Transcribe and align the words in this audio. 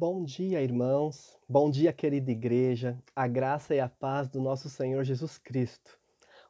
Bom 0.00 0.24
dia, 0.24 0.62
irmãos. 0.62 1.38
Bom 1.46 1.70
dia, 1.70 1.92
querida 1.92 2.30
igreja. 2.30 2.98
A 3.14 3.28
graça 3.28 3.74
e 3.74 3.80
a 3.80 3.86
paz 3.86 4.30
do 4.30 4.40
nosso 4.40 4.70
Senhor 4.70 5.04
Jesus 5.04 5.36
Cristo. 5.36 6.00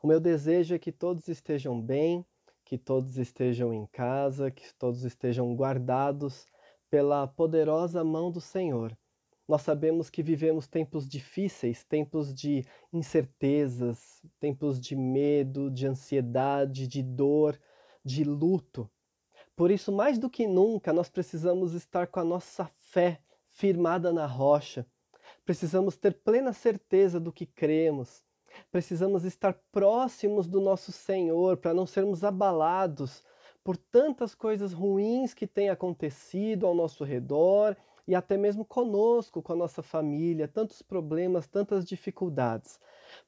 O 0.00 0.06
meu 0.06 0.20
desejo 0.20 0.72
é 0.72 0.78
que 0.78 0.92
todos 0.92 1.26
estejam 1.26 1.82
bem, 1.82 2.24
que 2.64 2.78
todos 2.78 3.18
estejam 3.18 3.74
em 3.74 3.86
casa, 3.86 4.52
que 4.52 4.72
todos 4.74 5.02
estejam 5.02 5.52
guardados 5.56 6.46
pela 6.88 7.26
poderosa 7.26 8.04
mão 8.04 8.30
do 8.30 8.40
Senhor. 8.40 8.96
Nós 9.48 9.62
sabemos 9.62 10.08
que 10.08 10.22
vivemos 10.22 10.68
tempos 10.68 11.08
difíceis, 11.08 11.82
tempos 11.82 12.32
de 12.32 12.64
incertezas, 12.92 14.22
tempos 14.38 14.80
de 14.80 14.94
medo, 14.94 15.68
de 15.72 15.88
ansiedade, 15.88 16.86
de 16.86 17.02
dor, 17.02 17.60
de 18.04 18.22
luto. 18.22 18.88
Por 19.56 19.72
isso, 19.72 19.90
mais 19.90 20.20
do 20.20 20.30
que 20.30 20.46
nunca, 20.46 20.92
nós 20.92 21.10
precisamos 21.10 21.74
estar 21.74 22.06
com 22.06 22.20
a 22.20 22.24
nossa 22.24 22.70
fé 22.78 23.20
firmada 23.60 24.10
na 24.10 24.24
rocha. 24.24 24.86
Precisamos 25.44 25.94
ter 25.94 26.14
plena 26.14 26.50
certeza 26.50 27.20
do 27.20 27.30
que 27.30 27.44
cremos. 27.44 28.24
Precisamos 28.72 29.22
estar 29.22 29.52
próximos 29.70 30.48
do 30.48 30.62
nosso 30.62 30.90
Senhor 30.90 31.58
para 31.58 31.74
não 31.74 31.84
sermos 31.84 32.24
abalados 32.24 33.22
por 33.62 33.76
tantas 33.76 34.34
coisas 34.34 34.72
ruins 34.72 35.34
que 35.34 35.46
têm 35.46 35.68
acontecido 35.68 36.66
ao 36.66 36.74
nosso 36.74 37.04
redor 37.04 37.76
e 38.08 38.14
até 38.14 38.38
mesmo 38.38 38.64
conosco, 38.64 39.42
com 39.42 39.52
a 39.52 39.56
nossa 39.56 39.82
família, 39.82 40.48
tantos 40.48 40.80
problemas, 40.80 41.46
tantas 41.46 41.84
dificuldades. 41.84 42.80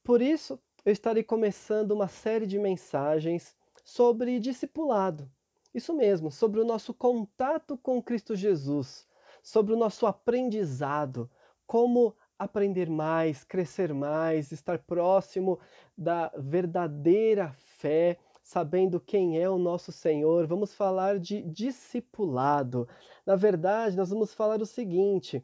Por 0.02 0.22
isso, 0.22 0.58
eu 0.82 0.92
estarei 0.92 1.22
começando 1.22 1.92
uma 1.92 2.08
série 2.08 2.46
de 2.46 2.58
mensagens 2.58 3.54
sobre 3.84 4.40
discipulado. 4.40 5.30
Isso 5.74 5.92
mesmo, 5.92 6.30
sobre 6.30 6.58
o 6.58 6.64
nosso 6.64 6.94
contato 6.94 7.76
com 7.76 8.02
Cristo 8.02 8.34
Jesus, 8.34 9.06
sobre 9.42 9.74
o 9.74 9.76
nosso 9.76 10.06
aprendizado, 10.06 11.30
como 11.66 12.14
aprender 12.38 12.88
mais, 12.88 13.44
crescer 13.44 13.92
mais, 13.92 14.52
estar 14.52 14.78
próximo 14.78 15.58
da 15.96 16.32
verdadeira 16.36 17.52
fé, 17.78 18.18
sabendo 18.42 19.00
quem 19.00 19.40
é 19.40 19.48
o 19.48 19.58
nosso 19.58 19.92
Senhor. 19.92 20.46
Vamos 20.46 20.74
falar 20.74 21.18
de 21.18 21.42
discipulado. 21.42 22.88
Na 23.24 23.36
verdade, 23.36 23.96
nós 23.96 24.10
vamos 24.10 24.34
falar 24.34 24.60
o 24.60 24.66
seguinte: 24.66 25.42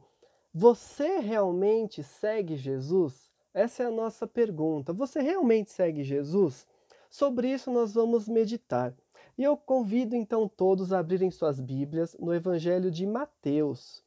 você 0.52 1.18
realmente 1.18 2.02
segue 2.02 2.56
Jesus? 2.56 3.30
Essa 3.54 3.84
é 3.84 3.86
a 3.86 3.90
nossa 3.90 4.26
pergunta. 4.26 4.92
Você 4.92 5.20
realmente 5.20 5.70
segue 5.70 6.02
Jesus? 6.02 6.66
Sobre 7.10 7.50
isso 7.50 7.70
nós 7.70 7.94
vamos 7.94 8.28
meditar. 8.28 8.94
E 9.38 9.44
eu 9.44 9.56
convido 9.56 10.16
então 10.16 10.48
todos 10.48 10.92
a 10.92 10.98
abrirem 10.98 11.30
suas 11.30 11.60
Bíblias 11.60 12.16
no 12.18 12.34
Evangelho 12.34 12.90
de 12.90 13.06
Mateus. 13.06 14.02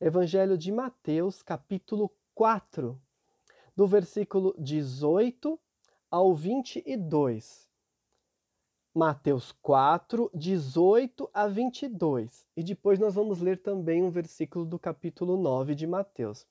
Evangelho 0.00 0.58
de 0.58 0.72
Mateus, 0.72 1.40
capítulo 1.40 2.10
4, 2.34 3.00
do 3.76 3.86
versículo 3.86 4.52
18 4.58 5.56
ao 6.10 6.34
22. 6.34 7.70
Mateus 8.92 9.52
4, 9.62 10.28
18 10.34 11.30
a 11.32 11.46
22. 11.46 12.48
E 12.56 12.64
depois 12.64 12.98
nós 12.98 13.14
vamos 13.14 13.40
ler 13.40 13.62
também 13.62 14.02
um 14.02 14.10
versículo 14.10 14.64
do 14.64 14.80
capítulo 14.80 15.36
9 15.36 15.76
de 15.76 15.86
Mateus. 15.86 16.44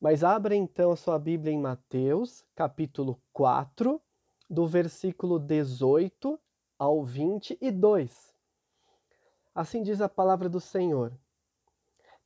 Mas 0.00 0.22
abra 0.22 0.54
então 0.54 0.92
a 0.92 0.96
sua 0.96 1.18
Bíblia 1.18 1.52
em 1.52 1.58
Mateus, 1.58 2.44
capítulo 2.54 3.20
4, 3.32 4.00
do 4.48 4.64
versículo 4.64 5.40
18 5.40 6.38
ao 6.82 7.04
22. 7.04 8.34
Assim 9.54 9.84
diz 9.84 10.00
a 10.00 10.08
palavra 10.08 10.48
do 10.48 10.58
Senhor. 10.58 11.16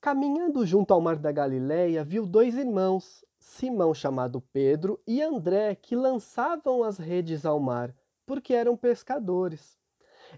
Caminhando 0.00 0.64
junto 0.64 0.94
ao 0.94 1.00
mar 1.00 1.16
da 1.16 1.30
Galileia, 1.30 2.02
viu 2.02 2.24
dois 2.24 2.56
irmãos, 2.56 3.22
Simão 3.38 3.92
chamado 3.92 4.40
Pedro 4.54 4.98
e 5.06 5.20
André, 5.20 5.74
que 5.74 5.94
lançavam 5.94 6.82
as 6.82 6.96
redes 6.96 7.44
ao 7.44 7.60
mar, 7.60 7.94
porque 8.24 8.54
eram 8.54 8.78
pescadores. 8.78 9.78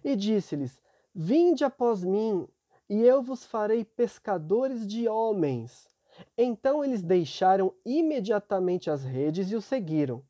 E 0.02 0.16
disse-lhes: 0.16 0.80
Vinde 1.14 1.62
após 1.62 2.02
mim, 2.02 2.48
e 2.90 3.00
eu 3.00 3.22
vos 3.22 3.46
farei 3.46 3.84
pescadores 3.84 4.84
de 4.84 5.06
homens. 5.06 5.88
Então 6.36 6.84
eles 6.84 7.04
deixaram 7.04 7.72
imediatamente 7.86 8.90
as 8.90 9.04
redes 9.04 9.52
e 9.52 9.54
o 9.54 9.62
seguiram. 9.62 10.24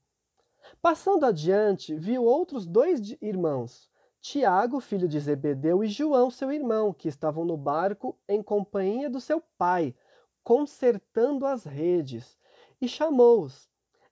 Passando 0.81 1.25
adiante, 1.25 1.95
viu 1.95 2.25
outros 2.25 2.67
dois 2.67 3.17
irmãos, 3.21 3.91
Tiago, 4.21 4.81
filho 4.81 5.09
de 5.09 5.19
Zebedeu, 5.19 5.83
e 5.83 5.89
João, 5.89 6.31
seu 6.31 6.51
irmão, 6.53 6.93
que 6.93 7.09
estavam 7.09 7.45
no 7.45 7.57
barco 7.57 8.19
em 8.29 8.43
companhia 8.43 9.09
do 9.09 9.21
seu 9.21 9.43
pai, 9.57 9.95
consertando 10.43 11.47
as 11.47 11.65
redes, 11.65 12.39
e 12.81 12.89
chamou-os. 12.89 13.69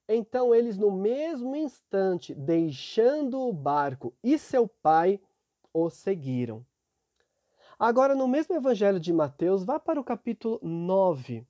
Então 0.08 0.54
eles, 0.54 0.78
no 0.78 0.90
mesmo 0.90 1.56
instante, 1.56 2.34
deixando 2.34 3.40
o 3.40 3.52
barco 3.52 4.14
e 4.22 4.38
seu 4.38 4.68
pai, 4.68 5.20
o 5.72 5.90
seguiram. 5.90 6.64
Agora, 7.78 8.14
no 8.14 8.26
mesmo 8.26 8.54
evangelho 8.54 8.98
de 8.98 9.12
Mateus, 9.12 9.64
vá 9.64 9.78
para 9.78 10.00
o 10.00 10.04
capítulo 10.04 10.58
9. 10.62 11.46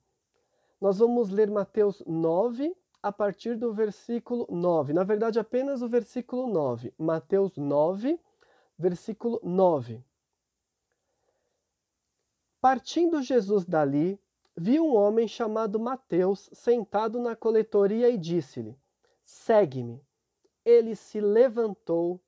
Nós 0.81 0.97
vamos 0.97 1.29
ler 1.29 1.49
Mateus 1.49 2.03
9, 2.05 2.75
a 3.07 3.11
partir 3.11 3.55
do 3.55 3.73
versículo 3.73 4.45
9. 4.49 4.93
Na 4.93 5.03
verdade, 5.03 5.39
apenas 5.39 5.81
o 5.81 5.87
versículo 5.87 6.47
9. 6.47 6.93
Mateus 6.97 7.57
9, 7.57 8.19
versículo 8.77 9.39
9. 9.43 10.03
Partindo 12.59 13.21
Jesus 13.21 13.65
dali, 13.65 14.19
viu 14.55 14.85
um 14.85 14.95
homem 14.95 15.27
chamado 15.27 15.79
Mateus 15.79 16.49
sentado 16.51 17.19
na 17.19 17.35
coletoria 17.35 18.09
e 18.09 18.17
disse-lhe: 18.17 18.77
Segue-me. 19.23 20.05
Ele 20.65 20.95
se 20.95 21.21
levantou 21.21 22.19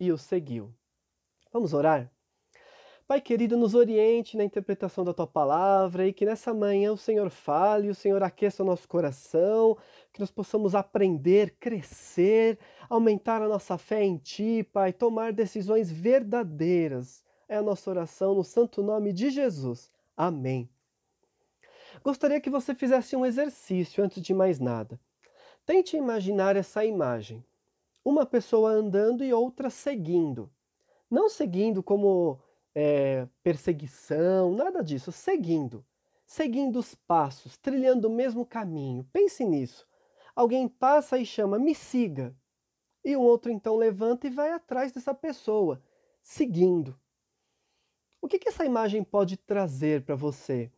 e 0.00 0.10
o 0.10 0.16
seguiu. 0.16 0.72
Vamos 1.52 1.74
orar? 1.74 2.10
Pai 3.08 3.22
querido, 3.22 3.56
nos 3.56 3.74
oriente 3.74 4.36
na 4.36 4.44
interpretação 4.44 5.02
da 5.02 5.14
tua 5.14 5.26
palavra 5.26 6.06
e 6.06 6.12
que 6.12 6.26
nessa 6.26 6.52
manhã 6.52 6.92
o 6.92 6.96
Senhor 6.98 7.30
fale, 7.30 7.88
o 7.88 7.94
Senhor 7.94 8.22
aqueça 8.22 8.62
o 8.62 8.66
nosso 8.66 8.86
coração, 8.86 9.78
que 10.12 10.20
nós 10.20 10.30
possamos 10.30 10.74
aprender, 10.74 11.56
crescer, 11.58 12.58
aumentar 12.86 13.40
a 13.40 13.48
nossa 13.48 13.78
fé 13.78 14.04
em 14.04 14.18
ti, 14.18 14.62
Pai, 14.74 14.92
tomar 14.92 15.32
decisões 15.32 15.90
verdadeiras. 15.90 17.24
É 17.48 17.56
a 17.56 17.62
nossa 17.62 17.88
oração 17.88 18.34
no 18.34 18.44
santo 18.44 18.82
nome 18.82 19.10
de 19.14 19.30
Jesus. 19.30 19.90
Amém. 20.14 20.68
Gostaria 22.04 22.42
que 22.42 22.50
você 22.50 22.74
fizesse 22.74 23.16
um 23.16 23.24
exercício 23.24 24.04
antes 24.04 24.20
de 24.20 24.34
mais 24.34 24.60
nada. 24.60 25.00
Tente 25.64 25.96
imaginar 25.96 26.56
essa 26.56 26.84
imagem: 26.84 27.42
uma 28.04 28.26
pessoa 28.26 28.68
andando 28.70 29.24
e 29.24 29.32
outra 29.32 29.70
seguindo. 29.70 30.50
Não 31.10 31.30
seguindo 31.30 31.82
como 31.82 32.38
é, 32.80 33.26
perseguição, 33.42 34.54
nada 34.54 34.84
disso, 34.84 35.10
seguindo, 35.10 35.84
seguindo 36.24 36.78
os 36.78 36.94
passos, 36.94 37.56
trilhando 37.56 38.06
o 38.06 38.14
mesmo 38.14 38.46
caminho. 38.46 39.02
Pense 39.12 39.44
nisso. 39.44 39.84
Alguém 40.32 40.68
passa 40.68 41.18
e 41.18 41.26
chama, 41.26 41.58
me 41.58 41.74
siga. 41.74 42.32
E 43.04 43.16
um 43.16 43.20
outro 43.20 43.50
então 43.50 43.74
levanta 43.74 44.28
e 44.28 44.30
vai 44.30 44.52
atrás 44.52 44.92
dessa 44.92 45.12
pessoa, 45.12 45.82
seguindo. 46.22 46.96
O 48.22 48.28
que, 48.28 48.38
que 48.38 48.48
essa 48.48 48.64
imagem 48.64 49.02
pode 49.02 49.36
trazer 49.36 50.04
para 50.04 50.14
você? 50.14 50.70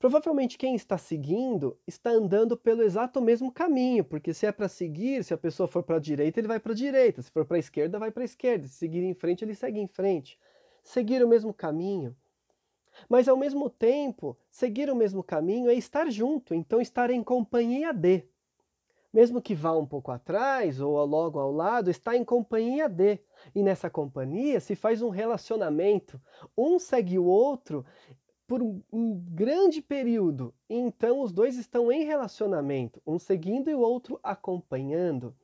Provavelmente 0.00 0.58
quem 0.58 0.74
está 0.74 0.98
seguindo 0.98 1.78
está 1.86 2.10
andando 2.10 2.56
pelo 2.56 2.82
exato 2.82 3.22
mesmo 3.22 3.52
caminho, 3.52 4.02
porque 4.02 4.34
se 4.34 4.46
é 4.46 4.50
para 4.50 4.68
seguir, 4.68 5.22
se 5.22 5.32
a 5.32 5.38
pessoa 5.38 5.68
for 5.68 5.84
para 5.84 5.96
a 5.96 6.00
direita, 6.00 6.40
ele 6.40 6.48
vai 6.48 6.58
para 6.58 6.72
a 6.72 6.76
direita, 6.76 7.22
se 7.22 7.30
for 7.30 7.44
para 7.44 7.56
a 7.56 7.60
esquerda, 7.60 8.00
vai 8.00 8.10
para 8.10 8.22
a 8.22 8.24
esquerda, 8.24 8.66
se 8.66 8.74
seguir 8.74 9.04
em 9.04 9.14
frente, 9.14 9.44
ele 9.44 9.54
segue 9.54 9.78
em 9.78 9.86
frente 9.86 10.36
seguir 10.84 11.24
o 11.24 11.28
mesmo 11.28 11.52
caminho. 11.52 12.14
Mas 13.08 13.26
ao 13.26 13.36
mesmo 13.36 13.68
tempo, 13.68 14.36
seguir 14.50 14.88
o 14.88 14.94
mesmo 14.94 15.22
caminho 15.22 15.68
é 15.68 15.74
estar 15.74 16.08
junto, 16.10 16.54
então 16.54 16.80
estar 16.80 17.10
em 17.10 17.24
companhia 17.24 17.92
de. 17.92 18.22
Mesmo 19.12 19.40
que 19.40 19.54
vá 19.54 19.72
um 19.76 19.86
pouco 19.86 20.10
atrás 20.10 20.80
ou 20.80 21.04
logo 21.04 21.38
ao 21.38 21.50
lado, 21.50 21.90
está 21.90 22.16
em 22.16 22.24
companhia 22.24 22.88
de. 22.88 23.18
E 23.54 23.62
nessa 23.62 23.88
companhia 23.88 24.60
se 24.60 24.76
faz 24.76 25.02
um 25.02 25.08
relacionamento. 25.08 26.20
Um 26.56 26.78
segue 26.78 27.18
o 27.18 27.24
outro 27.24 27.84
por 28.46 28.60
um, 28.62 28.82
grande 29.30 29.80
período. 29.80 30.52
Então 30.68 31.20
os 31.20 31.32
dois 31.32 31.56
estão 31.56 31.90
em 31.90 32.04
relacionamento, 32.04 33.00
um 33.06 33.18
seguindo 33.18 33.70
e 33.70 33.74
o 33.74 33.80
outro 33.80 34.18
acompanhando. 34.22 35.34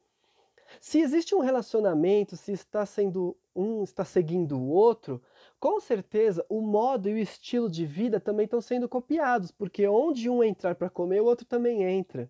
Se 0.81 1.01
existe 1.01 1.35
um 1.35 1.41
relacionamento, 1.41 2.37
se 2.37 2.53
está 2.53 2.85
sendo 2.85 3.37
um 3.55 3.83
está 3.83 4.05
seguindo 4.05 4.59
o 4.59 4.69
outro, 4.69 5.21
com 5.61 5.79
certeza 5.79 6.45
o 6.49 6.63
modo 6.63 7.09
e 7.09 7.13
o 7.13 7.19
estilo 7.19 7.69
de 7.69 7.85
vida 7.85 8.19
também 8.19 8.45
estão 8.45 8.63
sendo 8.63 8.89
copiados, 8.89 9.51
porque 9.51 9.87
onde 9.87 10.31
um 10.31 10.43
entrar 10.43 10.75
para 10.75 10.89
comer, 10.89 11.21
o 11.21 11.27
outro 11.27 11.45
também 11.45 11.85
entra. 11.85 12.29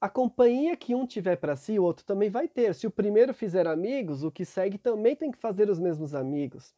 A 0.00 0.08
companhia 0.08 0.76
que 0.76 0.94
um 0.94 1.06
tiver 1.06 1.36
para 1.36 1.56
si, 1.56 1.78
o 1.78 1.82
outro 1.82 2.04
também 2.04 2.30
vai 2.30 2.48
ter. 2.48 2.74
Se 2.74 2.86
o 2.86 2.90
primeiro 2.90 3.34
fizer 3.34 3.66
amigos, 3.66 4.22
o 4.22 4.30
que 4.30 4.44
segue 4.44 4.78
também 4.78 5.14
tem 5.16 5.30
que 5.30 5.38
fazer 5.38 5.68
os 5.68 5.78
mesmos 5.78 6.14
amigos. 6.14 6.72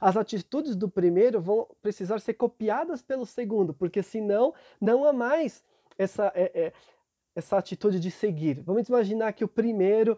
As 0.00 0.16
atitudes 0.16 0.76
do 0.76 0.88
primeiro 0.88 1.40
vão 1.40 1.68
precisar 1.80 2.20
ser 2.20 2.34
copiadas 2.34 3.02
pelo 3.02 3.26
segundo, 3.26 3.72
porque 3.72 4.02
senão 4.02 4.52
não 4.80 5.04
há 5.04 5.12
mais 5.12 5.64
essa, 5.98 6.32
é, 6.34 6.50
é, 6.54 6.72
essa 7.34 7.56
atitude 7.58 8.00
de 8.00 8.10
seguir. 8.10 8.60
Vamos 8.60 8.88
imaginar 8.88 9.32
que 9.32 9.44
o 9.44 9.48
primeiro 9.48 10.16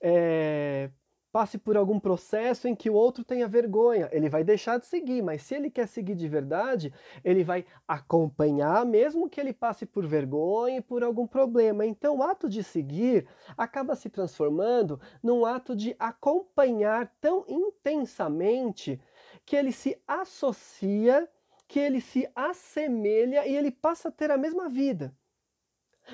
é, 0.00 0.90
passe 1.32 1.58
por 1.58 1.76
algum 1.76 1.98
processo 1.98 2.66
em 2.66 2.74
que 2.74 2.90
o 2.90 2.94
outro 2.94 3.24
tenha 3.24 3.46
vergonha. 3.46 4.08
Ele 4.12 4.28
vai 4.28 4.42
deixar 4.42 4.78
de 4.78 4.86
seguir, 4.86 5.22
mas 5.22 5.42
se 5.42 5.54
ele 5.54 5.70
quer 5.70 5.86
seguir 5.86 6.14
de 6.14 6.28
verdade, 6.28 6.92
ele 7.24 7.44
vai 7.44 7.64
acompanhar, 7.86 8.84
mesmo 8.84 9.28
que 9.28 9.40
ele 9.40 9.52
passe 9.52 9.86
por 9.86 10.06
vergonha 10.06 10.78
e 10.78 10.82
por 10.82 11.02
algum 11.02 11.26
problema. 11.26 11.86
Então, 11.86 12.18
o 12.18 12.22
ato 12.22 12.48
de 12.48 12.62
seguir 12.62 13.26
acaba 13.56 13.94
se 13.94 14.10
transformando 14.10 15.00
num 15.22 15.44
ato 15.44 15.74
de 15.76 15.94
acompanhar 15.98 17.14
tão 17.20 17.44
intensamente 17.48 19.00
que 19.46 19.56
ele 19.56 19.72
se 19.72 20.00
associa, 20.06 21.28
que 21.68 21.78
ele 21.78 22.00
se 22.00 22.28
assemelha 22.34 23.46
e 23.46 23.56
ele 23.56 23.70
passa 23.70 24.08
a 24.08 24.12
ter 24.12 24.30
a 24.30 24.36
mesma 24.36 24.68
vida. 24.68 25.14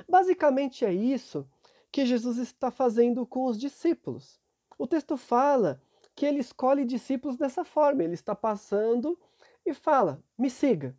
Basicamente 0.09 0.85
é 0.85 0.93
isso 0.93 1.49
que 1.91 2.05
Jesus 2.05 2.37
está 2.37 2.71
fazendo 2.71 3.27
com 3.27 3.47
os 3.47 3.59
discípulos. 3.59 4.39
O 4.79 4.87
texto 4.87 5.17
fala 5.17 5.81
que 6.15 6.25
ele 6.25 6.41
escolhe 6.41 6.85
discípulos 6.85 7.37
dessa 7.37 7.65
forma. 7.65 8.03
Ele 8.03 8.15
está 8.15 8.35
passando 8.35 9.19
e 9.65 9.75
fala: 9.75 10.23
me 10.37 10.51
siga, 10.51 10.99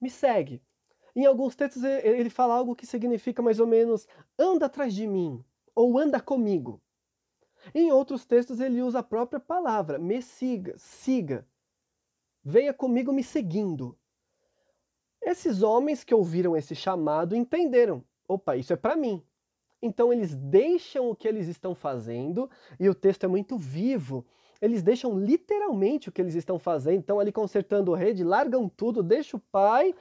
me 0.00 0.10
segue. 0.10 0.62
Em 1.14 1.24
alguns 1.24 1.56
textos 1.56 1.82
ele 1.82 2.28
fala 2.28 2.54
algo 2.54 2.76
que 2.76 2.86
significa 2.86 3.42
mais 3.42 3.58
ou 3.58 3.66
menos 3.66 4.06
anda 4.38 4.66
atrás 4.66 4.94
de 4.94 5.06
mim 5.06 5.42
ou 5.74 5.98
anda 5.98 6.20
comigo. 6.20 6.82
Em 7.74 7.90
outros 7.90 8.26
textos 8.26 8.60
ele 8.60 8.82
usa 8.82 8.98
a 8.98 9.02
própria 9.02 9.40
palavra 9.40 9.98
me 9.98 10.20
siga, 10.20 10.74
siga. 10.76 11.46
Venha 12.44 12.72
comigo 12.74 13.12
me 13.12 13.24
seguindo. 13.24 13.98
Esses 15.22 15.62
homens 15.62 16.04
que 16.04 16.14
ouviram 16.14 16.56
esse 16.56 16.74
chamado 16.74 17.34
entenderam: 17.34 18.04
opa, 18.28 18.56
isso 18.56 18.72
é 18.72 18.76
para 18.76 18.94
mim. 18.94 19.24
Então 19.86 20.12
eles 20.12 20.34
deixam 20.34 21.08
o 21.10 21.16
que 21.16 21.26
eles 21.26 21.48
estão 21.48 21.74
fazendo, 21.74 22.50
e 22.78 22.88
o 22.88 22.94
texto 22.94 23.24
é 23.24 23.28
muito 23.28 23.56
vivo. 23.56 24.26
Eles 24.60 24.82
deixam 24.82 25.18
literalmente 25.18 26.08
o 26.08 26.12
que 26.12 26.20
eles 26.20 26.34
estão 26.34 26.58
fazendo, 26.58 27.00
estão 27.00 27.20
ali 27.20 27.30
consertando 27.30 27.94
rede, 27.94 28.24
largam 28.24 28.68
tudo, 28.68 29.02
deixam 29.02 29.38
o 29.38 29.42
pai 29.52 29.94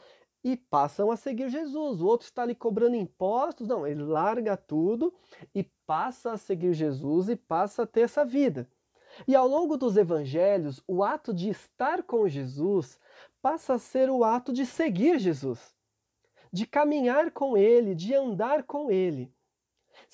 e 0.43 0.55
passam 0.55 1.11
a 1.11 1.17
seguir 1.17 1.49
Jesus. 1.49 2.01
O 2.01 2.05
outro 2.05 2.25
está 2.25 2.43
ali 2.43 2.55
cobrando 2.55 2.95
impostos, 2.95 3.67
não, 3.67 3.85
ele 3.85 4.03
larga 4.03 4.55
tudo 4.55 5.13
e 5.53 5.63
passa 5.85 6.31
a 6.31 6.37
seguir 6.37 6.73
Jesus 6.73 7.29
e 7.29 7.35
passa 7.35 7.83
a 7.83 7.87
ter 7.87 8.01
essa 8.01 8.23
vida. 8.23 8.67
E 9.27 9.35
ao 9.35 9.47
longo 9.47 9.77
dos 9.77 9.97
evangelhos, 9.97 10.81
o 10.87 11.03
ato 11.03 11.33
de 11.33 11.49
estar 11.49 12.03
com 12.03 12.27
Jesus 12.27 12.99
passa 13.41 13.75
a 13.75 13.79
ser 13.79 14.09
o 14.09 14.23
ato 14.23 14.51
de 14.51 14.65
seguir 14.65 15.19
Jesus, 15.19 15.73
de 16.51 16.65
caminhar 16.65 17.31
com 17.31 17.57
ele, 17.57 17.95
de 17.95 18.13
andar 18.13 18.63
com 18.63 18.91
ele. 18.91 19.34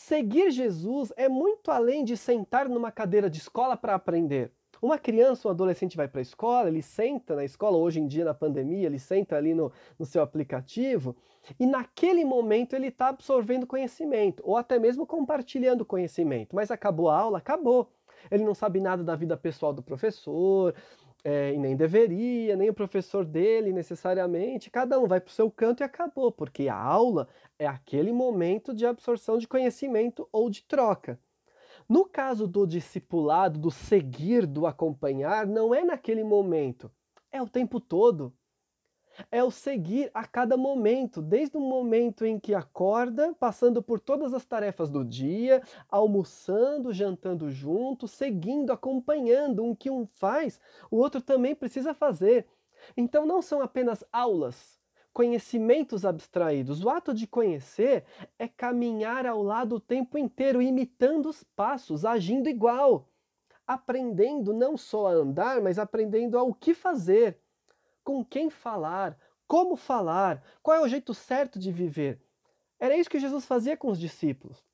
Seguir 0.04 0.50
Jesus 0.50 1.14
é 1.16 1.30
muito 1.30 1.70
além 1.70 2.04
de 2.04 2.18
sentar 2.18 2.68
numa 2.68 2.92
cadeira 2.92 3.30
de 3.30 3.38
escola 3.38 3.78
para 3.78 3.94
aprender. 3.94 4.52
Uma 4.82 4.98
criança, 4.98 5.48
um 5.48 5.52
adolescente 5.52 5.96
vai 5.96 6.08
para 6.08 6.20
a 6.20 6.24
escola, 6.24 6.70
ele 6.70 6.82
senta 6.82 7.36
na 7.36 7.46
escola, 7.46 7.78
hoje 7.78 8.00
em 8.00 8.08
dia 8.08 8.26
na 8.26 8.34
pandemia, 8.34 8.88
ele 8.88 8.98
senta 8.98 9.36
ali 9.38 9.54
no, 9.54 9.72
no 10.00 10.06
seu 10.08 10.24
aplicativo 10.24 11.16
e 11.60 11.68
naquele 11.68 12.26
momento 12.26 12.76
ele 12.76 12.88
está 12.88 13.10
absorvendo 13.10 13.68
conhecimento, 13.68 14.42
ou 14.44 14.58
até 14.58 14.80
mesmo 14.80 15.06
compartilhando 15.06 15.86
conhecimento. 15.86 16.56
Mas 16.56 16.72
acabou 16.72 17.08
a 17.08 17.20
aula? 17.20 17.38
Acabou. 17.38 17.94
Ele 18.32 18.44
não 18.44 18.56
sabe 18.56 18.80
nada 18.80 19.04
da 19.04 19.16
vida 19.16 19.38
pessoal 19.38 19.72
do 19.72 19.84
professor, 19.84 20.74
é, 21.24 21.54
e 21.54 21.58
nem 21.58 21.76
deveria, 21.76 22.56
nem 22.56 22.70
o 22.70 22.74
professor 22.74 23.26
dele 23.26 23.72
necessariamente. 23.72 24.70
Cada 24.72 25.00
um 25.00 25.08
vai 25.08 25.20
para 25.20 25.30
o 25.30 25.34
seu 25.34 25.50
canto 25.52 25.82
e 25.82 25.84
acabou, 25.84 26.32
porque 26.32 26.68
a 26.68 26.76
aula 26.76 27.28
é 27.60 27.68
aquele 27.68 28.12
momento 28.12 28.74
de 28.74 28.86
absorção 28.86 29.38
de 29.38 29.48
conhecimento 29.48 30.28
ou 30.32 30.50
de 30.50 30.64
troca. 30.64 31.20
No 31.88 32.06
caso 32.06 32.48
do 32.48 32.66
discipulado, 32.66 33.60
do 33.60 33.70
seguir, 33.70 34.46
do 34.46 34.66
acompanhar, 34.66 35.46
não 35.46 35.76
é 35.76 35.84
naquele 35.84 36.24
momento, 36.24 36.92
é 37.32 37.42
o 37.42 37.50
tempo 37.50 37.80
todo 37.80 38.34
é 39.32 39.44
o 39.44 39.52
seguir 39.52 40.10
a 40.14 40.26
cada 40.26 40.56
momento, 40.58 41.22
desde 41.22 41.58
o 41.58 41.62
momento 41.62 42.26
em 42.26 42.40
que 42.40 42.54
acorda, 42.54 43.34
passando 43.40 43.82
por 43.82 44.00
todas 44.00 44.34
as 44.34 44.46
tarefas 44.46 44.90
do 44.90 45.04
dia, 45.04 45.62
almoçando, 45.90 46.94
jantando 46.94 47.50
junto, 47.50 48.08
seguindo, 48.08 48.72
acompanhando. 48.72 49.64
Um 49.64 49.76
que 49.76 49.90
um 49.90 50.06
faz, 50.06 50.60
o 50.90 50.98
outro 50.98 51.22
também 51.22 51.56
precisa 51.56 51.94
fazer. 51.94 52.48
Então 52.96 53.26
não 53.26 53.42
são 53.42 53.62
apenas 53.62 54.04
aulas, 54.12 54.80
conhecimentos 55.14 56.06
abstraídos. 56.06 56.84
O 56.84 56.90
ato 56.90 57.14
de 57.14 57.28
conhecer 57.28 58.06
é 58.40 58.48
caminhar 58.48 59.26
ao 59.26 59.44
lado 59.44 59.76
o 59.76 59.80
tempo 59.80 60.18
inteiro, 60.18 60.62
imitando 60.62 61.30
os 61.30 61.44
passos, 61.44 62.06
agindo 62.06 62.50
igual, 62.50 63.10
aprendendo 63.68 64.54
não 64.54 64.76
só 64.76 65.08
a 65.08 65.12
andar, 65.12 65.62
mas 65.62 65.78
aprendendo 65.78 66.38
ao 66.38 66.54
que 66.54 66.74
fazer 66.74 67.40
com 68.04 68.24
quem 68.24 68.50
falar, 68.50 69.18
como 69.48 69.76
falar, 69.76 70.44
qual 70.62 70.78
é 70.78 70.82
o 70.82 70.88
jeito 70.88 71.14
certo 71.14 71.60
de 71.60 71.72
viver. 71.72 72.22
Era 72.80 72.96
isso 72.96 73.10
que 73.10 73.20
Jesus 73.20 73.46
fazia 73.46 73.78
com 73.78 73.90
os 73.90 74.00
discípulos. 74.00 74.66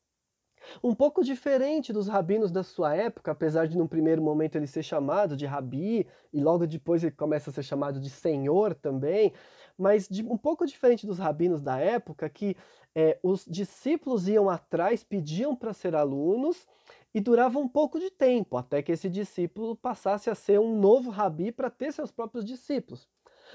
Um 0.83 0.93
pouco 0.93 1.23
diferente 1.23 1.93
dos 1.93 2.07
rabinos 2.07 2.51
da 2.51 2.63
sua 2.63 2.95
época, 2.95 3.31
apesar 3.31 3.67
de 3.67 3.77
num 3.77 3.87
primeiro 3.87 4.21
momento 4.21 4.55
ele 4.55 4.67
ser 4.67 4.83
chamado 4.83 5.35
de 5.35 5.45
rabi 5.45 6.07
e 6.33 6.41
logo 6.41 6.67
depois 6.67 7.03
ele 7.03 7.15
começa 7.15 7.49
a 7.49 7.53
ser 7.53 7.63
chamado 7.63 7.99
de 7.99 8.09
senhor 8.09 8.73
também, 8.73 9.33
mas 9.77 10.07
de, 10.07 10.23
um 10.23 10.37
pouco 10.37 10.65
diferente 10.65 11.05
dos 11.05 11.19
rabinos 11.19 11.61
da 11.61 11.77
época, 11.77 12.29
que 12.29 12.55
é, 12.95 13.19
os 13.21 13.45
discípulos 13.45 14.27
iam 14.27 14.49
atrás, 14.49 15.03
pediam 15.03 15.55
para 15.55 15.73
ser 15.73 15.95
alunos 15.95 16.67
e 17.13 17.21
durava 17.21 17.59
um 17.59 17.67
pouco 17.67 17.99
de 17.99 18.09
tempo 18.09 18.57
até 18.57 18.81
que 18.81 18.91
esse 18.91 19.09
discípulo 19.09 19.75
passasse 19.75 20.29
a 20.29 20.35
ser 20.35 20.59
um 20.59 20.79
novo 20.79 21.09
rabi 21.09 21.51
para 21.51 21.69
ter 21.69 21.91
seus 21.91 22.11
próprios 22.11 22.45
discípulos. 22.45 23.07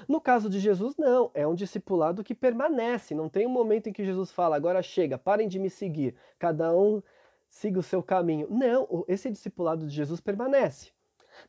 No 0.07 0.19
caso 0.19 0.49
de 0.49 0.59
Jesus, 0.59 0.95
não, 0.97 1.31
é 1.33 1.45
um 1.47 1.55
discipulado 1.55 2.23
que 2.23 2.35
permanece, 2.35 3.15
não 3.15 3.29
tem 3.29 3.45
um 3.45 3.51
momento 3.51 3.87
em 3.87 3.93
que 3.93 4.03
Jesus 4.03 4.31
fala, 4.31 4.55
agora 4.55 4.81
chega, 4.81 5.17
parem 5.17 5.47
de 5.47 5.59
me 5.59 5.69
seguir, 5.69 6.15
cada 6.37 6.75
um 6.75 7.01
siga 7.49 7.79
o 7.79 7.83
seu 7.83 8.01
caminho. 8.01 8.47
Não, 8.49 9.05
esse 9.07 9.29
discipulado 9.29 9.85
de 9.85 9.95
Jesus 9.95 10.19
permanece. 10.19 10.91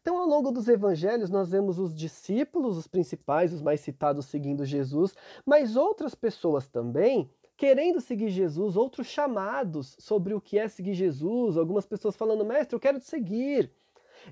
Então, 0.00 0.18
ao 0.18 0.26
longo 0.26 0.50
dos 0.50 0.68
evangelhos, 0.68 1.30
nós 1.30 1.50
vemos 1.50 1.78
os 1.78 1.94
discípulos, 1.94 2.76
os 2.76 2.86
principais, 2.86 3.52
os 3.52 3.62
mais 3.62 3.80
citados, 3.80 4.26
seguindo 4.26 4.64
Jesus, 4.64 5.14
mas 5.44 5.76
outras 5.76 6.14
pessoas 6.14 6.68
também 6.68 7.30
querendo 7.56 8.00
seguir 8.00 8.30
Jesus, 8.30 8.76
outros 8.76 9.06
chamados 9.06 9.96
sobre 9.98 10.34
o 10.34 10.40
que 10.40 10.58
é 10.58 10.68
seguir 10.68 10.94
Jesus, 10.94 11.56
algumas 11.56 11.86
pessoas 11.86 12.16
falando, 12.16 12.44
mestre, 12.44 12.74
eu 12.74 12.80
quero 12.80 12.98
te 12.98 13.06
seguir. 13.06 13.70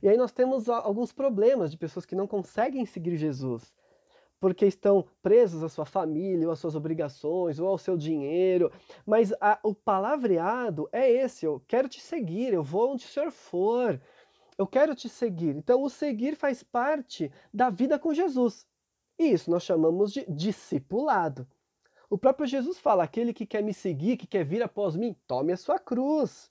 E 0.02 0.09
aí 0.09 0.16
nós 0.16 0.33
temos 0.33 0.69
alguns 0.69 1.12
problemas 1.12 1.71
de 1.71 1.76
pessoas 1.76 2.04
que 2.04 2.16
não 2.16 2.26
conseguem 2.26 2.85
seguir 2.85 3.16
Jesus 3.16 3.73
porque 4.42 4.66
estão 4.66 5.06
presos 5.22 5.62
à 5.62 5.68
sua 5.68 5.87
família, 5.87 6.49
ou 6.49 6.52
às 6.52 6.58
suas 6.58 6.75
obrigações, 6.75 7.61
ou 7.61 7.68
ao 7.68 7.78
seu 7.78 7.96
dinheiro. 7.96 8.72
Mas 9.06 9.32
a, 9.40 9.56
o 9.62 9.72
palavreado 9.72 10.88
é 10.90 11.08
esse: 11.08 11.46
eu 11.46 11.62
quero 11.68 11.88
te 11.88 12.00
seguir, 12.00 12.52
eu 12.52 12.64
vou 12.64 12.90
onde 12.92 13.04
o 13.04 13.08
senhor 13.08 13.30
for, 13.30 14.00
eu 14.58 14.66
quero 14.66 14.96
te 14.96 15.08
seguir. 15.08 15.54
Então, 15.54 15.80
o 15.80 15.88
seguir 15.88 16.34
faz 16.34 16.61
parte 16.61 17.30
da 17.54 17.70
vida 17.70 18.00
com 18.00 18.12
Jesus. 18.12 18.66
E 19.16 19.30
isso 19.30 19.49
nós 19.49 19.62
chamamos 19.62 20.12
de 20.12 20.26
discipulado. 20.28 21.46
O 22.11 22.18
próprio 22.18 22.44
Jesus 22.44 22.80
fala: 22.80 23.04
aquele 23.04 23.32
que 23.32 23.46
quer 23.46 23.62
me 23.62 23.72
seguir, 23.72 24.16
que 24.16 24.26
quer 24.26 24.44
vir 24.44 24.61
após 24.61 24.96
mim, 24.96 25.14
tome 25.25 25.52
a 25.52 25.56
sua 25.56 25.78
cruz. 25.78 26.50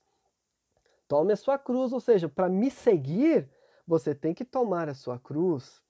Tome 1.09 1.33
a 1.33 1.35
sua 1.35 1.59
cruz, 1.59 1.91
ou 1.91 1.99
seja, 1.99 2.29
para 2.29 2.47
me 2.47 2.71
seguir, 2.71 3.49
você 3.85 4.15
tem 4.15 4.33
que 4.33 4.45
tomar 4.45 4.87
a 4.87 4.93
sua 4.93 5.19
cruz. 5.19 5.83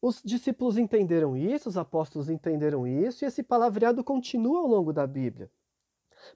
Os 0.00 0.22
discípulos 0.22 0.78
entenderam 0.78 1.36
isso, 1.36 1.68
os 1.68 1.76
apóstolos 1.76 2.30
entenderam 2.30 2.86
isso, 2.86 3.24
e 3.24 3.26
esse 3.26 3.42
palavreado 3.42 4.04
continua 4.04 4.60
ao 4.60 4.66
longo 4.66 4.92
da 4.92 5.06
Bíblia. 5.06 5.50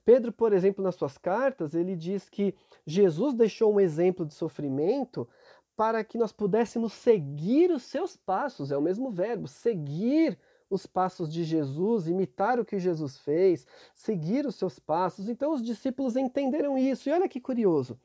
Pedro, 0.04 0.32
por 0.32 0.52
exemplo, 0.52 0.82
nas 0.82 0.94
suas 0.94 1.16
cartas, 1.18 1.74
ele 1.74 1.96
diz 1.96 2.28
que 2.28 2.54
Jesus 2.86 3.34
deixou 3.34 3.72
um 3.72 3.80
exemplo 3.80 4.26
de 4.26 4.34
sofrimento 4.34 5.28
para 5.76 6.04
que 6.04 6.18
nós 6.18 6.32
pudéssemos 6.32 6.92
seguir 6.92 7.70
os 7.70 7.82
seus 7.84 8.16
passos, 8.16 8.70
é 8.70 8.76
o 8.76 8.82
mesmo 8.82 9.10
verbo, 9.10 9.48
seguir 9.48 10.38
os 10.68 10.86
passos 10.86 11.32
de 11.32 11.44
Jesus, 11.44 12.08
imitar 12.08 12.58
o 12.58 12.64
que 12.64 12.78
Jesus 12.78 13.18
fez, 13.18 13.66
seguir 13.94 14.46
os 14.46 14.56
seus 14.56 14.78
passos. 14.78 15.28
Então 15.28 15.52
os 15.52 15.62
discípulos 15.62 16.16
entenderam 16.16 16.78
isso. 16.78 17.08
E 17.08 17.12
olha 17.12 17.28
que 17.28 17.40
curioso. 17.40 18.00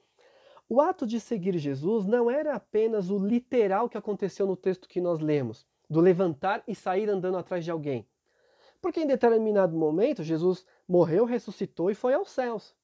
O 0.69 0.81
ato 0.81 1.07
de 1.07 1.19
seguir 1.19 1.57
Jesus 1.57 2.05
não 2.05 2.29
era 2.29 2.53
apenas 2.53 3.09
o 3.09 3.17
literal 3.17 3.87
que 3.87 3.97
aconteceu 3.97 4.45
no 4.45 4.55
texto 4.55 4.89
que 4.89 4.99
nós 4.99 5.19
lemos, 5.19 5.65
do 5.89 6.01
levantar 6.01 6.61
e 6.67 6.75
sair 6.75 7.09
andando 7.09 7.37
atrás 7.37 7.63
de 7.63 7.71
alguém. 7.71 8.05
Porque 8.81 8.99
em 8.99 9.07
determinado 9.07 9.77
momento 9.77 10.23
Jesus 10.23 10.65
morreu, 10.87 11.25
ressuscitou 11.25 11.89
e 11.89 11.95
foi 11.95 12.13
aos 12.13 12.29
céus. 12.29 12.75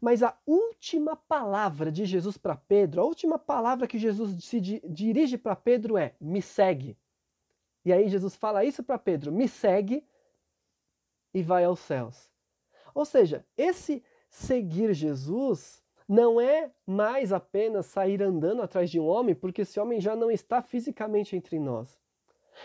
Mas 0.00 0.22
a 0.22 0.36
última 0.46 1.16
palavra 1.16 1.90
de 1.90 2.04
Jesus 2.04 2.36
para 2.36 2.56
Pedro, 2.56 3.00
a 3.00 3.04
última 3.04 3.38
palavra 3.38 3.86
que 3.86 3.98
Jesus 3.98 4.44
se 4.44 4.60
di 4.60 4.80
dirige 4.88 5.36
para 5.36 5.56
Pedro 5.56 5.96
é: 5.96 6.14
me 6.20 6.40
segue. 6.40 6.96
E 7.84 7.92
aí 7.92 8.08
Jesus 8.08 8.36
fala 8.36 8.64
isso 8.64 8.82
para 8.82 8.98
Pedro: 8.98 9.32
me 9.32 9.48
segue 9.48 10.06
e 11.34 11.42
vai 11.42 11.64
aos 11.64 11.80
céus. 11.80 12.30
Ou 12.94 13.04
seja, 13.04 13.44
esse 13.56 14.04
seguir 14.28 14.92
Jesus 14.94 15.81
não 16.08 16.40
é 16.40 16.70
mais 16.86 17.32
apenas 17.32 17.86
sair 17.86 18.22
andando 18.22 18.62
atrás 18.62 18.90
de 18.90 18.98
um 18.98 19.06
homem, 19.06 19.34
porque 19.34 19.62
esse 19.62 19.78
homem 19.78 20.00
já 20.00 20.14
não 20.16 20.30
está 20.30 20.62
fisicamente 20.62 21.36
entre 21.36 21.58
nós. 21.58 21.98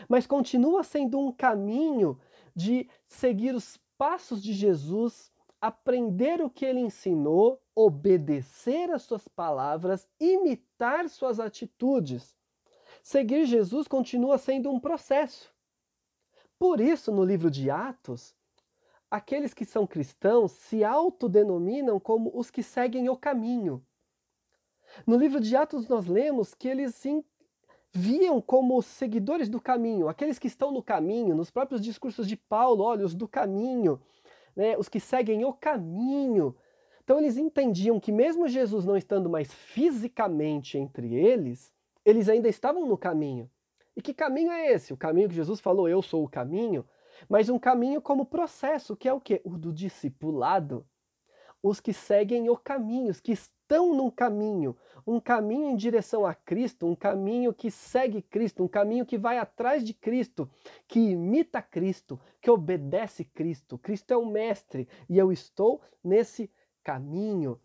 Mas 0.08 0.28
continua 0.28 0.84
sendo 0.84 1.20
um 1.20 1.32
caminho 1.32 2.20
de 2.56 2.90
seguir 3.08 3.56
os 3.56 3.80
passos 3.98 4.44
de 4.44 4.54
Jesus 4.54 5.32
aprender 5.62 6.42
o 6.42 6.50
que 6.50 6.66
ele 6.66 6.80
ensinou, 6.80 7.62
obedecer 7.76 8.92
às 8.92 9.04
suas 9.04 9.28
palavras, 9.28 10.08
imitar 10.20 11.10
suas 11.10 11.40
atitudes. 11.40 12.36
Seguir 13.02 13.46
Jesus 13.46 13.88
continua 13.88 14.38
sendo 14.38 14.70
um 14.70 14.80
processo. 14.80 15.52
Por 16.60 16.80
isso, 16.80 17.12
no 17.12 17.24
livro 17.24 17.52
de 17.52 17.70
Atos, 17.70 18.36
aqueles 19.10 19.54
que 19.54 19.66
são 19.66 19.88
cristãos 19.88 20.52
se 20.52 20.84
autodenominam 20.84 22.00
como 22.00 22.32
os 22.34 22.52
que 22.52 22.62
seguem 22.62 23.10
o 23.10 23.18
caminho. 23.18 23.84
No 25.06 25.18
livro 25.18 25.40
de 25.40 25.56
Atos, 25.56 25.88
nós 25.88 26.08
lemos 26.08 26.54
que 26.54 26.68
eles 26.68 26.96
sim 26.96 27.24
viam 27.94 28.42
como 28.42 28.82
seguidores 28.82 29.50
do 29.50 29.62
caminho, 29.62 30.08
aqueles 30.08 30.38
que 30.38 30.48
estão 30.48 30.72
no 30.72 30.84
caminho, 30.84 31.36
nos 31.36 31.50
próprios 31.50 31.82
discursos 31.82 32.28
de 32.28 32.36
Paulo, 32.36 32.84
olha, 32.84 33.06
os 33.06 33.16
do 33.16 33.28
caminho, 33.28 34.00
né, 34.56 34.78
os 34.78 34.88
que 34.88 35.00
seguem 35.00 35.44
o 35.46 35.54
caminho. 35.54 36.56
Então 37.04 37.18
eles 37.18 37.38
entendiam 37.38 38.00
que 38.00 38.12
mesmo 38.12 38.48
Jesus 38.48 38.86
não 38.86 38.98
estando 38.98 39.30
mais 39.30 39.52
fisicamente 39.54 40.78
entre 40.78 41.16
eles, 41.16 41.72
eles 42.04 42.30
ainda 42.30 42.50
estavam 42.50 42.86
no 42.86 42.98
caminho. 42.98 43.50
E 43.96 44.02
que 44.02 44.14
caminho 44.14 44.52
é 44.52 44.72
esse? 44.72 44.94
O 44.94 44.98
caminho 44.98 45.30
que 45.30 45.36
Jesus 45.36 45.60
falou, 45.60 45.90
eu 45.90 46.02
sou 46.02 46.24
o 46.24 46.30
caminho, 46.30 46.86
mas 47.30 47.50
um 47.50 47.60
caminho 47.60 48.02
como 48.02 48.26
processo, 48.26 48.96
que 48.96 49.08
é 49.08 49.14
o 49.14 49.22
quê? 49.22 49.42
O 49.44 49.58
do 49.58 49.74
discipulado. 49.74 50.86
Os 51.62 51.80
que 51.80 51.92
seguem 51.92 52.50
o 52.50 52.56
caminho, 52.56 53.10
os 53.10 53.20
que 53.20 53.32
estão 53.32 53.94
num 53.94 54.12
caminho, 54.12 54.78
um 55.06 55.20
caminho 55.20 55.70
em 55.70 55.76
direção 55.76 56.26
a 56.26 56.34
Cristo, 56.34 56.86
um 56.86 56.96
caminho 56.96 57.54
que 57.54 57.72
segue 57.72 58.22
Cristo, 58.22 58.64
um 58.64 58.68
caminho 58.68 59.06
que 59.06 59.18
vai 59.18 59.38
atrás 59.38 59.84
de 59.84 59.94
Cristo, 59.94 60.50
que 60.88 61.00
imita 61.00 61.62
Cristo, 61.62 62.20
que 62.40 62.50
obedece 62.50 63.26
Cristo. 63.26 63.78
Cristo 63.78 64.12
é 64.12 64.18
o 64.18 64.26
mestre 64.26 64.88
e 65.10 65.18
eu 65.18 65.32
estou 65.32 65.82
nesse 66.04 66.52
caminho. 66.84 67.60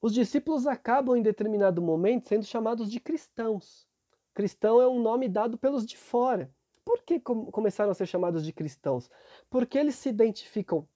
Os 0.00 0.12
discípulos 0.12 0.66
acabam 0.66 1.16
em 1.16 1.22
determinado 1.22 1.80
momento 1.80 2.28
sendo 2.28 2.44
chamados 2.44 2.90
de 2.90 3.00
cristãos. 3.00 3.88
Cristão 4.34 4.80
é 4.80 4.86
um 4.86 5.00
nome 5.00 5.28
dado 5.28 5.56
pelos 5.56 5.86
de 5.86 5.96
fora. 5.96 6.54
Por 6.86 7.02
que 7.02 7.18
começaram 7.18 7.90
a 7.90 7.94
ser 7.94 8.06
chamados 8.06 8.44
de 8.44 8.52
cristãos? 8.52 9.10
Porque 9.50 9.76
eles 9.76 9.96
se 9.96 10.08
identificam 10.08 10.88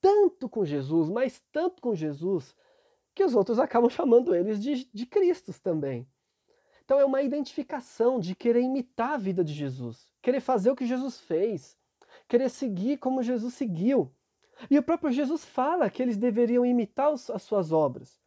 tanto 0.00 0.48
com 0.48 0.64
Jesus, 0.64 1.08
mas 1.08 1.40
tanto 1.52 1.80
com 1.80 1.94
Jesus, 1.94 2.56
que 3.14 3.24
os 3.24 3.32
outros 3.32 3.60
acabam 3.60 3.88
chamando 3.88 4.34
eles 4.34 4.60
de, 4.60 4.90
de 4.92 5.06
Cristos 5.06 5.60
também. 5.60 6.04
Então 6.84 6.98
é 6.98 7.04
uma 7.04 7.22
identificação 7.22 8.18
de 8.18 8.34
querer 8.34 8.60
imitar 8.60 9.12
a 9.12 9.16
vida 9.16 9.44
de 9.44 9.52
Jesus, 9.52 10.12
querer 10.20 10.40
fazer 10.40 10.72
o 10.72 10.76
que 10.76 10.84
Jesus 10.84 11.20
fez, 11.20 11.78
querer 12.26 12.50
seguir 12.50 12.98
como 12.98 13.22
Jesus 13.22 13.54
seguiu. 13.54 14.12
E 14.68 14.76
o 14.76 14.82
próprio 14.82 15.12
Jesus 15.12 15.44
fala 15.44 15.88
que 15.88 16.02
eles 16.02 16.16
deveriam 16.16 16.66
imitar 16.66 17.12
as 17.12 17.42
suas 17.42 17.70
obras. 17.70 18.20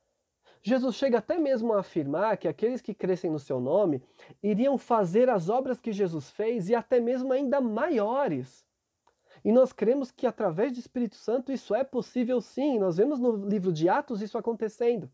Jesus 0.61 0.95
chega 0.95 1.19
até 1.19 1.39
mesmo 1.39 1.73
a 1.73 1.79
afirmar 1.79 2.37
que 2.37 2.47
aqueles 2.47 2.81
que 2.81 2.93
crescem 2.93 3.31
no 3.31 3.39
seu 3.39 3.59
nome 3.59 4.01
iriam 4.43 4.77
fazer 4.77 5.29
as 5.29 5.47
obras 5.49 5.79
que 5.79 5.91
Jesus 5.91 6.29
fez 6.29 6.69
e 6.69 6.75
até 6.75 6.99
mesmo 6.99 7.31
ainda 7.31 7.61
maiores. 7.61 8.65
E 9.43 9.51
nós 9.51 9.71
cremos 9.71 10.11
que 10.11 10.27
através 10.27 10.73
do 10.73 10.79
Espírito 10.79 11.15
Santo 11.15 11.51
isso 11.51 11.73
é 11.73 11.83
possível 11.83 12.41
sim. 12.41 12.77
Nós 12.77 12.97
vemos 12.97 13.19
no 13.19 13.47
livro 13.47 13.71
de 13.71 13.87
Atos 13.87 14.21
isso 14.21 14.37
acontecendo. 14.37 15.09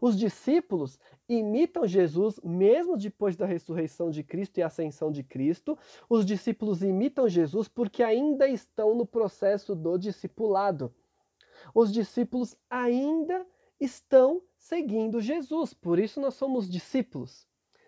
Os 0.00 0.18
discípulos 0.18 0.98
imitam 1.28 1.86
Jesus 1.86 2.40
mesmo 2.42 2.96
depois 2.96 3.36
da 3.36 3.46
ressurreição 3.46 4.10
de 4.10 4.22
Cristo 4.22 4.58
e 4.58 4.62
ascensão 4.62 5.10
de 5.10 5.22
Cristo. 5.22 5.78
Os 6.10 6.26
discípulos 6.26 6.82
imitam 6.82 7.28
Jesus 7.28 7.68
porque 7.68 8.02
ainda 8.02 8.46
estão 8.48 8.94
no 8.94 9.06
processo 9.06 9.74
do 9.74 9.96
discipulado. 9.96 10.92
Os 11.74 11.90
discípulos 11.92 12.56
ainda 12.68 13.46
estão 13.80 14.42
seguindo 14.56 15.20
Jesus, 15.20 15.74
por 15.74 15.98
isso 15.98 16.20
nós 16.20 16.34
somos 16.34 16.68
discípulos, 16.68 17.46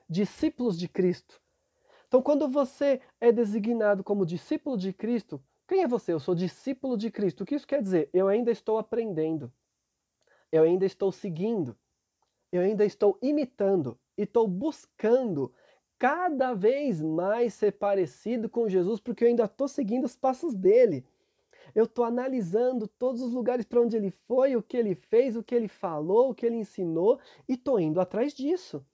discípulos 0.08 0.78
de 0.78 0.88
Cristo. 0.88 1.40
Então, 2.06 2.22
quando 2.22 2.48
você 2.48 3.00
é 3.20 3.30
designado 3.30 4.02
como 4.02 4.24
discípulo 4.24 4.76
de 4.76 4.92
Cristo, 4.92 5.42
quem 5.66 5.82
é 5.82 5.88
você? 5.88 6.14
Eu 6.14 6.20
sou 6.20 6.34
discípulo 6.34 6.96
de 6.96 7.10
Cristo. 7.10 7.42
O 7.42 7.46
que 7.46 7.54
isso 7.54 7.66
quer 7.66 7.82
dizer? 7.82 8.08
Eu 8.12 8.26
ainda 8.26 8.50
estou 8.50 8.78
aprendendo. 8.78 9.52
Eu 10.50 10.62
ainda 10.62 10.86
estou 10.86 11.12
seguindo. 11.12 11.76
Eu 12.50 12.62
ainda 12.62 12.86
estou 12.86 13.18
imitando 13.20 13.98
e 14.16 14.22
estou 14.22 14.48
buscando 14.48 15.52
cada 15.98 16.54
vez 16.54 17.02
mais 17.02 17.52
ser 17.52 17.72
parecido 17.72 18.48
com 18.48 18.68
Jesus, 18.68 19.00
porque 19.00 19.24
eu 19.24 19.28
ainda 19.28 19.44
estou 19.44 19.68
seguindo 19.68 20.04
os 20.04 20.16
passos 20.16 20.54
dele. 20.54 21.04
Eu 21.74 21.84
estou 21.84 22.04
analisando 22.04 22.86
todos 22.86 23.20
os 23.22 23.32
lugares 23.32 23.64
para 23.64 23.80
onde 23.80 23.96
ele 23.96 24.10
foi, 24.10 24.56
o 24.56 24.62
que 24.62 24.76
ele 24.76 24.94
fez, 24.94 25.36
o 25.36 25.42
que 25.42 25.54
ele 25.54 25.68
falou, 25.68 26.30
o 26.30 26.34
que 26.34 26.46
ele 26.46 26.56
ensinou, 26.56 27.18
e 27.48 27.54
estou 27.54 27.78
indo 27.78 28.00
atrás 28.00 28.32
disso 28.32 28.84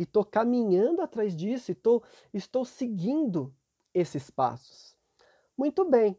e 0.00 0.04
estou 0.04 0.24
caminhando 0.24 1.02
atrás 1.02 1.36
disso, 1.36 1.70
e 1.70 1.74
tô, 1.74 2.02
estou 2.32 2.64
seguindo 2.64 3.54
esses 3.92 4.30
passos. 4.30 4.96
Muito 5.54 5.84
bem. 5.84 6.18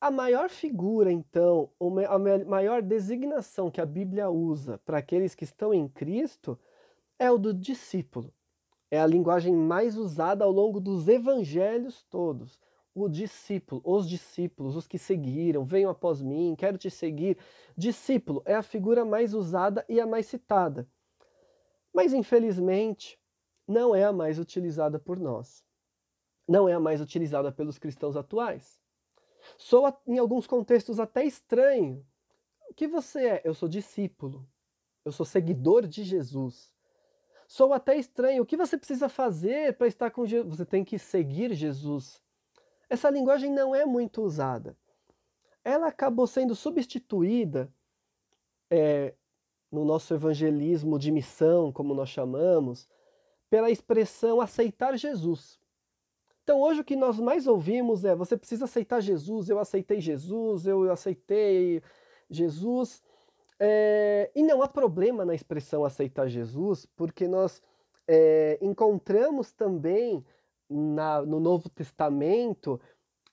A 0.00 0.10
maior 0.10 0.50
figura, 0.50 1.12
então, 1.12 1.70
a 2.08 2.18
maior 2.44 2.82
designação 2.82 3.70
que 3.70 3.80
a 3.80 3.86
Bíblia 3.86 4.28
usa 4.28 4.78
para 4.84 4.98
aqueles 4.98 5.36
que 5.36 5.44
estão 5.44 5.72
em 5.72 5.86
Cristo 5.86 6.58
é 7.16 7.30
o 7.30 7.38
do 7.38 7.54
discípulo. 7.54 8.34
É 8.90 9.00
a 9.00 9.06
linguagem 9.06 9.54
mais 9.54 9.96
usada 9.96 10.44
ao 10.44 10.50
longo 10.50 10.80
dos 10.80 11.06
evangelhos 11.06 12.02
todos. 12.10 12.58
O 12.96 13.08
discípulo, 13.08 13.82
os 13.84 14.08
discípulos, 14.08 14.74
os 14.74 14.86
que 14.86 14.98
seguiram, 14.98 15.64
venham 15.64 15.90
após 15.90 16.22
mim, 16.22 16.54
quero 16.56 16.78
te 16.78 16.90
seguir. 16.90 17.36
Discípulo 17.76 18.42
é 18.46 18.54
a 18.54 18.62
figura 18.62 19.04
mais 19.04 19.34
usada 19.34 19.84
e 19.88 20.00
a 20.00 20.06
mais 20.06 20.26
citada 20.26 20.88
mas 21.96 22.12
infelizmente 22.12 23.18
não 23.66 23.94
é 23.94 24.04
a 24.04 24.12
mais 24.12 24.38
utilizada 24.38 24.98
por 24.98 25.18
nós. 25.18 25.64
Não 26.46 26.68
é 26.68 26.74
a 26.74 26.78
mais 26.78 27.00
utilizada 27.00 27.50
pelos 27.50 27.78
cristãos 27.78 28.18
atuais. 28.18 28.78
Soa 29.56 29.98
em 30.06 30.18
alguns 30.18 30.46
contextos 30.46 31.00
até 31.00 31.24
estranho. 31.24 32.06
O 32.68 32.74
que 32.74 32.86
você 32.86 33.28
é? 33.28 33.42
Eu 33.44 33.54
sou 33.54 33.66
discípulo. 33.66 34.46
Eu 35.06 35.10
sou 35.10 35.24
seguidor 35.24 35.86
de 35.86 36.04
Jesus. 36.04 36.70
Sou 37.48 37.72
até 37.72 37.96
estranho. 37.96 38.42
O 38.42 38.46
que 38.46 38.58
você 38.58 38.76
precisa 38.76 39.08
fazer 39.08 39.78
para 39.78 39.86
estar 39.86 40.10
com 40.10 40.26
Jesus? 40.26 40.54
Você 40.54 40.66
tem 40.66 40.84
que 40.84 40.98
seguir 40.98 41.54
Jesus. 41.54 42.22
Essa 42.88 43.10
linguagem 43.10 43.50
não 43.52 43.74
é 43.74 43.84
muito 43.84 44.22
usada. 44.22 44.76
Ela 45.64 45.88
acabou 45.88 46.26
sendo 46.26 46.54
substituída 46.54 47.72
é, 48.70 49.14
no 49.70 49.84
nosso 49.84 50.14
evangelismo 50.14 50.98
de 50.98 51.10
missão, 51.10 51.72
como 51.72 51.94
nós 51.94 52.08
chamamos, 52.08 52.88
pela 53.50 53.70
expressão 53.70 54.40
aceitar 54.40 54.96
Jesus. 54.96 55.58
Então 56.42 56.60
hoje 56.60 56.80
o 56.80 56.84
que 56.84 56.94
nós 56.94 57.18
mais 57.18 57.46
ouvimos 57.48 58.04
é 58.04 58.14
você 58.14 58.36
precisa 58.36 58.66
aceitar 58.66 59.00
Jesus, 59.00 59.48
eu 59.48 59.58
aceitei 59.58 60.00
Jesus, 60.00 60.66
eu 60.66 60.90
aceitei 60.92 61.82
Jesus. 62.30 63.02
É, 63.58 64.30
e 64.34 64.42
não 64.42 64.62
há 64.62 64.68
problema 64.68 65.24
na 65.24 65.34
expressão 65.34 65.84
aceitar 65.84 66.28
Jesus, 66.28 66.86
porque 66.94 67.26
nós 67.26 67.60
é, 68.06 68.58
encontramos 68.60 69.52
também 69.52 70.24
na, 70.68 71.22
no 71.22 71.40
Novo 71.40 71.68
Testamento 71.68 72.80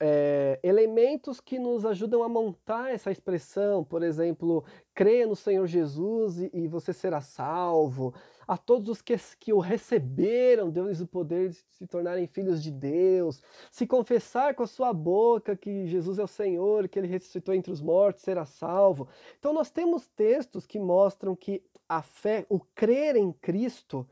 é, 0.06 0.60
elementos 0.62 1.40
que 1.40 1.58
nos 1.58 1.86
ajudam 1.86 2.24
a 2.24 2.30
montar 2.30 2.92
essa 2.92 3.10
expressão, 3.10 3.86
por 3.86 4.04
exemplo, 4.04 4.66
creia 4.94 5.25
no 5.25 5.36
Senhor 5.36 5.66
Jesus 5.66 6.40
e, 6.40 6.50
e 6.54 6.68
você 6.68 6.92
será 6.92 7.22
salvo. 7.22 8.13
A 8.46 8.58
todos 8.58 8.90
os 8.90 9.02
que, 9.02 9.16
que 9.40 9.54
o 9.54 9.60
receberam, 9.60 10.70
deu-lhes 10.70 11.00
o 11.00 11.08
poder 11.08 11.52
de 11.52 11.56
se 11.56 11.88
tornarem 11.88 12.28
filhos 12.28 12.62
de 12.62 12.70
Deus. 12.70 13.42
Se 13.72 13.88
confessar 13.88 14.54
com 14.56 14.63
a 14.63 14.68
sua 14.68 14.92
boca 14.92 15.56
que 15.56 15.88
Jesus 15.88 16.20
é 16.20 16.24
o 16.24 16.28
Senhor, 16.28 16.90
que 16.90 17.00
ele 17.00 17.08
ressuscitou 17.08 17.56
entre 17.56 17.72
os 17.72 17.82
mortos, 17.82 18.24
será 18.24 18.44
salvo. 18.44 19.08
Então, 19.40 19.54
nós 19.54 19.72
temos 19.72 20.10
textos 20.10 20.68
que 20.68 20.80
mostram 20.80 21.34
que 21.34 21.63
a 21.88 22.02
fé, 22.02 22.46
o 22.50 22.60
crer 22.60 23.16
em 23.16 23.32
Cristo, 23.32 24.06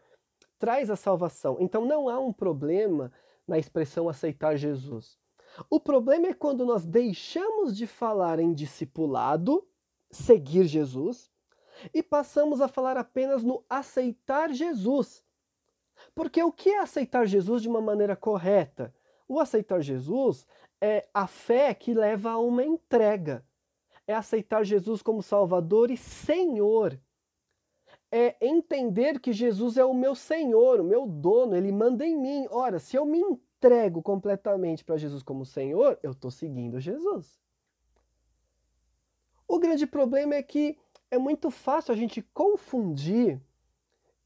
traz 0.62 0.92
a 0.92 0.96
salvação. 0.96 1.58
Então, 1.60 1.84
não 1.86 2.08
há 2.08 2.20
um 2.20 2.32
problema 2.32 3.12
na 3.48 3.58
expressão 3.58 4.08
aceitar 4.08 4.56
Jesus. 4.56 5.18
O 5.72 5.80
problema 5.80 6.28
é 6.28 6.34
quando 6.36 6.64
nós 6.64 6.86
deixamos 6.86 7.76
de 7.76 7.88
falar 7.88 8.38
em 8.40 8.54
discipulado 8.54 9.68
seguir 10.12 10.66
Jesus 10.66 11.32
e 11.92 12.04
passamos 12.04 12.62
a 12.62 12.68
falar 12.68 12.96
apenas 12.96 13.44
no 13.44 13.64
aceitar 13.68 14.54
Jesus. 14.54 15.24
Porque 16.14 16.44
o 16.44 16.52
que 16.52 16.70
é 16.70 16.80
aceitar 16.80 17.26
Jesus 17.26 17.64
de 17.64 17.68
uma 17.68 17.82
maneira 17.82 18.16
correta? 18.16 18.94
O 19.28 19.40
aceitar 19.40 19.82
Jesus 19.82 20.46
é 20.80 21.08
a 21.12 21.26
fé 21.26 21.74
que 21.74 21.92
leva 21.96 22.30
a 22.30 22.38
uma 22.38 22.64
entrega. 22.64 23.44
É 24.06 24.14
aceitar 24.14 24.64
Jesus 24.64 25.02
como 25.02 25.24
Salvador 25.24 25.90
e 25.90 25.98
Senhor. 25.98 27.00
É 28.12 28.36
entender 28.42 29.20
que 29.20 29.32
Jesus 29.32 29.78
é 29.78 29.86
o 29.86 29.94
meu 29.94 30.16
Senhor, 30.16 30.82
o 30.82 30.84
meu 30.84 31.06
dono, 31.06 31.56
ele 31.56 31.72
manda 31.72 32.06
em 32.06 32.18
mim. 32.18 32.46
Ora, 32.52 32.78
se 32.78 32.98
eu 32.98 33.06
me 33.06 33.20
entrego 33.20 34.02
completamente 34.02 34.84
para 34.84 34.98
Jesus 34.98 35.24
como 35.24 35.46
Senhor, 35.46 35.98
eu 36.04 36.12
estou 36.12 36.30
seguindo 36.30 36.80
Jesus. 36.80 37.40
O 39.48 39.60
grande 39.60 39.86
problema 39.88 40.36
é 40.36 40.44
que 40.44 40.78
é 41.10 41.18
muito 41.18 41.50
fácil 41.50 41.94
a 41.94 41.96
gente 41.96 42.22
confundir 42.34 43.40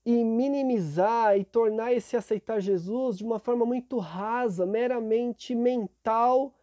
e 0.05 0.23
minimizar 0.23 1.35
e 1.35 1.43
tornar 1.43 1.91
esse 1.91 2.15
aceitar 2.15 2.59
Jesus 2.59 3.17
de 3.17 3.23
uma 3.23 3.39
forma 3.39 3.65
muito 3.65 3.97
rasa, 3.97 4.65
meramente 4.67 5.55
mental, 5.55 6.53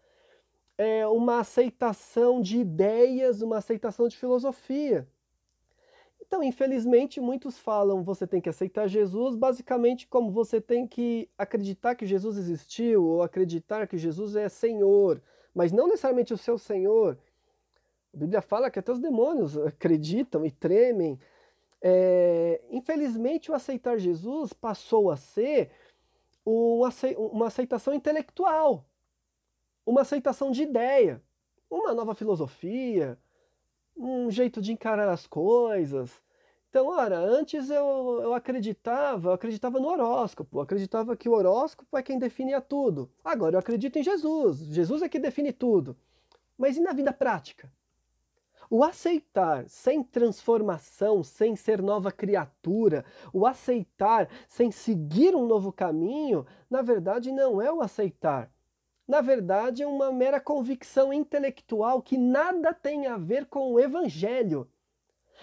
é, 0.78 1.04
uma 1.08 1.40
aceitação 1.40 2.40
de 2.40 2.58
ideias, 2.58 3.42
uma 3.42 3.58
aceitação 3.58 4.06
de 4.06 4.16
filosofia. 4.16 5.08
Então, 6.32 6.42
infelizmente, 6.42 7.20
muitos 7.20 7.58
falam 7.58 8.02
você 8.02 8.26
tem 8.26 8.40
que 8.40 8.48
aceitar 8.48 8.88
Jesus, 8.88 9.36
basicamente 9.36 10.08
como 10.08 10.30
você 10.30 10.62
tem 10.62 10.86
que 10.86 11.28
acreditar 11.36 11.94
que 11.94 12.06
Jesus 12.06 12.38
existiu, 12.38 13.04
ou 13.04 13.22
acreditar 13.22 13.86
que 13.86 13.98
Jesus 13.98 14.34
é 14.34 14.48
Senhor, 14.48 15.22
mas 15.54 15.72
não 15.72 15.86
necessariamente 15.86 16.32
o 16.32 16.38
seu 16.38 16.56
Senhor, 16.56 17.18
a 18.14 18.16
Bíblia 18.16 18.40
fala 18.40 18.70
que 18.70 18.78
até 18.78 18.90
os 18.90 18.98
demônios 18.98 19.58
acreditam 19.58 20.46
e 20.46 20.50
tremem. 20.50 21.20
É, 21.82 22.62
infelizmente, 22.70 23.50
o 23.50 23.54
aceitar 23.54 23.98
Jesus 23.98 24.54
passou 24.54 25.10
a 25.10 25.18
ser 25.18 25.70
uma 26.46 27.48
aceitação 27.48 27.92
intelectual, 27.92 28.86
uma 29.84 30.00
aceitação 30.00 30.50
de 30.50 30.62
ideia, 30.62 31.22
uma 31.68 31.92
nova 31.92 32.14
filosofia, 32.14 33.18
um 33.94 34.30
jeito 34.30 34.62
de 34.62 34.72
encarar 34.72 35.10
as 35.10 35.26
coisas. 35.26 36.21
Então, 36.72 36.86
ora, 36.86 37.18
antes 37.18 37.68
eu, 37.68 38.20
eu 38.22 38.32
acreditava, 38.32 39.28
eu 39.28 39.32
acreditava 39.34 39.78
no 39.78 39.88
horóscopo, 39.88 40.56
eu 40.56 40.62
acreditava 40.62 41.14
que 41.14 41.28
o 41.28 41.32
horóscopo 41.32 41.98
é 41.98 42.02
quem 42.02 42.18
definia 42.18 42.62
tudo. 42.62 43.10
Agora 43.22 43.56
eu 43.56 43.58
acredito 43.58 43.98
em 43.98 44.02
Jesus, 44.02 44.60
Jesus 44.60 45.02
é 45.02 45.08
que 45.10 45.18
define 45.18 45.52
tudo. 45.52 45.94
Mas 46.56 46.78
e 46.78 46.80
na 46.80 46.94
vida 46.94 47.12
prática? 47.12 47.70
O 48.70 48.82
aceitar 48.82 49.68
sem 49.68 50.02
transformação, 50.02 51.22
sem 51.22 51.54
ser 51.54 51.82
nova 51.82 52.10
criatura, 52.10 53.04
o 53.34 53.44
aceitar 53.46 54.30
sem 54.48 54.70
seguir 54.70 55.36
um 55.36 55.46
novo 55.46 55.70
caminho, 55.70 56.46
na 56.70 56.80
verdade 56.80 57.30
não 57.32 57.60
é 57.60 57.70
o 57.70 57.82
aceitar. 57.82 58.50
Na 59.06 59.20
verdade 59.20 59.82
é 59.82 59.86
uma 59.86 60.10
mera 60.10 60.40
convicção 60.40 61.12
intelectual 61.12 62.00
que 62.00 62.16
nada 62.16 62.72
tem 62.72 63.06
a 63.08 63.18
ver 63.18 63.44
com 63.44 63.74
o 63.74 63.78
evangelho. 63.78 64.66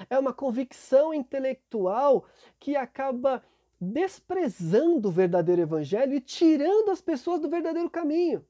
É 0.09 0.19
uma 0.19 0.33
convicção 0.33 1.13
intelectual 1.13 2.25
que 2.59 2.75
acaba 2.75 3.43
desprezando 3.81 5.07
o 5.07 5.11
verdadeiro 5.11 5.61
evangelho 5.61 6.13
e 6.13 6.21
tirando 6.21 6.89
as 6.89 7.01
pessoas 7.01 7.39
do 7.39 7.49
verdadeiro 7.49 7.89
caminho. 7.89 8.45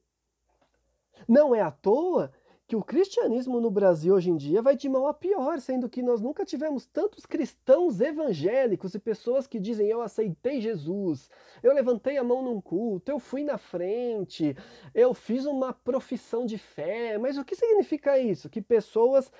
Não 1.28 1.54
é 1.54 1.60
à 1.60 1.70
toa 1.70 2.32
que 2.70 2.76
o 2.76 2.84
cristianismo 2.84 3.60
no 3.60 3.68
Brasil 3.68 4.14
hoje 4.14 4.30
em 4.30 4.36
dia 4.36 4.62
vai 4.62 4.76
de 4.76 4.88
mal 4.88 5.08
a 5.08 5.12
pior, 5.12 5.58
sendo 5.58 5.88
que 5.88 6.00
nós 6.00 6.20
nunca 6.20 6.44
tivemos 6.44 6.86
tantos 6.86 7.26
cristãos 7.26 8.00
evangélicos 8.00 8.94
e 8.94 8.98
pessoas 9.00 9.44
que 9.44 9.58
dizem 9.58 9.88
eu 9.88 10.00
aceitei 10.00 10.60
Jesus, 10.60 11.28
eu 11.64 11.74
levantei 11.74 12.16
a 12.16 12.22
mão 12.22 12.44
num 12.44 12.60
culto, 12.60 13.10
eu 13.10 13.18
fui 13.18 13.42
na 13.42 13.58
frente, 13.58 14.56
eu 14.94 15.12
fiz 15.12 15.46
uma 15.46 15.72
profissão 15.72 16.46
de 16.46 16.58
fé. 16.58 17.18
Mas 17.18 17.36
o 17.36 17.44
que 17.44 17.56
significa 17.56 18.16
isso? 18.20 18.48
Que 18.48 18.62
pessoas 18.62 19.32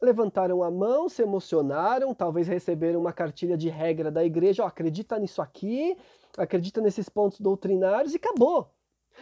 levantaram 0.00 0.62
a 0.62 0.70
mão, 0.70 1.08
se 1.08 1.22
emocionaram, 1.22 2.14
talvez 2.14 2.46
receberam 2.46 3.00
uma 3.00 3.12
cartilha 3.12 3.56
de 3.56 3.68
regra 3.68 4.10
da 4.10 4.24
igreja, 4.24 4.62
oh, 4.62 4.66
acredita 4.66 5.18
nisso 5.18 5.42
aqui, 5.42 5.96
acredita 6.36 6.80
nesses 6.80 7.08
pontos 7.08 7.40
doutrinários 7.40 8.14
e 8.14 8.16
acabou. 8.16 8.70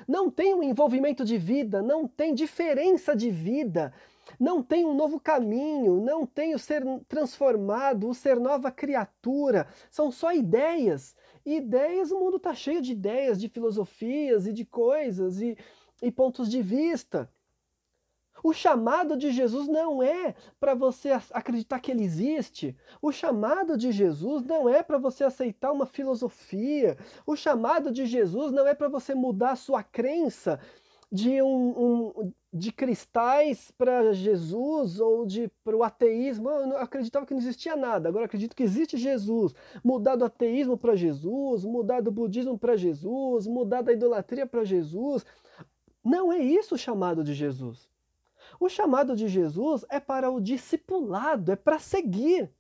Não 0.07 0.31
tem 0.31 0.55
um 0.55 0.63
envolvimento 0.63 1.25
de 1.25 1.39
vida, 1.39 1.83
não 1.83 2.07
tem 2.07 2.35
diferença 2.35 3.17
de 3.17 3.31
vida, 3.31 3.95
não 4.39 4.63
tem 4.63 4.85
um 4.85 4.95
novo 4.95 5.19
caminho, 5.19 6.01
não 6.01 6.27
tem 6.27 6.55
o 6.55 6.59
ser 6.59 6.85
transformado, 7.09 8.09
o 8.09 8.15
ser 8.15 8.39
nova 8.39 8.71
criatura. 8.71 9.67
São 9.91 10.11
só 10.11 10.33
ideias. 10.33 11.15
E 11.45 11.57
ideias, 11.57 12.11
o 12.11 12.19
mundo 12.19 12.37
está 12.37 12.55
cheio 12.55 12.83
de 12.83 12.93
ideias, 12.93 13.41
de 13.41 13.49
filosofias 13.49 14.47
e 14.47 14.53
de 14.53 14.65
coisas 14.65 15.41
e, 15.41 15.57
e 16.03 16.11
pontos 16.11 16.51
de 16.51 16.61
vista. 16.61 17.31
O 18.43 18.53
chamado 18.53 19.17
de 19.17 19.31
Jesus 19.31 19.67
não 19.67 20.03
é 20.03 20.35
para 20.61 20.75
você 20.75 21.11
acreditar 21.33 21.81
que 21.81 21.91
ele 21.91 22.05
existe. 22.05 22.77
O 23.01 23.11
chamado 23.11 23.77
de 23.77 23.91
Jesus 23.93 24.45
não 24.45 24.69
é 24.69 24.83
para 24.83 24.99
você 24.99 25.25
aceitar 25.25 25.73
uma 25.73 25.87
filosofia. 25.87 26.97
O 27.27 27.35
chamado 27.35 27.91
de 27.91 28.07
Jesus 28.07 28.53
não 28.53 28.67
é 28.67 28.75
para 28.75 28.89
você 28.89 29.15
mudar 29.15 29.53
a 29.53 29.57
sua 29.57 29.83
crença 29.83 30.61
de, 31.11 31.41
um, 31.41 32.15
um 32.19 32.33
de 32.53 32.73
cristais 32.73 33.71
para 33.77 34.13
Jesus 34.13 35.01
ou 35.01 35.25
de 35.27 35.51
para 35.65 35.77
o 35.77 35.83
ateísmo. 35.83 36.49
Eu 36.49 36.79
acreditava 36.79 37.27
que 37.27 37.35
não 37.35 37.41
existia 37.41 37.77
nada, 37.77 38.09
agora 38.09 38.27
acredito 38.27 38.57
que 38.57 38.63
existe 38.63 38.97
Jesus. 38.97 39.55
Mudar 39.83 40.17
do 40.17 40.25
ateísmo 40.25 40.77
para 40.77 40.97
Jesus, 40.97 41.65
mudar 41.65 42.01
do 42.01 42.11
budismo 42.11 42.59
para 42.59 42.77
Jesus, 42.77 43.47
mudar 43.47 43.83
da 43.83 43.93
idolatria 43.93 44.47
para 44.47 44.65
Jesus. 44.65 45.25
Não 46.05 46.33
é 46.33 46.39
isso 46.39 46.75
o 46.75 46.79
chamado 46.79 47.25
de 47.25 47.35
Jesus. 47.35 47.89
O 48.59 48.69
chamado 48.69 49.15
de 49.15 49.29
Jesus 49.29 49.85
é 49.89 50.01
para 50.01 50.31
o 50.31 50.41
discipulado, 50.41 51.53
é 51.53 51.57
para 51.57 51.79
seguir. 51.79 52.51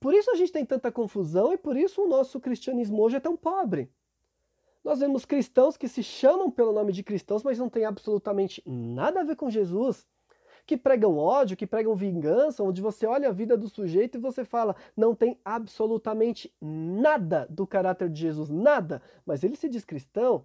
Por 0.00 0.14
isso 0.14 0.30
a 0.30 0.34
gente 0.34 0.52
tem 0.52 0.64
tanta 0.64 0.92
confusão 0.92 1.52
e 1.52 1.58
por 1.58 1.76
isso 1.76 2.02
o 2.02 2.08
nosso 2.08 2.40
cristianismo 2.40 3.02
hoje 3.02 3.16
é 3.16 3.20
tão 3.20 3.36
pobre. 3.36 3.90
Nós 4.82 5.00
vemos 5.00 5.24
cristãos 5.24 5.78
que 5.78 5.88
se 5.88 6.02
chamam 6.02 6.50
pelo 6.50 6.72
nome 6.72 6.92
de 6.92 7.02
cristãos, 7.02 7.42
mas 7.42 7.58
não 7.58 7.70
tem 7.70 7.86
absolutamente 7.86 8.62
nada 8.66 9.20
a 9.20 9.24
ver 9.24 9.34
com 9.34 9.48
Jesus. 9.48 10.06
Que 10.66 10.76
pregam 10.76 11.16
ódio, 11.16 11.56
que 11.56 11.66
pregam 11.66 11.94
vingança, 11.94 12.62
onde 12.62 12.80
você 12.82 13.06
olha 13.06 13.28
a 13.28 13.32
vida 13.32 13.56
do 13.56 13.68
sujeito 13.68 14.16
e 14.16 14.20
você 14.20 14.44
fala, 14.44 14.76
não 14.96 15.14
tem 15.14 15.38
absolutamente 15.44 16.54
nada 16.60 17.46
do 17.50 17.66
caráter 17.66 18.08
de 18.08 18.20
Jesus, 18.20 18.48
nada, 18.48 19.02
mas 19.26 19.42
ele 19.44 19.56
se 19.56 19.68
diz 19.68 19.84
cristão, 19.84 20.44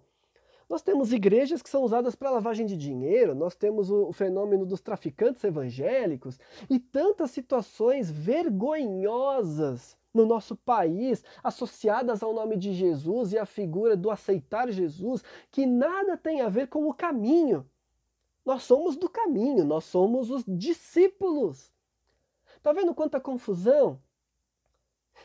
nós 0.70 0.82
temos 0.82 1.12
igrejas 1.12 1.60
que 1.60 1.68
são 1.68 1.82
usadas 1.82 2.14
para 2.14 2.30
lavagem 2.30 2.64
de 2.64 2.76
dinheiro, 2.76 3.34
nós 3.34 3.56
temos 3.56 3.90
o, 3.90 4.12
fenômeno 4.12 4.64
dos 4.64 4.80
traficantes 4.80 5.42
evangélicos 5.42 6.38
e 6.70 6.78
tantas 6.78 7.32
situações 7.32 8.08
vergonhosas 8.08 9.98
no 10.14 10.24
nosso 10.24 10.54
país, 10.54 11.24
associadas 11.42 12.22
ao 12.22 12.32
nome 12.32 12.56
de 12.56 12.72
Jesus 12.72 13.32
e 13.32 13.38
à 13.38 13.44
figura 13.44 13.96
do 13.96 14.12
aceitar 14.12 14.70
Jesus, 14.70 15.24
que 15.50 15.66
nada 15.66 16.16
tem 16.16 16.40
a 16.40 16.48
ver 16.48 16.68
com 16.68 16.88
o 16.88 16.94
caminho. 16.94 17.68
Nós 18.46 18.62
somos 18.62 18.96
do 18.96 19.08
caminho, 19.08 19.64
nós 19.64 19.84
somos 19.84 20.30
os 20.30 20.44
discípulos. 20.46 21.72
Está 22.56 22.72
vendo 22.72 22.94
quanta 22.94 23.20
confusão? 23.20 24.00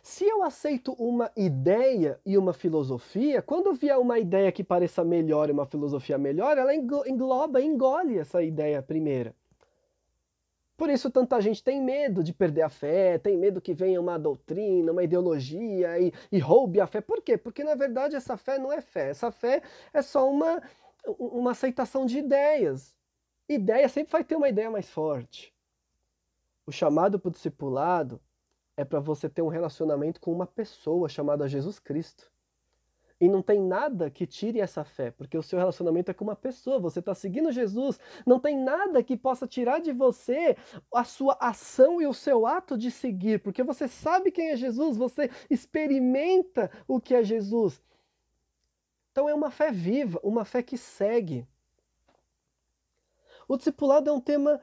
Se 0.02 0.26
eu 0.26 0.44
aceito 0.44 0.94
uma 0.94 1.32
ideia 1.36 2.20
e 2.26 2.38
uma 2.38 2.54
filosofia, 2.54 3.42
quando 3.42 3.74
vier 3.74 3.98
uma 3.98 4.20
ideia 4.20 4.52
que 4.52 4.64
pareça 4.64 5.04
melhor 5.04 5.50
e 5.50 5.52
uma 5.52 5.66
filosofia 5.66 6.18
melhor, 6.18 6.58
ela 6.58 6.74
engloba, 6.76 7.62
engole 7.62 8.18
essa 8.18 8.44
ideia 8.44 8.82
primeira. 8.82 9.36
Por 10.78 10.90
isso 10.90 11.10
tanta 11.10 11.40
gente 11.40 11.64
tem 11.64 11.82
medo 11.82 12.22
de 12.22 12.34
perder 12.34 12.64
a 12.64 12.70
fé, 12.70 13.18
tem 13.18 13.38
medo 13.38 13.62
que 13.62 13.74
venha 13.74 14.00
uma 14.00 14.20
doutrina, 14.20 14.92
uma 14.92 15.04
ideologia 15.04 15.98
e, 16.00 16.14
e 16.30 16.38
roube 16.38 16.82
a 16.82 16.88
fé. 16.88 17.00
Por 17.00 17.22
quê? 17.22 17.38
Porque 17.38 17.64
na 17.64 17.76
verdade 17.76 18.16
essa 18.16 18.36
fé 18.36 18.60
não 18.60 18.72
é 18.72 18.82
fé. 18.82 19.10
Essa 19.10 19.32
fé 19.32 19.62
é 19.94 20.02
só 20.02 20.30
uma, 20.30 20.62
uma 21.08 21.52
aceitação 21.52 22.06
de 22.06 22.18
ideias. 22.18 22.94
Ideia 23.48 23.88
sempre 23.88 24.12
vai 24.12 24.24
ter 24.24 24.36
uma 24.36 24.50
ideia 24.50 24.70
mais 24.70 24.90
forte. 24.90 25.54
O 26.68 26.72
chamado 26.72 27.20
para 27.20 27.30
o 27.30 27.32
discipulado 27.32 28.20
é 28.78 28.84
para 28.84 29.00
você 29.00 29.30
ter 29.30 29.42
um 29.42 29.48
relacionamento 29.48 30.20
com 30.20 30.32
uma 30.32 30.48
pessoa 30.48 31.08
chamada 31.08 31.48
Jesus 31.48 31.80
Cristo. 31.80 32.32
E 33.20 33.30
não 33.30 33.42
tem 33.42 33.62
nada 33.62 34.10
que 34.12 34.28
tire 34.28 34.60
essa 34.60 34.84
fé, 34.84 35.10
porque 35.10 35.38
o 35.38 35.44
seu 35.44 35.58
relacionamento 35.58 36.12
é 36.12 36.14
com 36.14 36.26
uma 36.26 36.36
pessoa, 36.36 36.80
você 36.80 37.00
está 37.00 37.16
seguindo 37.16 37.52
Jesus. 37.52 37.98
Não 38.26 38.40
tem 38.40 38.58
nada 38.58 39.02
que 39.02 39.16
possa 39.16 39.48
tirar 39.48 39.80
de 39.80 39.94
você 39.94 40.58
a 40.94 41.06
sua 41.06 41.38
ação 41.40 42.02
e 42.02 42.08
o 42.08 42.14
seu 42.14 42.46
ato 42.46 42.78
de 42.78 42.92
seguir, 42.92 43.40
porque 43.42 43.64
você 43.64 43.88
sabe 43.88 44.32
quem 44.32 44.50
é 44.50 44.58
Jesus, 44.58 44.98
você 44.98 45.30
experimenta 45.50 46.70
o 46.86 47.00
que 47.00 47.16
é 47.16 47.24
Jesus. 47.24 47.82
Então 49.12 49.30
é 49.30 49.34
uma 49.34 49.50
fé 49.50 49.72
viva, 49.72 50.20
uma 50.22 50.44
fé 50.44 50.62
que 50.62 50.78
segue. 50.78 51.48
O 53.48 53.56
discipulado 53.56 54.10
é 54.10 54.14
um 54.14 54.20
tema 54.20 54.60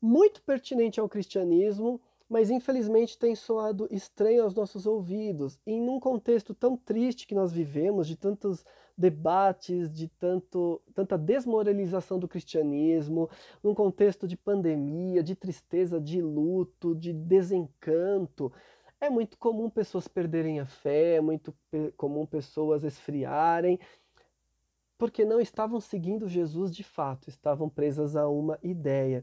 muito 0.00 0.42
pertinente 0.42 0.98
ao 0.98 1.08
cristianismo, 1.08 2.00
mas 2.32 2.48
infelizmente 2.48 3.18
tem 3.18 3.34
soado 3.34 3.86
estranho 3.90 4.42
aos 4.44 4.54
nossos 4.54 4.86
ouvidos. 4.86 5.58
E 5.66 5.78
num 5.78 6.00
contexto 6.00 6.54
tão 6.54 6.78
triste 6.78 7.26
que 7.26 7.34
nós 7.34 7.52
vivemos, 7.52 8.06
de 8.06 8.16
tantos 8.16 8.64
debates, 8.96 9.92
de 9.92 10.08
tanto, 10.08 10.80
tanta 10.94 11.18
desmoralização 11.18 12.18
do 12.18 12.26
cristianismo, 12.26 13.28
num 13.62 13.74
contexto 13.74 14.26
de 14.26 14.34
pandemia, 14.34 15.22
de 15.22 15.36
tristeza, 15.36 16.00
de 16.00 16.22
luto, 16.22 16.94
de 16.94 17.12
desencanto, 17.12 18.50
é 18.98 19.10
muito 19.10 19.36
comum 19.36 19.68
pessoas 19.68 20.08
perderem 20.08 20.58
a 20.58 20.64
fé, 20.64 21.16
é 21.16 21.20
muito 21.20 21.54
comum 21.98 22.24
pessoas 22.24 22.82
esfriarem, 22.82 23.78
porque 24.96 25.22
não 25.22 25.38
estavam 25.38 25.78
seguindo 25.80 26.26
Jesus 26.26 26.74
de 26.74 26.82
fato, 26.82 27.28
estavam 27.28 27.68
presas 27.68 28.16
a 28.16 28.26
uma 28.26 28.58
ideia. 28.62 29.22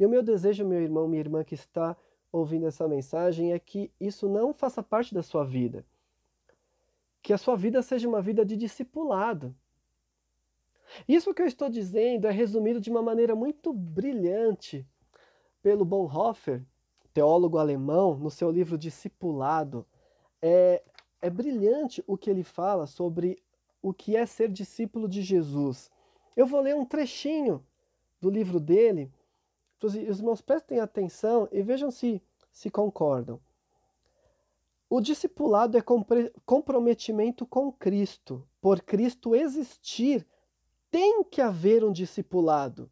E 0.00 0.04
o 0.04 0.08
meu 0.08 0.24
desejo, 0.24 0.66
meu 0.66 0.80
irmão, 0.80 1.06
minha 1.06 1.20
irmã 1.20 1.44
que 1.44 1.54
está 1.54 1.96
ouvindo 2.32 2.66
essa 2.66 2.86
mensagem 2.86 3.52
é 3.52 3.58
que 3.58 3.90
isso 4.00 4.28
não 4.28 4.52
faça 4.52 4.82
parte 4.82 5.14
da 5.14 5.22
sua 5.22 5.44
vida. 5.44 5.84
Que 7.22 7.32
a 7.32 7.38
sua 7.38 7.56
vida 7.56 7.82
seja 7.82 8.08
uma 8.08 8.22
vida 8.22 8.44
de 8.44 8.56
discipulado. 8.56 9.54
Isso 11.06 11.34
que 11.34 11.42
eu 11.42 11.46
estou 11.46 11.68
dizendo 11.68 12.26
é 12.26 12.30
resumido 12.30 12.80
de 12.80 12.90
uma 12.90 13.02
maneira 13.02 13.34
muito 13.34 13.72
brilhante 13.72 14.86
pelo 15.62 15.84
Bonhoeffer, 15.84 16.64
teólogo 17.12 17.58
alemão, 17.58 18.16
no 18.16 18.30
seu 18.30 18.50
livro 18.50 18.78
Discipulado. 18.78 19.86
É, 20.40 20.82
é 21.20 21.28
brilhante 21.28 22.02
o 22.06 22.16
que 22.16 22.30
ele 22.30 22.44
fala 22.44 22.86
sobre 22.86 23.42
o 23.82 23.92
que 23.92 24.16
é 24.16 24.24
ser 24.24 24.48
discípulo 24.48 25.08
de 25.08 25.22
Jesus. 25.22 25.90
Eu 26.36 26.46
vou 26.46 26.60
ler 26.60 26.74
um 26.74 26.84
trechinho 26.84 27.64
do 28.20 28.30
livro 28.30 28.58
dele 28.60 29.12
os 29.86 29.94
irmãos 29.94 30.40
prestem 30.40 30.80
atenção 30.80 31.48
e 31.52 31.62
vejam 31.62 31.90
se, 31.90 32.22
se 32.50 32.70
concordam. 32.70 33.40
O 34.90 35.00
discipulado 35.00 35.76
é 35.76 35.82
comprometimento 36.46 37.46
com 37.46 37.70
Cristo. 37.70 38.46
Por 38.60 38.80
Cristo 38.80 39.34
existir, 39.34 40.26
tem 40.90 41.22
que 41.22 41.42
haver 41.42 41.84
um 41.84 41.92
discipulado. 41.92 42.90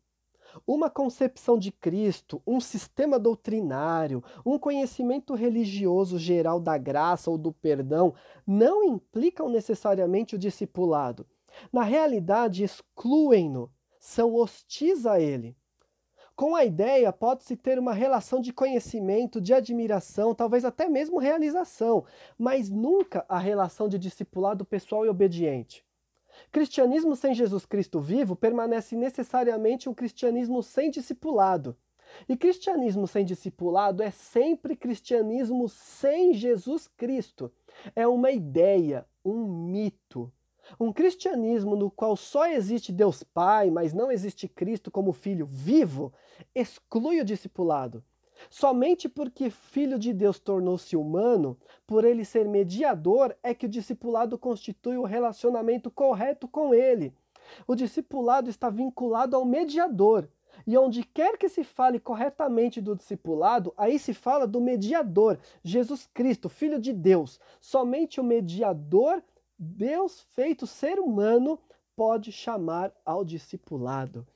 Uma 0.66 0.88
concepção 0.88 1.59
de 1.59 1.72
Cristo, 1.72 2.42
um 2.46 2.61
sistema 2.61 3.18
doutrinário, 3.18 4.22
um 4.44 4.59
conhecimento 4.59 5.35
religioso 5.35 6.18
geral 6.18 6.61
da 6.61 6.79
graça 6.79 7.31
ou 7.31 7.37
do 7.37 7.53
perdão 7.53 8.14
não 8.46 8.85
implicam 8.85 9.49
necessariamente 9.49 10.35
o 10.35 10.38
discipulado. 10.38 11.27
Na 11.72 11.83
realidade, 11.83 12.62
excluem-no, 12.62 13.70
são 13.99 14.35
hostis 14.35 15.07
a 15.07 15.20
ele. 15.20 15.57
Com 16.37 16.55
a 16.55 16.66
ideia, 16.66 17.11
pode-se 17.14 17.57
ter 17.57 17.79
uma 17.79 17.94
relação 17.94 18.42
de 18.42 18.53
conhecimento, 18.53 19.40
de 19.40 19.55
admiração, 19.55 20.35
talvez 20.35 20.66
até 20.66 20.87
mesmo 20.87 21.18
realização, 21.18 22.05
mas 22.37 22.68
nunca 22.68 23.25
a 23.27 23.38
relação 23.38 23.88
de 23.88 23.99
discipulado 23.99 24.62
pessoal 24.62 25.07
e 25.07 25.09
obediente. 25.09 25.83
Cristianismo 26.53 27.16
sem 27.16 27.33
Jesus 27.33 27.64
Cristo 27.64 28.01
vivo 28.01 28.37
permanece 28.37 28.94
necessariamente 28.94 29.88
um 29.88 29.94
cristianismo 29.94 30.62
sem 30.62 30.90
discipulado. 30.90 31.75
E 32.29 32.37
cristianismo 32.37 33.07
sem 33.07 33.25
discipulado 33.25 34.03
é 34.03 34.11
sempre 34.11 34.77
cristianismo 34.77 35.70
sem 35.70 36.35
Jesus 36.35 36.87
Cristo. 36.87 37.51
É 37.94 38.07
uma 38.07 38.31
ideia, 38.31 39.07
um 39.25 39.46
mito, 39.46 40.31
um 40.79 40.92
cristianismo 40.92 41.76
no 41.76 41.90
qual 41.90 42.16
só 42.16 42.46
existe 42.46 42.92
Deus 42.92 43.22
Pai, 43.22 43.70
mas 43.70 43.92
não 43.92 44.11
existe 44.11 44.48
Cristo 44.48 44.90
como 44.90 45.12
Filho 45.12 45.46
vivo, 45.46 46.12
exclui 46.55 47.20
o 47.20 47.24
discipulado. 47.24 48.02
Somente 48.50 49.09
porque 49.09 49.48
Filho 49.48 49.98
de 49.98 50.12
Deus 50.12 50.38
tornou-se 50.38 50.96
humano, 50.96 51.57
por 51.87 52.05
ele 52.05 52.24
ser 52.24 52.46
mediador, 52.46 53.35
é 53.42 53.55
que 53.55 53.66
o 53.66 53.68
discipulado 53.68 54.38
constitui 54.38 54.96
o 54.96 55.05
relacionamento 55.05 55.90
correto 55.90 56.46
com 56.46 56.74
ele. 56.74 57.14
O 57.66 57.74
discipulado 57.74 58.50
está 58.50 58.68
vinculado 58.68 59.37
ao 59.37 59.44
mediador. 59.44 60.29
E 60.66 60.76
onde 60.76 61.02
quer 61.02 61.37
que 61.37 61.48
se 61.48 61.62
fale 61.62 62.00
corretamente 62.00 62.81
do 62.81 62.96
discipulado, 62.96 63.72
aí 63.76 63.98
se 63.98 64.14
fala 64.14 64.46
do 64.46 64.61
mediador, 64.61 65.38
Jesus 65.62 66.09
Cristo, 66.12 66.48
Filho 66.48 66.81
de 66.81 66.92
Deus. 66.92 67.38
Somente 67.61 68.20
o 68.20 68.24
mediador 68.24 69.22
Deus 69.59 70.21
feito 70.35 70.66
ser 70.66 70.99
humano 70.99 71.59
pode 71.95 72.31
chamar 72.31 72.92
ao 73.05 73.25
discipulado. 73.25 74.27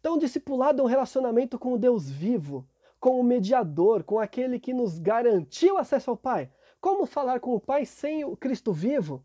Então, 0.00 0.14
o 0.14 0.18
discipulado 0.18 0.80
é 0.80 0.84
um 0.84 0.88
relacionamento 0.88 1.58
com 1.58 1.74
o 1.74 1.78
Deus 1.78 2.10
vivo, 2.10 2.66
com 2.98 3.20
o 3.20 3.24
mediador, 3.24 4.02
com 4.02 4.18
aquele 4.18 4.58
que 4.58 4.72
nos 4.72 4.98
garantiu 4.98 5.76
acesso 5.76 6.10
ao 6.10 6.16
Pai. 6.16 6.50
Como 6.80 7.06
falar 7.06 7.38
com 7.40 7.54
o 7.54 7.60
Pai 7.60 7.84
sem 7.84 8.24
o 8.24 8.36
Cristo 8.36 8.72
vivo? 8.72 9.22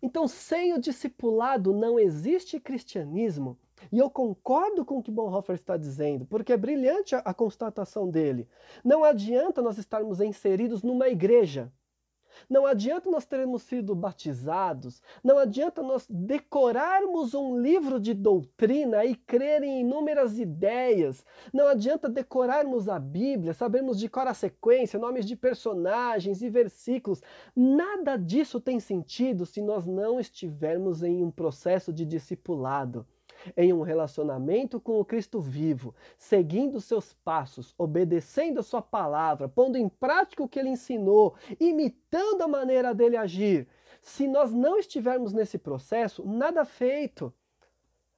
Então, 0.00 0.28
sem 0.28 0.72
o 0.72 0.80
discipulado 0.80 1.74
não 1.74 1.98
existe 1.98 2.60
cristianismo. 2.60 3.58
E 3.90 3.98
eu 3.98 4.08
concordo 4.08 4.84
com 4.84 4.98
o 4.98 5.02
que 5.02 5.10
Bonhoeffer 5.10 5.56
está 5.56 5.76
dizendo, 5.76 6.24
porque 6.26 6.52
é 6.52 6.56
brilhante 6.56 7.14
a, 7.14 7.18
a 7.18 7.34
constatação 7.34 8.08
dele. 8.08 8.48
Não 8.84 9.04
adianta 9.04 9.60
nós 9.60 9.78
estarmos 9.78 10.20
inseridos 10.20 10.82
numa 10.82 11.08
igreja 11.08 11.72
não 12.48 12.66
adianta 12.66 13.10
nós 13.10 13.24
termos 13.24 13.62
sido 13.62 13.94
batizados, 13.94 15.02
não 15.22 15.38
adianta 15.38 15.82
nós 15.82 16.06
decorarmos 16.08 17.34
um 17.34 17.58
livro 17.60 17.98
de 17.98 18.14
doutrina 18.14 19.04
e 19.04 19.14
crer 19.14 19.62
em 19.62 19.80
inúmeras 19.80 20.38
ideias, 20.38 21.24
não 21.52 21.68
adianta 21.68 22.08
decorarmos 22.08 22.88
a 22.88 22.98
Bíblia, 22.98 23.54
sabermos 23.54 23.98
de 23.98 24.08
cor 24.08 24.26
a 24.26 24.34
sequência, 24.34 24.98
nomes 24.98 25.26
de 25.26 25.36
personagens 25.36 26.42
e 26.42 26.48
versículos. 26.50 27.22
Nada 27.54 28.16
disso 28.16 28.60
tem 28.60 28.80
sentido 28.80 29.46
se 29.46 29.62
nós 29.62 29.86
não 29.86 30.20
estivermos 30.20 31.02
em 31.02 31.22
um 31.24 31.30
processo 31.30 31.92
de 31.92 32.04
discipulado 32.04 33.06
em 33.56 33.72
um 33.72 33.82
relacionamento 33.82 34.80
com 34.80 34.98
o 35.00 35.04
Cristo 35.04 35.40
vivo, 35.40 35.94
seguindo 36.16 36.80
seus 36.80 37.12
passos, 37.12 37.74
obedecendo 37.78 38.60
a 38.60 38.62
sua 38.62 38.82
palavra, 38.82 39.48
pondo 39.48 39.76
em 39.76 39.88
prática 39.88 40.42
o 40.42 40.48
que 40.48 40.58
ele 40.58 40.70
ensinou, 40.70 41.34
imitando 41.60 42.42
a 42.42 42.48
maneira 42.48 42.94
dele 42.94 43.16
agir. 43.16 43.66
Se 44.00 44.26
nós 44.26 44.52
não 44.52 44.78
estivermos 44.78 45.32
nesse 45.32 45.58
processo, 45.58 46.26
nada 46.26 46.64
feito. 46.64 47.32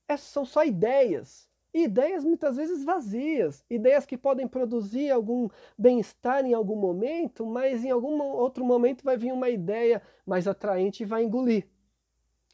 É, 0.06 0.16
são 0.16 0.44
só 0.44 0.64
ideias. 0.64 1.48
Ideias 1.72 2.24
muitas 2.24 2.56
vezes 2.56 2.82
vazias, 2.82 3.64
ideias 3.70 4.04
que 4.04 4.16
podem 4.16 4.48
produzir 4.48 5.10
algum 5.10 5.48
bem-estar 5.78 6.44
em 6.44 6.52
algum 6.52 6.74
momento, 6.74 7.46
mas 7.46 7.84
em 7.84 7.90
algum 7.90 8.20
outro 8.20 8.64
momento 8.64 9.04
vai 9.04 9.16
vir 9.16 9.32
uma 9.32 9.48
ideia 9.48 10.02
mais 10.26 10.48
atraente 10.48 11.04
e 11.04 11.06
vai 11.06 11.22
engolir. 11.22 11.68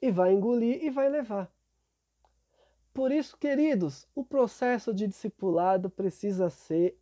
E 0.02 0.10
vai 0.10 0.34
engolir 0.34 0.84
e 0.84 0.90
vai 0.90 1.08
levar. 1.08 1.50
Por 2.96 3.12
isso, 3.12 3.36
queridos, 3.36 4.08
o 4.14 4.24
processo 4.24 4.94
de 4.94 5.06
discipulado 5.06 5.90
precisa 5.90 6.48
ser 6.48 6.98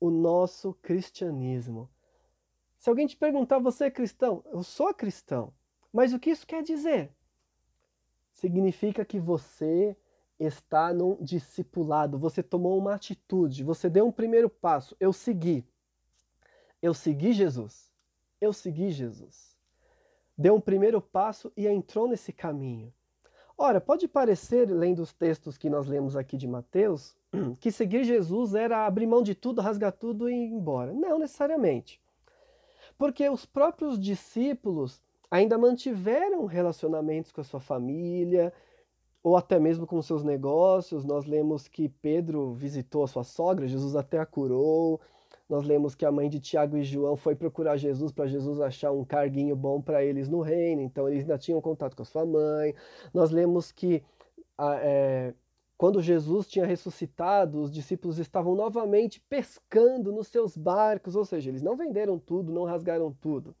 o 0.00 0.10
nosso 0.10 0.72
cristianismo. 0.80 1.86
Se 2.78 2.88
alguém 2.88 3.06
te 3.06 3.14
perguntar, 3.14 3.58
você 3.58 3.84
é 3.84 3.90
cristão? 3.90 4.42
Eu 4.46 4.62
sou 4.62 4.94
cristão. 4.94 5.52
Mas 5.92 6.14
o 6.14 6.18
que 6.18 6.30
isso 6.30 6.46
quer 6.46 6.62
dizer? 6.62 7.12
Significa 8.32 9.04
que 9.04 9.20
você 9.20 9.94
está 10.40 10.94
num 10.94 11.22
discipulado, 11.22 12.18
você 12.18 12.42
tomou 12.42 12.78
uma 12.78 12.94
atitude, 12.94 13.62
você 13.62 13.90
deu 13.90 14.06
um 14.06 14.12
primeiro 14.12 14.48
passo. 14.48 14.96
Eu 14.98 15.12
segui. 15.12 15.62
Eu 16.80 16.94
segui 16.94 17.34
Jesus. 17.34 17.92
Eu 18.40 18.54
segui 18.54 18.90
Jesus. 18.90 19.54
Deu 20.38 20.54
um 20.54 20.60
primeiro 20.60 21.02
passo 21.02 21.52
e 21.54 21.66
entrou 21.66 22.08
nesse 22.08 22.32
caminho. 22.32 22.90
Ora, 23.60 23.80
pode 23.80 24.06
parecer, 24.06 24.70
lendo 24.70 25.02
os 25.02 25.12
textos 25.12 25.58
que 25.58 25.68
nós 25.68 25.88
lemos 25.88 26.14
aqui 26.14 26.36
de 26.36 26.46
Mateus, 26.46 27.16
que 27.58 27.72
seguir 27.72 28.04
Jesus 28.04 28.54
era 28.54 28.86
abrir 28.86 29.04
mão 29.04 29.20
de 29.20 29.34
tudo, 29.34 29.60
rasgar 29.60 29.90
tudo 29.90 30.30
e 30.30 30.32
ir 30.32 30.52
embora. 30.52 30.92
Não 30.92 31.18
necessariamente. 31.18 32.00
Porque 32.96 33.28
os 33.28 33.44
próprios 33.44 33.98
discípulos 33.98 35.02
ainda 35.28 35.58
mantiveram 35.58 36.46
relacionamentos 36.46 37.32
com 37.32 37.40
a 37.40 37.44
sua 37.44 37.58
família, 37.58 38.52
ou 39.24 39.36
até 39.36 39.58
mesmo 39.58 39.88
com 39.88 40.00
seus 40.00 40.22
negócios. 40.22 41.04
Nós 41.04 41.24
lemos 41.24 41.66
que 41.66 41.88
Pedro 41.88 42.52
visitou 42.52 43.02
a 43.02 43.08
sua 43.08 43.24
sogra, 43.24 43.66
Jesus 43.66 43.96
até 43.96 44.20
a 44.20 44.26
curou. 44.26 45.00
Nós 45.48 45.64
lemos 45.64 45.94
que 45.94 46.04
a 46.04 46.12
mãe 46.12 46.28
de 46.28 46.40
Tiago 46.40 46.76
e 46.76 46.84
João 46.84 47.16
foi 47.16 47.34
procurar 47.34 47.76
Jesus 47.76 48.12
para 48.12 48.26
Jesus 48.26 48.60
achar 48.60 48.92
um 48.92 49.04
carguinho 49.04 49.56
bom 49.56 49.80
para 49.80 50.04
eles 50.04 50.28
no 50.28 50.42
reino, 50.42 50.82
então 50.82 51.08
eles 51.08 51.20
ainda 51.20 51.38
tinham 51.38 51.60
contato 51.60 51.96
com 51.96 52.02
a 52.02 52.06
sua 52.06 52.26
mãe. 52.26 52.74
Nós 53.14 53.30
lemos 53.30 53.72
que 53.72 54.02
é, 54.60 55.32
quando 55.78 56.02
Jesus 56.02 56.48
tinha 56.48 56.66
ressuscitado, 56.66 57.60
os 57.60 57.70
discípulos 57.70 58.18
estavam 58.18 58.56
novamente 58.56 59.20
pescando 59.20 60.12
nos 60.12 60.26
seus 60.26 60.56
barcos, 60.56 61.14
ou 61.14 61.24
seja, 61.24 61.50
eles 61.50 61.62
não 61.62 61.76
venderam 61.76 62.18
tudo, 62.18 62.52
não 62.52 62.64
rasgaram 62.64 63.12
tudo. 63.12 63.54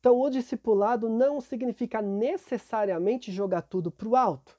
Então, 0.00 0.18
o 0.18 0.30
discipulado 0.30 1.08
não 1.08 1.40
significa 1.40 2.02
necessariamente 2.02 3.30
jogar 3.30 3.62
tudo 3.62 3.90
para 3.90 4.08
o 4.08 4.16
alto. 4.16 4.58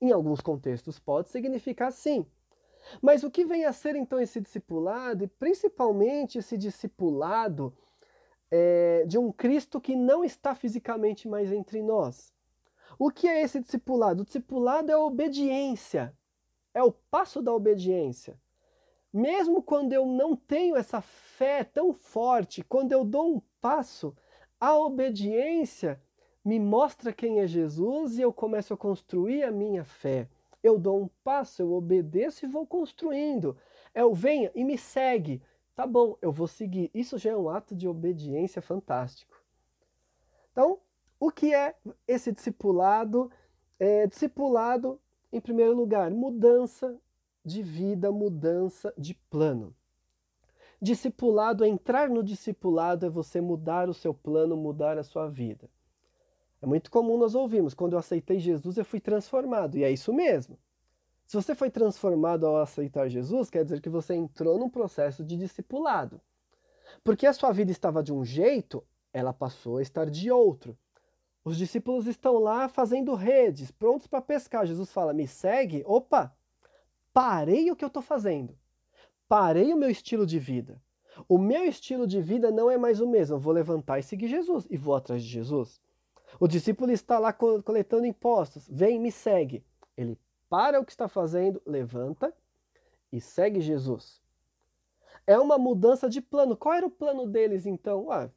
Em 0.00 0.12
alguns 0.12 0.40
contextos, 0.40 0.98
pode 0.98 1.30
significar 1.30 1.90
sim. 1.90 2.26
Mas 3.00 3.24
o 3.24 3.30
que 3.30 3.44
vem 3.44 3.64
a 3.64 3.72
ser 3.72 3.96
então 3.96 4.20
esse 4.20 4.40
discipulado, 4.40 5.24
e 5.24 5.28
principalmente 5.28 6.38
esse 6.38 6.56
discipulado 6.56 7.72
é, 8.50 9.04
de 9.06 9.18
um 9.18 9.32
Cristo 9.32 9.80
que 9.80 9.96
não 9.96 10.24
está 10.24 10.54
fisicamente 10.54 11.28
mais 11.28 11.52
entre 11.52 11.82
nós? 11.82 12.32
O 12.98 13.10
que 13.10 13.26
é 13.26 13.42
esse 13.42 13.60
discipulado? 13.60 14.22
O 14.22 14.24
discipulado 14.24 14.90
é 14.90 14.94
a 14.94 14.98
obediência, 14.98 16.16
é 16.72 16.82
o 16.82 16.92
passo 16.92 17.42
da 17.42 17.52
obediência. 17.52 18.38
Mesmo 19.12 19.62
quando 19.62 19.92
eu 19.92 20.06
não 20.06 20.34
tenho 20.34 20.76
essa 20.76 21.00
fé 21.00 21.62
tão 21.62 21.92
forte, 21.92 22.64
quando 22.64 22.92
eu 22.92 23.04
dou 23.04 23.36
um 23.36 23.42
passo, 23.60 24.14
a 24.60 24.76
obediência 24.76 26.00
me 26.44 26.58
mostra 26.60 27.12
quem 27.12 27.40
é 27.40 27.46
Jesus 27.46 28.18
e 28.18 28.22
eu 28.22 28.32
começo 28.32 28.74
a 28.74 28.76
construir 28.76 29.42
a 29.44 29.50
minha 29.50 29.84
fé. 29.84 30.28
Eu 30.64 30.78
dou 30.78 31.02
um 31.02 31.10
passo, 31.22 31.60
eu 31.60 31.74
obedeço 31.74 32.46
e 32.46 32.48
vou 32.48 32.66
construindo. 32.66 33.54
Eu 33.94 34.14
venha 34.14 34.50
e 34.54 34.64
me 34.64 34.78
segue. 34.78 35.42
Tá 35.76 35.86
bom, 35.86 36.16
eu 36.22 36.32
vou 36.32 36.48
seguir. 36.48 36.90
Isso 36.94 37.18
já 37.18 37.32
é 37.32 37.36
um 37.36 37.50
ato 37.50 37.76
de 37.76 37.86
obediência 37.86 38.62
fantástico. 38.62 39.38
Então, 40.50 40.78
o 41.20 41.30
que 41.30 41.54
é 41.54 41.74
esse 42.08 42.32
discipulado? 42.32 43.30
É, 43.78 44.06
discipulado, 44.06 44.98
em 45.30 45.40
primeiro 45.40 45.74
lugar, 45.74 46.10
mudança 46.10 46.98
de 47.44 47.62
vida, 47.62 48.10
mudança 48.10 48.94
de 48.96 49.14
plano. 49.28 49.76
Discipulado, 50.80 51.62
entrar 51.62 52.08
no 52.08 52.22
discipulado 52.22 53.04
é 53.04 53.10
você 53.10 53.38
mudar 53.38 53.90
o 53.90 53.94
seu 53.94 54.14
plano, 54.14 54.56
mudar 54.56 54.96
a 54.96 55.02
sua 55.02 55.28
vida. 55.28 55.68
É 56.64 56.66
muito 56.66 56.90
comum 56.90 57.18
nós 57.18 57.34
ouvirmos, 57.34 57.74
quando 57.74 57.92
eu 57.92 57.98
aceitei 57.98 58.40
Jesus 58.40 58.78
eu 58.78 58.86
fui 58.86 58.98
transformado, 58.98 59.76
e 59.76 59.84
é 59.84 59.90
isso 59.90 60.14
mesmo. 60.14 60.58
Se 61.26 61.36
você 61.36 61.54
foi 61.54 61.68
transformado 61.68 62.46
ao 62.46 62.56
aceitar 62.56 63.06
Jesus, 63.06 63.50
quer 63.50 63.64
dizer 63.64 63.82
que 63.82 63.90
você 63.90 64.14
entrou 64.14 64.58
num 64.58 64.70
processo 64.70 65.22
de 65.22 65.36
discipulado. 65.36 66.22
Porque 67.04 67.26
a 67.26 67.34
sua 67.34 67.52
vida 67.52 67.70
estava 67.70 68.02
de 68.02 68.14
um 68.14 68.24
jeito, 68.24 68.82
ela 69.12 69.30
passou 69.30 69.76
a 69.76 69.82
estar 69.82 70.08
de 70.08 70.30
outro. 70.30 70.74
Os 71.44 71.58
discípulos 71.58 72.06
estão 72.06 72.38
lá 72.38 72.66
fazendo 72.66 73.14
redes, 73.14 73.70
prontos 73.70 74.06
para 74.06 74.22
pescar. 74.22 74.64
Jesus 74.64 74.90
fala: 74.90 75.12
Me 75.12 75.26
segue. 75.26 75.82
Opa, 75.84 76.34
parei 77.12 77.70
o 77.70 77.76
que 77.76 77.84
eu 77.84 77.88
estou 77.88 78.02
fazendo. 78.02 78.56
Parei 79.28 79.70
o 79.74 79.76
meu 79.76 79.90
estilo 79.90 80.24
de 80.24 80.38
vida. 80.38 80.80
O 81.28 81.36
meu 81.36 81.66
estilo 81.66 82.06
de 82.06 82.22
vida 82.22 82.50
não 82.50 82.70
é 82.70 82.78
mais 82.78 83.02
o 83.02 83.06
mesmo. 83.06 83.36
Eu 83.36 83.40
vou 83.40 83.52
levantar 83.52 83.98
e 83.98 84.02
seguir 84.02 84.28
Jesus 84.28 84.66
e 84.70 84.78
vou 84.78 84.94
atrás 84.94 85.22
de 85.22 85.28
Jesus. 85.28 85.78
O 86.40 86.48
discípulo 86.48 86.90
está 86.92 87.18
lá 87.18 87.32
coletando 87.32 88.06
impostos. 88.06 88.68
Vem, 88.68 88.98
me 88.98 89.12
segue. 89.12 89.64
Ele 89.96 90.18
para 90.48 90.80
o 90.80 90.84
que 90.84 90.92
está 90.92 91.08
fazendo, 91.08 91.60
levanta 91.66 92.32
e 93.12 93.20
segue 93.20 93.60
Jesus. 93.60 94.22
É 95.26 95.38
uma 95.38 95.58
mudança 95.58 96.08
de 96.08 96.20
plano. 96.20 96.56
Qual 96.56 96.74
era 96.74 96.86
o 96.86 96.90
plano 96.90 97.26
deles 97.26 97.66
então? 97.66 98.10
Ah, 98.10 98.30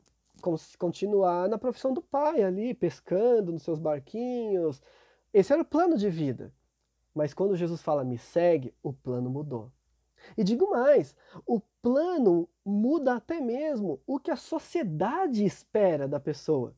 continuar 0.78 1.50
na 1.50 1.58
profissão 1.58 1.94
do 1.94 2.02
pai 2.02 2.42
ali, 2.42 2.74
pescando 2.74 3.52
nos 3.52 3.64
seus 3.64 3.80
barquinhos. 3.80 4.82
Esse 5.34 5.54
era 5.54 5.62
o 5.62 5.66
plano 5.66 5.98
de 5.98 6.10
vida. 6.10 6.54
Mas 7.14 7.34
quando 7.34 7.56
Jesus 7.56 7.82
fala 7.82 8.04
me 8.04 8.18
segue, 8.18 8.74
o 8.82 8.94
plano 8.94 9.30
mudou. 9.30 9.72
E 10.38 10.44
digo 10.44 10.70
mais, 10.70 11.16
o 11.46 11.60
plano 11.82 12.48
muda 12.66 13.16
até 13.16 13.40
mesmo 13.40 14.00
o 14.06 14.20
que 14.20 14.32
a 14.32 14.36
sociedade 14.36 15.46
espera 15.46 16.08
da 16.08 16.20
pessoa. 16.20 16.76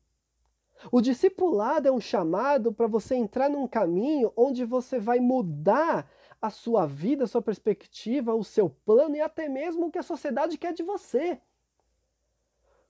O 0.90 1.00
discipulado 1.00 1.88
é 1.88 1.92
um 1.92 2.00
chamado 2.00 2.72
para 2.72 2.86
você 2.86 3.14
entrar 3.14 3.50
num 3.50 3.66
caminho 3.66 4.32
onde 4.36 4.64
você 4.64 4.98
vai 4.98 5.18
mudar 5.18 6.08
a 6.40 6.48
sua 6.48 6.86
vida, 6.86 7.24
a 7.24 7.26
sua 7.26 7.42
perspectiva, 7.42 8.34
o 8.34 8.44
seu 8.44 8.70
plano 8.70 9.16
e 9.16 9.20
até 9.20 9.48
mesmo 9.48 9.86
o 9.86 9.90
que 9.90 9.98
a 9.98 10.02
sociedade 10.02 10.56
quer 10.56 10.72
de 10.72 10.82
você. 10.82 11.38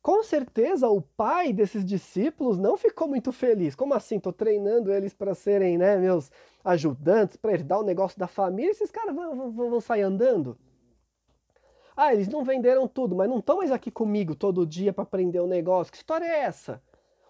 Com 0.03 0.22
certeza 0.22 0.88
o 0.88 1.03
pai 1.03 1.53
desses 1.53 1.85
discípulos 1.85 2.59
não 2.59 2.76
ficou 2.76 3.07
muito 3.07 3.33
feliz. 3.33 3.74
Como 3.74 3.92
assim? 3.92 4.16
Estou 4.16 4.33
treinando 4.33 4.92
eles 4.92 5.12
para 5.12 5.35
serem 5.35 5.76
né, 5.76 5.96
meus 5.98 6.31
ajudantes, 6.64 7.37
para 7.37 7.53
herdar 7.53 7.81
o 7.81 7.85
negócio 7.85 8.18
da 8.18 8.26
família. 8.26 8.70
Esses 8.70 8.90
caras 8.90 9.14
vão, 9.14 9.50
vão, 9.50 9.70
vão 9.70 9.81
sair 9.81 10.03
andando? 10.03 10.57
Ah, 11.94 12.14
eles 12.14 12.29
não 12.29 12.42
venderam 12.42 12.88
tudo, 12.88 13.14
mas 13.14 13.29
não 13.29 13.40
estão 13.40 13.59
mais 13.59 13.70
aqui 13.70 13.90
comigo 13.90 14.35
todo 14.35 14.66
dia 14.66 14.90
para 14.90 15.03
aprender 15.03 15.40
o 15.40 15.44
um 15.44 15.48
negócio. 15.48 15.92
Que 15.92 15.98
história 15.98 16.24
é 16.24 16.44
essa? 16.44 16.83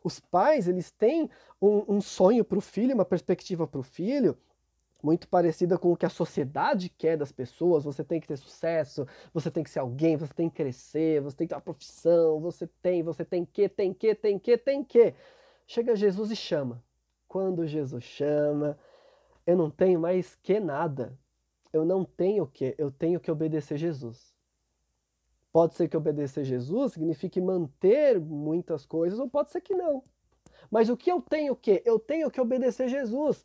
Os 0.03 0.19
pais, 0.19 0.67
eles 0.67 0.91
têm 0.91 1.29
um, 1.61 1.97
um 1.97 2.01
sonho 2.01 2.45
para 2.45 2.59
o 2.59 2.61
filho, 2.61 2.95
uma 2.95 3.05
perspectiva 3.05 3.67
para 3.67 3.81
o 3.81 3.83
filho, 3.83 4.37
muito 5.03 5.29
parecida 5.29 5.79
com 5.79 5.93
o 5.93 5.97
que 5.97 6.07
a 6.07 6.11
sociedade 6.11 6.89
quer 6.89 7.17
das 7.17 7.33
pessoas. 7.33 7.85
Você 7.85 8.05
tem 8.05 8.21
que 8.21 8.29
ter 8.29 8.37
sucesso, 8.37 9.07
você 9.33 9.51
tem 9.51 9.63
que 9.63 9.71
ser 9.71 9.81
alguém, 9.81 10.17
você 10.17 10.33
tem 10.33 10.49
que 10.49 10.57
crescer, 10.57 11.21
você 11.21 11.37
tem 11.37 11.47
que 11.47 11.51
ter 11.51 11.57
uma 11.57 11.61
profissão, 11.61 12.41
você 12.41 12.67
tem, 12.83 13.03
você 13.03 13.25
tem 13.25 13.45
que, 13.45 13.69
tem 13.69 13.93
que, 13.93 14.15
tem 14.15 14.39
que, 14.39 14.57
tem 14.59 14.85
que. 14.85 15.15
Chega 15.67 15.97
Jesus 15.97 16.31
e 16.31 16.37
chama. 16.37 16.83
Quando 17.29 17.67
Jesus 17.67 18.05
chama, 18.05 18.79
eu 19.47 19.57
não 19.57 19.71
tenho 19.71 20.01
mais 20.01 20.35
que 20.37 20.59
nada. 20.59 21.17
Eu 21.73 21.85
não 21.85 22.05
tenho 22.05 22.45
o 22.45 22.47
que, 22.47 22.75
eu 22.77 22.91
tenho 22.91 23.21
que 23.21 23.31
obedecer 23.31 23.79
Jesus. 23.79 24.35
Pode 25.53 25.75
ser 25.75 25.89
que 25.89 25.97
obedecer 25.97 26.45
Jesus 26.45 26.93
signifique 26.93 27.41
manter 27.41 28.21
muitas 28.21 28.87
coisas, 28.87 29.19
ou 29.19 29.29
pode 29.29 29.51
ser 29.51 29.61
que 29.61 29.75
não. 29.75 30.03
Mas 30.71 30.89
o 30.89 30.97
que 30.97 31.11
eu 31.11 31.21
tenho 31.21 31.57
que? 31.57 31.83
Eu 31.85 31.99
tenho 31.99 32.31
que 32.31 32.41
obedecer 32.41 32.89
Jesus. 32.89 33.45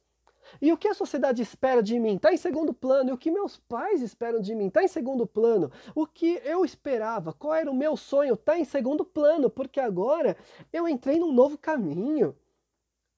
E 0.61 0.71
o 0.71 0.77
que 0.77 0.87
a 0.87 0.93
sociedade 0.93 1.41
espera 1.41 1.81
de 1.81 1.99
mim 1.99 2.15
está 2.15 2.31
em 2.31 2.37
segundo 2.37 2.73
plano. 2.73 3.09
E 3.09 3.13
o 3.13 3.17
que 3.17 3.31
meus 3.31 3.57
pais 3.57 4.01
esperam 4.01 4.39
de 4.39 4.53
mim 4.53 4.67
está 4.67 4.83
em 4.83 4.87
segundo 4.87 5.25
plano. 5.25 5.71
O 5.95 6.05
que 6.05 6.39
eu 6.45 6.63
esperava, 6.63 7.33
qual 7.33 7.55
era 7.55 7.71
o 7.71 7.75
meu 7.75 7.97
sonho, 7.97 8.35
está 8.35 8.57
em 8.57 8.65
segundo 8.65 9.03
plano. 9.03 9.49
Porque 9.49 9.79
agora 9.79 10.37
eu 10.71 10.87
entrei 10.87 11.19
num 11.19 11.31
novo 11.31 11.57
caminho. 11.57 12.35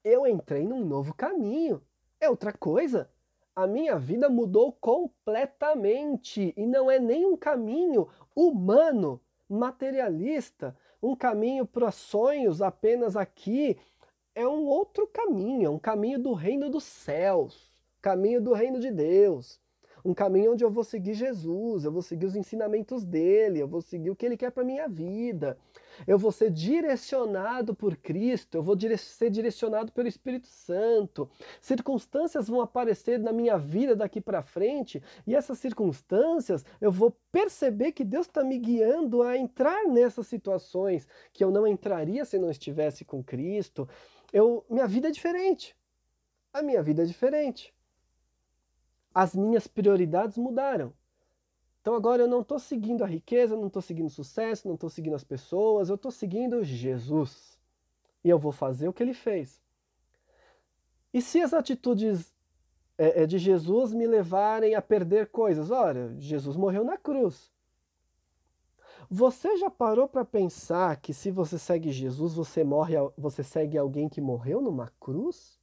Eu 0.03 0.25
entrei 0.25 0.65
num 0.65 0.85
novo 0.85 1.13
caminho. 1.13 1.81
É 2.19 2.29
outra 2.29 2.53
coisa. 2.53 3.09
A 3.57 3.65
minha 3.65 3.97
vida 3.97 4.29
mudou 4.29 4.71
completamente. 4.71 6.53
E 6.55 6.67
não 6.67 6.91
é 6.91 6.99
nem 6.99 7.25
um 7.25 7.35
caminho 7.35 8.07
humano, 8.35 9.19
materialista, 9.49 10.77
um 11.01 11.15
caminho 11.15 11.65
para 11.65 11.89
sonhos 11.89 12.61
apenas 12.61 13.17
aqui 13.17 13.75
é 14.35 14.47
um 14.47 14.67
outro 14.67 15.07
caminho, 15.07 15.65
é 15.65 15.69
um 15.71 15.79
caminho 15.79 16.19
do 16.19 16.33
reino 16.33 16.69
dos 16.69 16.83
céus, 16.83 17.71
caminho 17.99 18.39
do 18.39 18.53
reino 18.53 18.79
de 18.79 18.91
Deus, 18.91 19.59
um 20.05 20.13
caminho 20.13 20.51
onde 20.51 20.63
eu 20.63 20.69
vou 20.69 20.83
seguir 20.83 21.15
Jesus, 21.15 21.83
eu 21.83 21.91
vou 21.91 22.03
seguir 22.03 22.27
os 22.27 22.35
ensinamentos 22.35 23.03
dele, 23.03 23.59
eu 23.59 23.67
vou 23.67 23.81
seguir 23.81 24.11
o 24.11 24.15
que 24.15 24.27
ele 24.27 24.37
quer 24.37 24.51
para 24.51 24.63
minha 24.63 24.87
vida. 24.87 25.57
Eu 26.05 26.17
vou 26.17 26.31
ser 26.31 26.51
direcionado 26.51 27.73
por 27.73 27.95
Cristo, 27.95 28.57
eu 28.57 28.63
vou 28.63 28.75
dire 28.75 28.97
ser 28.97 29.29
direcionado 29.29 29.91
pelo 29.91 30.07
Espírito 30.07 30.47
Santo. 30.47 31.29
Circunstâncias 31.61 32.47
vão 32.47 32.61
aparecer 32.61 33.19
na 33.19 33.31
minha 33.31 33.57
vida 33.57 33.95
daqui 33.95 34.19
para 34.19 34.43
frente, 34.43 35.01
e 35.25 35.35
essas 35.35 35.57
circunstâncias 35.59 36.65
eu 36.81 36.91
vou 36.91 37.15
perceber 37.31 37.91
que 37.91 38.03
Deus 38.03 38.27
está 38.27 38.43
me 38.43 38.57
guiando 38.57 39.23
a 39.23 39.37
entrar 39.37 39.87
nessas 39.87 40.27
situações 40.27 41.07
que 41.31 41.43
eu 41.43 41.51
não 41.51 41.65
entraria 41.65 42.25
se 42.25 42.37
não 42.37 42.51
estivesse 42.51 43.05
com 43.05 43.23
Cristo 43.23 43.87
eu, 44.31 44.65
minha 44.69 44.87
vida 44.87 45.07
é 45.07 45.11
diferente. 45.11 45.75
A 46.51 46.61
minha 46.61 46.81
vida 46.83 47.03
é 47.03 47.05
diferente. 47.05 47.73
As 49.13 49.35
minhas 49.35 49.67
prioridades 49.67 50.37
mudaram. 50.37 50.93
Então 51.87 51.95
agora 51.95 52.23
eu 52.23 52.27
não 52.27 52.41
estou 52.41 52.59
seguindo 52.59 53.01
a 53.01 53.07
riqueza, 53.07 53.55
não 53.55 53.67
estou 53.67 53.81
seguindo 53.81 54.07
o 54.07 54.09
sucesso, 54.09 54.67
não 54.67 54.75
estou 54.75 54.89
seguindo 54.89 55.15
as 55.15 55.23
pessoas, 55.23 55.87
eu 55.87 55.95
estou 55.95 56.11
seguindo 56.11 56.61
Jesus. 56.61 57.57
E 58.21 58.29
eu 58.29 58.37
vou 58.37 58.51
fazer 58.51 58.89
o 58.89 58.93
que 58.93 59.01
ele 59.01 59.13
fez. 59.13 59.63
E 61.13 61.21
se 61.21 61.39
as 61.39 61.53
atitudes 61.53 62.35
é, 62.97 63.25
de 63.25 63.37
Jesus 63.37 63.93
me 63.93 64.05
levarem 64.05 64.75
a 64.75 64.81
perder 64.81 65.27
coisas? 65.27 65.71
Olha, 65.71 66.13
Jesus 66.19 66.57
morreu 66.57 66.83
na 66.83 66.97
cruz. 66.97 67.49
Você 69.09 69.55
já 69.55 69.69
parou 69.69 70.09
para 70.09 70.25
pensar 70.25 70.97
que 70.97 71.13
se 71.13 71.31
você 71.31 71.57
segue 71.57 71.89
Jesus, 71.89 72.33
você 72.33 72.65
morre, 72.65 72.95
você 73.17 73.45
segue 73.45 73.77
alguém 73.77 74.09
que 74.09 74.19
morreu 74.19 74.59
numa 74.59 74.91
cruz? 74.99 75.57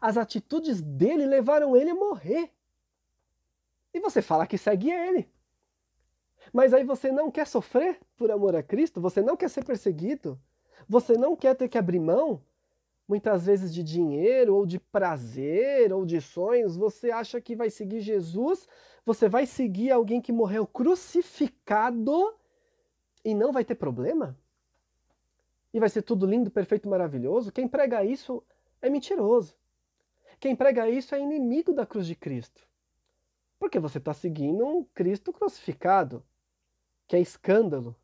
As 0.00 0.16
atitudes 0.16 0.80
dele 0.80 1.26
levaram 1.26 1.76
ele 1.76 1.90
a 1.90 1.94
morrer. 1.94 2.50
E 3.92 4.00
você 4.00 4.22
fala 4.22 4.46
que 4.46 4.56
segue 4.56 4.90
ele. 4.90 5.33
Mas 6.52 6.72
aí 6.72 6.84
você 6.84 7.10
não 7.10 7.30
quer 7.30 7.46
sofrer 7.46 7.98
por 8.16 8.30
amor 8.30 8.54
a 8.54 8.62
Cristo? 8.62 9.00
Você 9.00 9.20
não 9.20 9.36
quer 9.36 9.50
ser 9.50 9.64
perseguido? 9.64 10.38
Você 10.88 11.16
não 11.16 11.34
quer 11.34 11.54
ter 11.54 11.68
que 11.68 11.78
abrir 11.78 12.00
mão? 12.00 12.42
Muitas 13.06 13.46
vezes 13.46 13.72
de 13.72 13.82
dinheiro, 13.82 14.54
ou 14.54 14.64
de 14.64 14.78
prazer, 14.78 15.92
ou 15.92 16.06
de 16.06 16.20
sonhos, 16.20 16.76
você 16.76 17.10
acha 17.10 17.40
que 17.40 17.54
vai 17.54 17.68
seguir 17.68 18.00
Jesus, 18.00 18.66
você 19.04 19.28
vai 19.28 19.44
seguir 19.44 19.90
alguém 19.90 20.20
que 20.22 20.32
morreu 20.32 20.66
crucificado 20.66 22.34
e 23.22 23.34
não 23.34 23.52
vai 23.52 23.64
ter 23.64 23.74
problema? 23.74 24.36
E 25.72 25.80
vai 25.80 25.88
ser 25.88 26.02
tudo 26.02 26.24
lindo, 26.24 26.50
perfeito, 26.50 26.88
maravilhoso? 26.88 27.52
Quem 27.52 27.68
prega 27.68 28.04
isso 28.04 28.42
é 28.80 28.88
mentiroso. 28.88 29.54
Quem 30.38 30.54
prega 30.54 30.88
isso 30.88 31.14
é 31.14 31.20
inimigo 31.20 31.72
da 31.72 31.84
cruz 31.84 32.06
de 32.06 32.14
Cristo. 32.14 32.66
Porque 33.58 33.78
você 33.78 33.98
está 33.98 34.14
seguindo 34.14 34.64
um 34.64 34.84
Cristo 34.94 35.32
crucificado, 35.32 36.22
que 37.06 37.16
é 37.16 37.20
escândalo. 37.20 37.96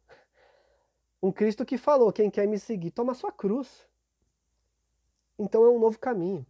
Um 1.22 1.30
Cristo 1.32 1.64
que 1.64 1.76
falou: 1.76 2.12
quem 2.12 2.30
quer 2.30 2.46
me 2.46 2.58
seguir, 2.58 2.90
toma 2.90 3.14
sua 3.14 3.32
cruz. 3.32 3.86
Então 5.38 5.64
é 5.64 5.70
um 5.70 5.78
novo 5.78 5.98
caminho. 5.98 6.46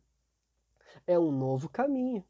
É 1.07 1.19
um 1.19 1.31
novo 1.31 1.69
caminho. 1.69 2.25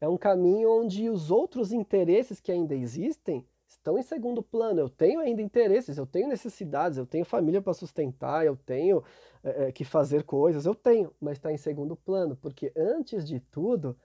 É 0.00 0.08
um 0.08 0.16
caminho 0.16 0.70
onde 0.70 1.10
os 1.10 1.30
outros 1.30 1.72
interesses 1.72 2.40
que 2.40 2.50
ainda 2.50 2.74
existem 2.74 3.46
estão 3.66 3.98
em 3.98 4.02
segundo 4.02 4.42
plano. 4.42 4.80
Eu 4.80 4.88
tenho 4.88 5.20
ainda 5.20 5.42
interesses, 5.42 5.96
eu 5.96 6.06
tenho 6.06 6.28
necessidades, 6.28 6.98
eu 6.98 7.06
tenho 7.06 7.24
família 7.24 7.62
para 7.62 7.74
sustentar, 7.74 8.44
eu 8.44 8.56
tenho 8.56 9.04
é, 9.42 9.70
que 9.70 9.84
fazer 9.84 10.24
coisas, 10.24 10.66
eu 10.66 10.74
tenho, 10.74 11.14
mas 11.20 11.38
está 11.38 11.52
em 11.52 11.56
segundo 11.56 11.94
plano, 11.94 12.36
porque 12.36 12.72
antes 12.76 13.26
de 13.26 13.40
tudo, 13.40 13.96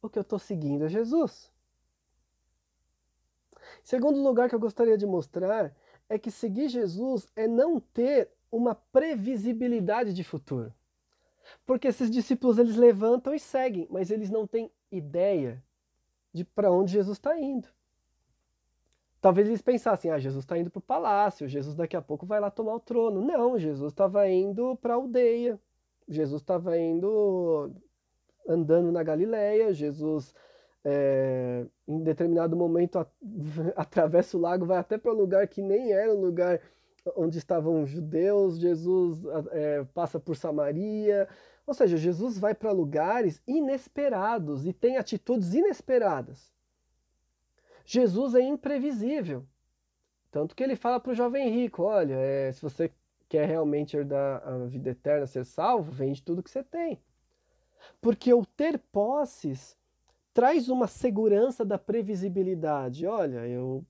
o 0.00 0.08
que 0.08 0.18
eu 0.18 0.22
estou 0.22 0.38
seguindo 0.38 0.84
é 0.84 0.88
Jesus. 0.88 1.51
Segundo 3.82 4.22
lugar 4.22 4.48
que 4.48 4.54
eu 4.54 4.60
gostaria 4.60 4.96
de 4.96 5.06
mostrar 5.06 5.74
é 6.08 6.18
que 6.18 6.30
seguir 6.30 6.68
Jesus 6.68 7.28
é 7.34 7.46
não 7.46 7.80
ter 7.80 8.30
uma 8.50 8.74
previsibilidade 8.74 10.12
de 10.12 10.22
futuro. 10.22 10.72
Porque 11.66 11.88
esses 11.88 12.10
discípulos 12.10 12.58
eles 12.58 12.76
levantam 12.76 13.34
e 13.34 13.40
seguem, 13.40 13.86
mas 13.90 14.10
eles 14.10 14.30
não 14.30 14.46
têm 14.46 14.70
ideia 14.90 15.62
de 16.32 16.44
para 16.44 16.70
onde 16.70 16.92
Jesus 16.92 17.16
está 17.16 17.38
indo. 17.38 17.68
Talvez 19.20 19.46
eles 19.46 19.62
pensassem, 19.62 20.10
ah, 20.10 20.18
Jesus 20.18 20.44
está 20.44 20.58
indo 20.58 20.70
para 20.70 20.80
o 20.80 20.82
palácio, 20.82 21.48
Jesus 21.48 21.76
daqui 21.76 21.96
a 21.96 22.02
pouco 22.02 22.26
vai 22.26 22.40
lá 22.40 22.50
tomar 22.50 22.74
o 22.74 22.80
trono. 22.80 23.20
Não, 23.22 23.58
Jesus 23.58 23.92
estava 23.92 24.28
indo 24.28 24.76
para 24.76 24.94
a 24.94 24.96
aldeia, 24.96 25.60
Jesus 26.08 26.42
estava 26.42 26.76
indo 26.76 27.70
andando 28.48 28.90
na 28.90 29.02
Galileia, 29.02 29.72
Jesus 29.72 30.34
é, 30.84 31.64
em 31.86 32.02
determinado 32.02 32.56
momento 32.56 32.98
a, 32.98 33.06
atravessa 33.76 34.36
o 34.36 34.40
lago, 34.40 34.66
vai 34.66 34.78
até 34.78 34.98
para 34.98 35.12
um 35.12 35.16
lugar 35.16 35.46
que 35.48 35.62
nem 35.62 35.92
era 35.92 36.12
um 36.12 36.20
lugar 36.20 36.60
onde 37.16 37.38
estavam 37.38 37.84
judeus, 37.86 38.58
Jesus 38.58 39.18
é, 39.50 39.84
passa 39.92 40.20
por 40.20 40.36
Samaria, 40.36 41.28
ou 41.66 41.74
seja, 41.74 41.96
Jesus 41.96 42.38
vai 42.38 42.54
para 42.54 42.72
lugares 42.72 43.42
inesperados 43.46 44.66
e 44.66 44.72
tem 44.72 44.96
atitudes 44.96 45.54
inesperadas. 45.54 46.52
Jesus 47.84 48.34
é 48.34 48.40
imprevisível. 48.40 49.44
Tanto 50.30 50.54
que 50.54 50.62
ele 50.62 50.76
fala 50.76 50.98
para 51.00 51.12
o 51.12 51.14
jovem 51.14 51.50
rico: 51.50 51.82
olha, 51.82 52.14
é, 52.14 52.52
se 52.52 52.62
você 52.62 52.90
quer 53.28 53.46
realmente 53.46 53.96
herdar 53.96 54.46
a 54.46 54.58
vida 54.66 54.90
eterna, 54.90 55.26
ser 55.26 55.44
salvo, 55.44 55.90
vende 55.90 56.22
tudo 56.22 56.42
que 56.42 56.50
você 56.50 56.62
tem. 56.62 57.00
Porque 58.00 58.32
o 58.32 58.44
ter 58.44 58.78
posses 58.78 59.76
traz 60.34 60.68
uma 60.68 60.86
segurança 60.86 61.64
da 61.64 61.78
previsibilidade. 61.78 63.06
Olha, 63.06 63.46
eu 63.46 63.84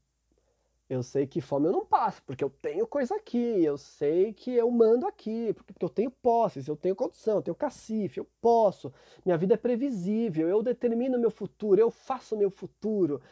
eu 0.88 1.02
sei 1.02 1.26
que 1.26 1.40
fome 1.40 1.68
eu 1.68 1.72
não 1.72 1.86
passo, 1.86 2.22
porque 2.24 2.44
eu 2.44 2.50
tenho 2.50 2.86
coisa 2.86 3.16
aqui, 3.16 3.64
eu 3.64 3.78
sei 3.78 4.32
que 4.34 4.52
eu 4.52 4.70
mando 4.70 5.06
aqui, 5.06 5.52
porque, 5.54 5.72
porque 5.72 5.84
eu 5.84 5.88
tenho 5.88 6.10
posses, 6.10 6.68
eu 6.68 6.76
tenho 6.76 6.94
condição, 6.94 7.36
eu 7.36 7.42
tenho 7.42 7.54
cacife, 7.54 8.18
eu 8.20 8.26
posso, 8.42 8.92
minha 9.24 9.38
vida 9.38 9.54
é 9.54 9.56
previsível, 9.56 10.48
eu 10.48 10.62
determino 10.62 11.18
meu 11.18 11.30
futuro, 11.30 11.80
eu 11.80 11.90
faço 11.90 12.36
meu 12.36 12.50
futuro. 12.50 13.22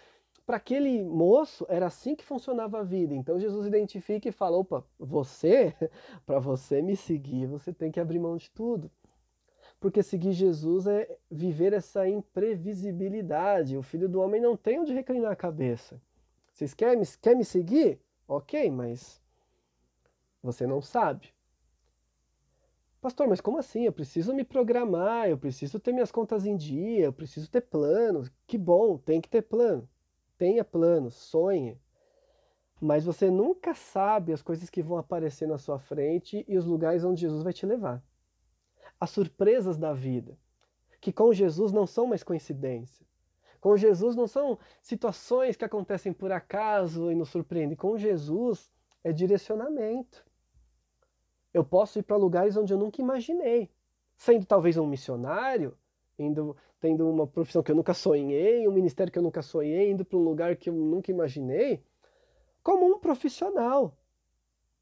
Para 0.47 0.57
aquele 0.57 1.05
moço 1.05 1.67
era 1.69 1.87
assim 1.87 2.17
que 2.17 2.25
funcionava 2.25 2.81
a 2.81 2.83
vida. 2.83 3.15
Então 3.15 3.39
Jesus 3.39 3.67
identifica 3.67 4.29
e 4.29 4.33
fala: 4.33 4.57
opa, 4.57 4.85
você, 4.99 5.75
para 6.27 6.39
você 6.41 6.83
me 6.83 6.97
seguir, 6.97 7.47
você 7.47 7.73
tem 7.73 7.93
que 7.93 8.01
abrir 8.01 8.19
mão 8.19 8.37
de 8.37 8.51
tudo. 8.51 8.91
Porque 9.81 10.03
seguir 10.03 10.33
Jesus 10.33 10.87
é 10.87 11.17
viver 11.31 11.73
essa 11.73 12.07
imprevisibilidade. 12.07 13.77
O 13.77 13.83
filho 13.83 14.09
do 14.09 14.21
homem 14.21 14.41
não 14.41 14.57
tem 14.57 14.79
onde 14.79 14.93
reclinar 14.93 15.33
a 15.33 15.37
cabeça. 15.37 16.01
Vocês 16.53 16.75
querem, 16.75 17.03
querem 17.21 17.39
me 17.39 17.45
seguir? 17.45 17.99
Ok, 18.29 18.71
mas 18.71 19.21
você 20.43 20.67
não 20.67 20.83
sabe. 20.83 21.33
Pastor, 23.01 23.27
mas 23.27 23.41
como 23.41 23.57
assim? 23.57 23.87
Eu 23.87 23.93
preciso 23.93 24.35
me 24.35 24.45
programar, 24.45 25.29
eu 25.29 25.39
preciso 25.39 25.81
ter 25.81 25.93
minhas 25.93 26.13
contas 26.13 26.45
em 26.45 26.55
dia, 26.55 27.07
eu 27.07 27.13
preciso 27.13 27.51
ter 27.51 27.63
planos. 27.63 28.31
Que 28.47 28.59
bom, 28.59 28.99
tem 28.99 29.21
que 29.21 29.29
ter 29.29 29.43
plano 29.43 29.89
tenha 30.41 30.65
planos, 30.65 31.13
sonhe, 31.13 31.79
mas 32.81 33.05
você 33.05 33.31
nunca 33.31 33.75
sabe 33.75 34.33
as 34.33 34.41
coisas 34.41 34.71
que 34.71 34.83
vão 34.83 34.97
aparecer 34.97 35.47
na 35.47 35.59
sua 35.59 35.79
frente 35.79 36.47
e 36.49 36.57
os 36.57 36.65
lugares 36.65 37.05
onde 37.05 37.21
Jesus 37.21 37.43
vai 37.43 37.53
te 37.53 37.67
levar. 37.67 38.03
As 39.01 39.11
surpresas 39.11 39.79
da 39.79 39.93
vida, 39.95 40.39
que 41.01 41.13
com 41.13 41.33
Jesus 41.33 41.73
não 41.73 41.87
são 41.87 42.07
mais 42.07 42.23
coincidência. 42.23 43.07
Com 43.61 43.77
Jesus 43.77 44.15
não 44.15 44.27
são 44.27 44.59
situações 44.81 45.57
que 45.57 45.65
acontecem 45.65 46.13
por 46.13 46.31
acaso 46.33 47.11
e 47.11 47.15
nos 47.15 47.31
surpreendem. 47.31 47.77
Com 47.77 47.99
Jesus 47.99 48.71
é 49.03 49.13
direcionamento. 49.13 50.25
Eu 51.53 51.65
posso 51.65 51.99
ir 51.99 52.03
para 52.03 52.17
lugares 52.17 52.57
onde 52.57 52.73
eu 52.73 52.79
nunca 52.79 53.03
imaginei. 53.03 53.71
Sendo 54.17 54.47
talvez 54.47 54.77
um 54.77 54.87
missionário, 54.87 55.77
indo, 56.19 56.57
tendo 56.79 57.09
uma 57.09 57.27
profissão 57.27 57.63
que 57.63 57.71
eu 57.71 57.77
nunca 57.77 57.93
sonhei, 57.93 58.67
um 58.69 58.73
ministério 58.73 59.13
que 59.13 59.19
eu 59.19 59.23
nunca 59.23 59.43
sonhei, 59.43 59.91
indo 59.91 60.05
para 60.05 60.19
um 60.19 60.23
lugar 60.23 60.57
que 60.57 60.71
eu 60.71 60.75
nunca 60.75 61.11
imaginei, 61.11 61.83
como 62.63 62.87
um 62.87 62.99
profissional, 62.99 63.97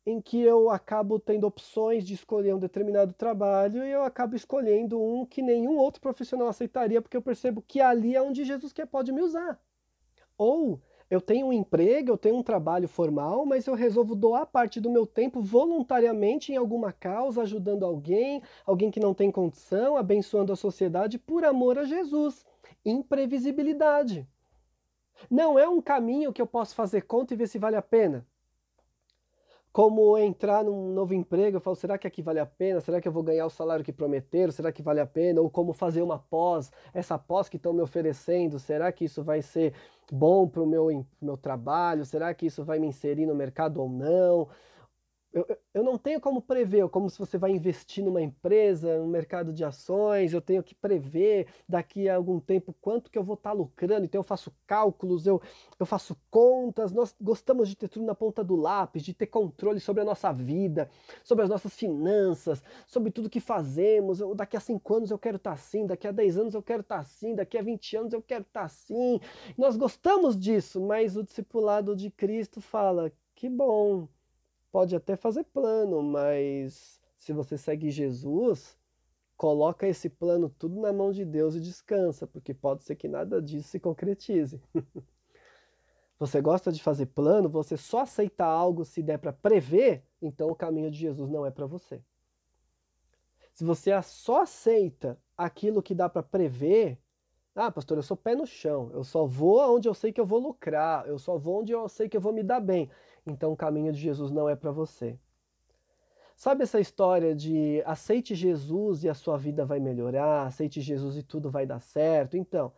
em 0.09 0.23
que 0.23 0.41
eu 0.41 0.71
acabo 0.71 1.19
tendo 1.19 1.47
opções 1.47 2.03
de 2.03 2.15
escolher 2.15 2.55
um 2.55 2.59
determinado 2.59 3.13
trabalho 3.13 3.85
e 3.85 3.91
eu 3.91 4.03
acabo 4.03 4.35
escolhendo 4.35 4.99
um 4.99 5.27
que 5.27 5.43
nenhum 5.43 5.77
outro 5.77 6.01
profissional 6.01 6.49
aceitaria, 6.49 7.03
porque 7.03 7.17
eu 7.17 7.21
percebo 7.21 7.61
que 7.61 7.79
ali 7.79 8.17
é 8.17 8.23
onde 8.23 8.43
Jesus 8.43 8.73
quer 8.73 8.87
pode 8.87 9.13
me 9.13 9.21
usar. 9.21 9.61
Ou 10.39 10.81
eu 11.11 11.21
tenho 11.21 11.49
um 11.49 11.53
emprego, 11.53 12.11
eu 12.11 12.17
tenho 12.17 12.37
um 12.37 12.43
trabalho 12.43 12.89
formal, 12.89 13.45
mas 13.45 13.67
eu 13.67 13.75
resolvo 13.75 14.15
doar 14.15 14.47
parte 14.47 14.81
do 14.81 14.91
meu 14.91 15.07
tempo 15.07 15.43
voluntariamente 15.43 16.53
em 16.53 16.57
alguma 16.57 16.91
causa, 16.91 17.43
ajudando 17.43 17.85
alguém, 17.85 18.43
alguém 18.65 18.91
que 18.91 19.01
não 19.01 19.13
tem 19.13 19.31
condição, 19.31 19.99
abençoando 19.99 20.55
a 20.55 20.57
sociedade 20.57 21.19
por 21.19 21.45
amor 21.45 21.79
a 21.79 21.85
Jesus. 21.85 22.47
Imprevisibilidade. 22.83 24.27
Não 25.31 25.59
é 25.59 25.69
um 25.69 25.83
caminho 25.83 26.33
que 26.33 26.41
eu 26.41 26.47
posso 26.47 26.75
fazer 26.75 27.03
conta 27.03 27.35
e 27.35 27.37
ver 27.37 27.47
se 27.47 27.59
vale 27.59 27.77
a 27.77 27.83
pena 27.83 28.27
como 29.79 30.19
entrar 30.19 30.65
num 30.65 30.93
novo 30.93 31.15
emprego, 31.15 31.59
eu 31.59 31.61
falo, 31.61 31.77
será 31.77 31.97
que 31.97 32.05
aqui 32.05 32.21
vale 32.21 32.41
a 32.41 32.47
pena? 32.47 32.81
Será 32.81 33.01
que 33.01 33.07
eu 33.07 33.13
vou 33.13 33.23
ganhar 33.23 33.47
o 33.47 33.49
salário 33.49 33.85
que 33.85 33.93
prometeram? 33.93 34.51
Será 34.51 34.73
que 34.73 34.83
vale 34.83 34.99
a 34.99 35.07
pena? 35.07 35.41
Ou 35.41 35.49
como 35.49 35.73
fazer 35.73 36.03
uma 36.03 36.19
pós, 36.19 36.73
essa 36.93 37.17
pós 37.17 37.49
que 37.49 37.59
estão 37.59 37.73
me 37.73 37.81
oferecendo, 37.81 38.59
será 38.59 38.91
que 38.91 39.05
isso 39.05 39.23
vai 39.23 39.41
ser 39.41 39.73
bom 40.11 40.49
para 40.49 40.65
o 40.65 40.67
meu, 40.67 41.07
meu 41.23 41.37
trabalho? 41.37 42.05
Será 42.05 42.35
que 42.35 42.47
isso 42.47 42.65
vai 42.65 42.81
me 42.81 42.89
inserir 42.89 43.25
no 43.25 43.37
mercado 43.37 43.81
ou 43.81 43.89
não? 43.89 44.49
Eu, 45.33 45.47
eu 45.75 45.85
não 45.85 45.99
tenho 45.99 46.21
como 46.21 46.41
prever, 46.41 46.89
como 46.89 47.11
se 47.11 47.19
você 47.19 47.37
vai 47.37 47.51
investir 47.51 48.03
numa 48.03 48.23
empresa, 48.23 48.99
no 48.99 49.07
mercado 49.07 49.53
de 49.53 49.63
ações, 49.63 50.33
eu 50.33 50.41
tenho 50.41 50.63
que 50.63 50.75
prever 50.75 51.47
daqui 51.69 52.09
a 52.09 52.17
algum 52.17 52.41
tempo 52.41 52.75
quanto 52.81 53.11
que 53.11 53.19
eu 53.19 53.23
vou 53.23 53.35
estar 53.35 53.51
tá 53.51 53.57
lucrando, 53.57 54.07
então 54.07 54.19
eu 54.19 54.25
faço 54.25 54.53
cálculos, 54.67 55.27
eu, 55.27 55.41
eu 55.79 55.85
faço 55.85 56.17
contas, 56.31 56.93
nós 56.93 57.15
gostamos 57.21 57.69
de 57.69 57.77
ter 57.77 57.89
tudo 57.89 58.07
na 58.07 58.15
ponta 58.15 58.43
do 58.43 58.57
lápis, 58.57 59.03
de 59.03 59.13
ter 59.13 59.27
controle 59.27 59.81
sobre 59.81 60.01
a 60.03 60.05
nossa 60.05 60.33
vida, 60.33 60.89
sobre 61.23 61.45
as 61.45 61.51
nossas 61.51 61.75
finanças, 61.75 62.63
sobre 62.87 63.11
tudo 63.11 63.29
que 63.29 63.41
fazemos, 63.41 64.21
eu, 64.21 64.35
daqui 64.35 64.57
a 64.57 64.61
5 64.61 64.95
anos 64.95 65.11
eu 65.11 65.19
quero 65.19 65.37
estar 65.37 65.51
tá 65.51 65.55
assim, 65.55 65.87
daqui 65.87 66.07
a 66.07 66.13
10 66.13 66.39
anos 66.39 66.55
eu 66.55 66.63
quero 66.63 66.81
estar 66.81 66.97
tá 66.97 67.01
assim, 67.03 67.35
daqui 67.35 67.59
a 67.59 67.63
20 67.63 67.97
anos 67.97 68.13
eu 68.15 68.23
quero 68.23 68.43
estar 68.43 68.63
assim, 68.63 69.21
nós 69.59 69.77
gostamos 69.77 70.39
disso, 70.39 70.81
mas 70.81 71.17
o 71.17 71.23
discipulado 71.23 71.95
de 71.95 72.11
Cristo 72.11 72.61
fala, 72.63 73.13
que 73.35 73.49
bom, 73.49 74.09
pode 74.79 74.95
até 74.95 75.17
fazer 75.17 75.43
plano, 75.43 76.01
mas 76.01 77.01
se 77.19 77.33
você 77.33 77.59
segue 77.59 77.91
Jesus, 77.91 78.79
coloca 79.37 79.89
esse 79.89 80.09
plano 80.09 80.49
tudo 80.49 80.81
na 80.81 80.93
mão 80.93 81.11
de 81.11 81.25
Deus 81.25 81.57
e 81.57 81.61
descansa, 81.61 82.29
porque 82.29 82.55
pode 82.55 82.85
ser 82.85 82.95
que 82.95 83.09
nada 83.09 83.43
disso 83.43 83.71
se 83.71 83.81
concretize. 83.81 84.63
você 86.17 86.41
gosta 86.41 86.71
de 86.71 86.81
fazer 86.81 87.07
plano, 87.07 87.49
você 87.49 87.77
só 87.77 88.03
aceita 88.03 88.45
algo 88.45 88.85
se 88.85 89.03
der 89.03 89.19
para 89.19 89.33
prever, 89.33 90.05
então 90.23 90.49
o 90.49 90.55
caminho 90.55 90.93
de 90.93 90.99
Jesus 90.99 91.29
não 91.29 91.45
é 91.45 91.51
para 91.51 91.67
você. 91.67 92.01
Se 93.53 93.65
você 93.65 93.91
só 94.01 94.43
aceita 94.43 95.19
aquilo 95.37 95.83
que 95.83 95.93
dá 95.93 96.09
para 96.09 96.23
prever, 96.23 97.01
ah, 97.53 97.73
pastor, 97.73 97.99
eu 97.99 98.03
sou 98.05 98.17
pé 98.17 98.37
no 98.37 98.47
chão, 98.47 98.93
eu 98.93 99.03
só 99.03 99.27
vou 99.27 99.59
onde 99.75 99.89
eu 99.89 99.95
sei 99.95 100.13
que 100.13 100.21
eu 100.21 100.27
vou 100.27 100.39
lucrar, 100.39 101.05
eu 101.09 101.19
só 101.19 101.37
vou 101.37 101.63
onde 101.63 101.73
eu 101.73 101.89
sei 101.89 102.09
que 102.09 102.17
eu 102.17 102.21
vou 102.21 102.33
me 102.33 102.45
dar 102.45 102.61
bem 102.61 102.89
então 103.31 103.53
o 103.53 103.57
caminho 103.57 103.93
de 103.93 104.01
Jesus 104.01 104.31
não 104.31 104.49
é 104.49 104.57
para 104.57 104.71
você. 104.71 105.19
Sabe 106.37 106.63
essa 106.63 106.79
história 106.79 107.35
de 107.35 107.83
aceite 107.85 108.35
Jesus 108.35 109.03
e 109.03 109.09
a 109.09 109.15
sua 109.15 109.37
vida 109.37 109.65
vai 109.67 109.81
melhorar, 109.81 110.47
aceite 110.47 110.81
Jesus 110.81 111.17
e 111.17 111.23
tudo 111.23 111.51
vai 111.51 111.67
dar 111.67 111.81
certo? 111.81 112.37
Então, 112.37 112.73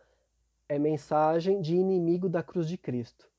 é 0.67 0.79
mensagem 0.79 1.61
de 1.61 1.75
inimigo 1.75 2.27
da 2.27 2.41
cruz 2.41 2.67
de 2.67 2.77
Cristo. 2.77 3.29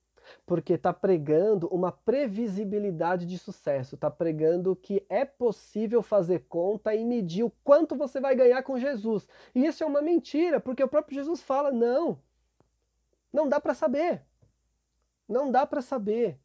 Porque 0.46 0.74
está 0.74 0.92
pregando 0.92 1.66
uma 1.68 1.90
previsibilidade 1.90 3.26
de 3.26 3.36
sucesso, 3.36 3.96
está 3.96 4.10
pregando 4.10 4.76
que 4.76 5.04
é 5.08 5.24
possível 5.24 6.02
fazer 6.02 6.46
conta 6.48 6.94
e 6.94 7.04
medir 7.04 7.42
o 7.42 7.50
quanto 7.64 7.96
você 7.96 8.20
vai 8.20 8.36
ganhar 8.36 8.62
com 8.62 8.78
Jesus. 8.78 9.26
E 9.54 9.66
isso 9.66 9.82
é 9.82 9.86
uma 9.86 10.00
mentira, 10.00 10.60
porque 10.60 10.84
o 10.84 10.88
próprio 10.88 11.16
Jesus 11.16 11.42
fala: 11.42 11.72
não, 11.72 12.20
Não 13.32 13.48
dá 13.48 13.58
para 13.58 13.74
saber. 13.74 14.22
Não 15.28 15.50
dá 15.50 15.66
para 15.66 15.82
saber. 15.82 16.38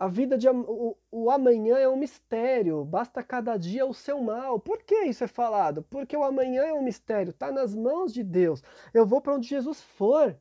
A 0.00 0.08
vida 0.08 0.38
de 0.38 0.48
o, 0.48 0.96
o, 1.12 1.30
amanhã 1.30 1.76
é 1.76 1.86
um 1.86 1.94
mistério, 1.94 2.86
basta 2.86 3.22
cada 3.22 3.58
dia 3.58 3.84
o 3.84 3.92
seu 3.92 4.18
mal. 4.22 4.58
Por 4.58 4.82
que 4.82 4.94
isso 5.04 5.22
é 5.22 5.26
falado? 5.26 5.82
Porque 5.82 6.16
o 6.16 6.24
amanhã 6.24 6.62
é 6.62 6.72
um 6.72 6.82
mistério, 6.82 7.32
está 7.32 7.52
nas 7.52 7.74
mãos 7.74 8.10
de 8.10 8.22
Deus. 8.24 8.62
Eu 8.94 9.04
vou 9.04 9.20
para 9.20 9.34
onde 9.34 9.46
Jesus 9.46 9.82
for. 9.82 10.34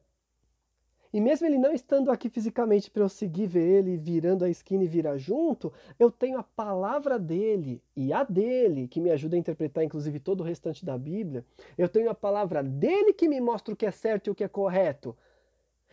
E 1.11 1.19
mesmo 1.19 1.45
ele 1.45 1.57
não 1.57 1.73
estando 1.73 2.09
aqui 2.09 2.29
fisicamente 2.29 2.89
para 2.89 3.03
eu 3.03 3.09
seguir, 3.09 3.47
ver 3.47 3.79
ele 3.79 3.97
virando 3.97 4.45
a 4.45 4.49
esquina 4.49 4.85
e 4.85 4.87
virar 4.87 5.17
junto, 5.17 5.73
eu 5.99 6.09
tenho 6.09 6.37
a 6.37 6.43
palavra 6.43 7.19
dele 7.19 7.83
e 7.97 8.13
a 8.13 8.23
dele, 8.23 8.87
que 8.87 9.01
me 9.01 9.11
ajuda 9.11 9.35
a 9.35 9.39
interpretar 9.39 9.83
inclusive 9.83 10.21
todo 10.21 10.39
o 10.39 10.45
restante 10.45 10.85
da 10.85 10.97
Bíblia. 10.97 11.43
Eu 11.77 11.89
tenho 11.89 12.09
a 12.09 12.15
palavra 12.15 12.63
dele 12.63 13.11
que 13.11 13.27
me 13.27 13.41
mostra 13.41 13.73
o 13.73 13.77
que 13.77 13.85
é 13.85 13.91
certo 13.91 14.27
e 14.27 14.29
o 14.29 14.35
que 14.35 14.43
é 14.45 14.47
correto. 14.47 15.17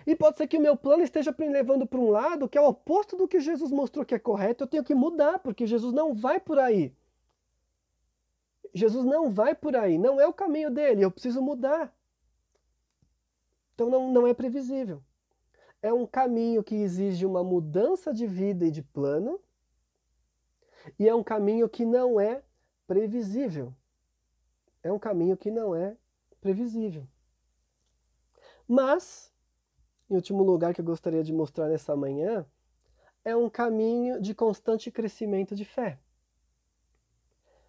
E 0.07 0.15
pode 0.15 0.37
ser 0.37 0.47
que 0.47 0.57
o 0.57 0.61
meu 0.61 0.77
plano 0.77 1.03
esteja 1.03 1.35
me 1.37 1.49
levando 1.49 1.87
para 1.87 1.99
um 1.99 2.11
lado 2.11 2.49
que 2.49 2.57
é 2.57 2.61
o 2.61 2.69
oposto 2.69 3.17
do 3.17 3.27
que 3.27 3.41
Jesus 3.41 3.73
mostrou 3.73 4.05
que 4.05 4.15
é 4.15 4.19
correto. 4.19 4.65
Eu 4.65 4.69
tenho 4.69 4.85
que 4.85 4.95
mudar, 4.95 5.41
porque 5.41 5.67
Jesus 5.67 5.93
não 5.93 6.15
vai 6.15 6.39
por 6.39 6.59
aí. 6.59 6.95
Jesus 8.73 9.05
não 9.05 9.31
vai 9.31 9.55
por 9.55 9.75
aí, 9.75 9.97
não 9.99 10.21
é 10.21 10.27
o 10.27 10.33
caminho 10.33 10.71
dele, 10.71 11.03
eu 11.03 11.11
preciso 11.11 11.41
mudar. 11.41 11.95
Então 13.75 13.89
não, 13.89 14.13
não 14.13 14.27
é 14.27 14.35
previsível. 14.35 15.03
É 15.83 15.93
um 15.93 16.07
caminho 16.07 16.63
que 16.63 16.75
exige 16.75 17.25
uma 17.25 17.43
mudança 17.43 18.13
de 18.13 18.27
vida 18.27 18.67
e 18.67 18.71
de 18.71 18.83
plano, 18.83 19.41
e 20.99 21.09
é 21.09 21.15
um 21.15 21.23
caminho 21.23 21.69
que 21.69 21.85
não 21.85 22.21
é 22.21 22.43
previsível. 22.87 23.75
É 24.83 24.93
um 24.93 24.99
caminho 24.99 25.37
que 25.37 25.51
não 25.51 25.75
é 25.75 25.97
previsível. 26.41 27.07
Mas, 28.69 29.33
em 30.09 30.15
último 30.15 30.43
lugar 30.43 30.75
que 30.75 30.81
eu 30.81 30.85
gostaria 30.85 31.23
de 31.23 31.33
mostrar 31.33 31.69
nessa 31.69 31.97
manhã, 31.97 32.47
é 33.25 33.35
um 33.35 33.51
caminho 33.51 34.21
de 34.21 34.35
constante 34.35 34.91
crescimento 34.91 35.55
de 35.55 35.65
fé. 35.65 35.99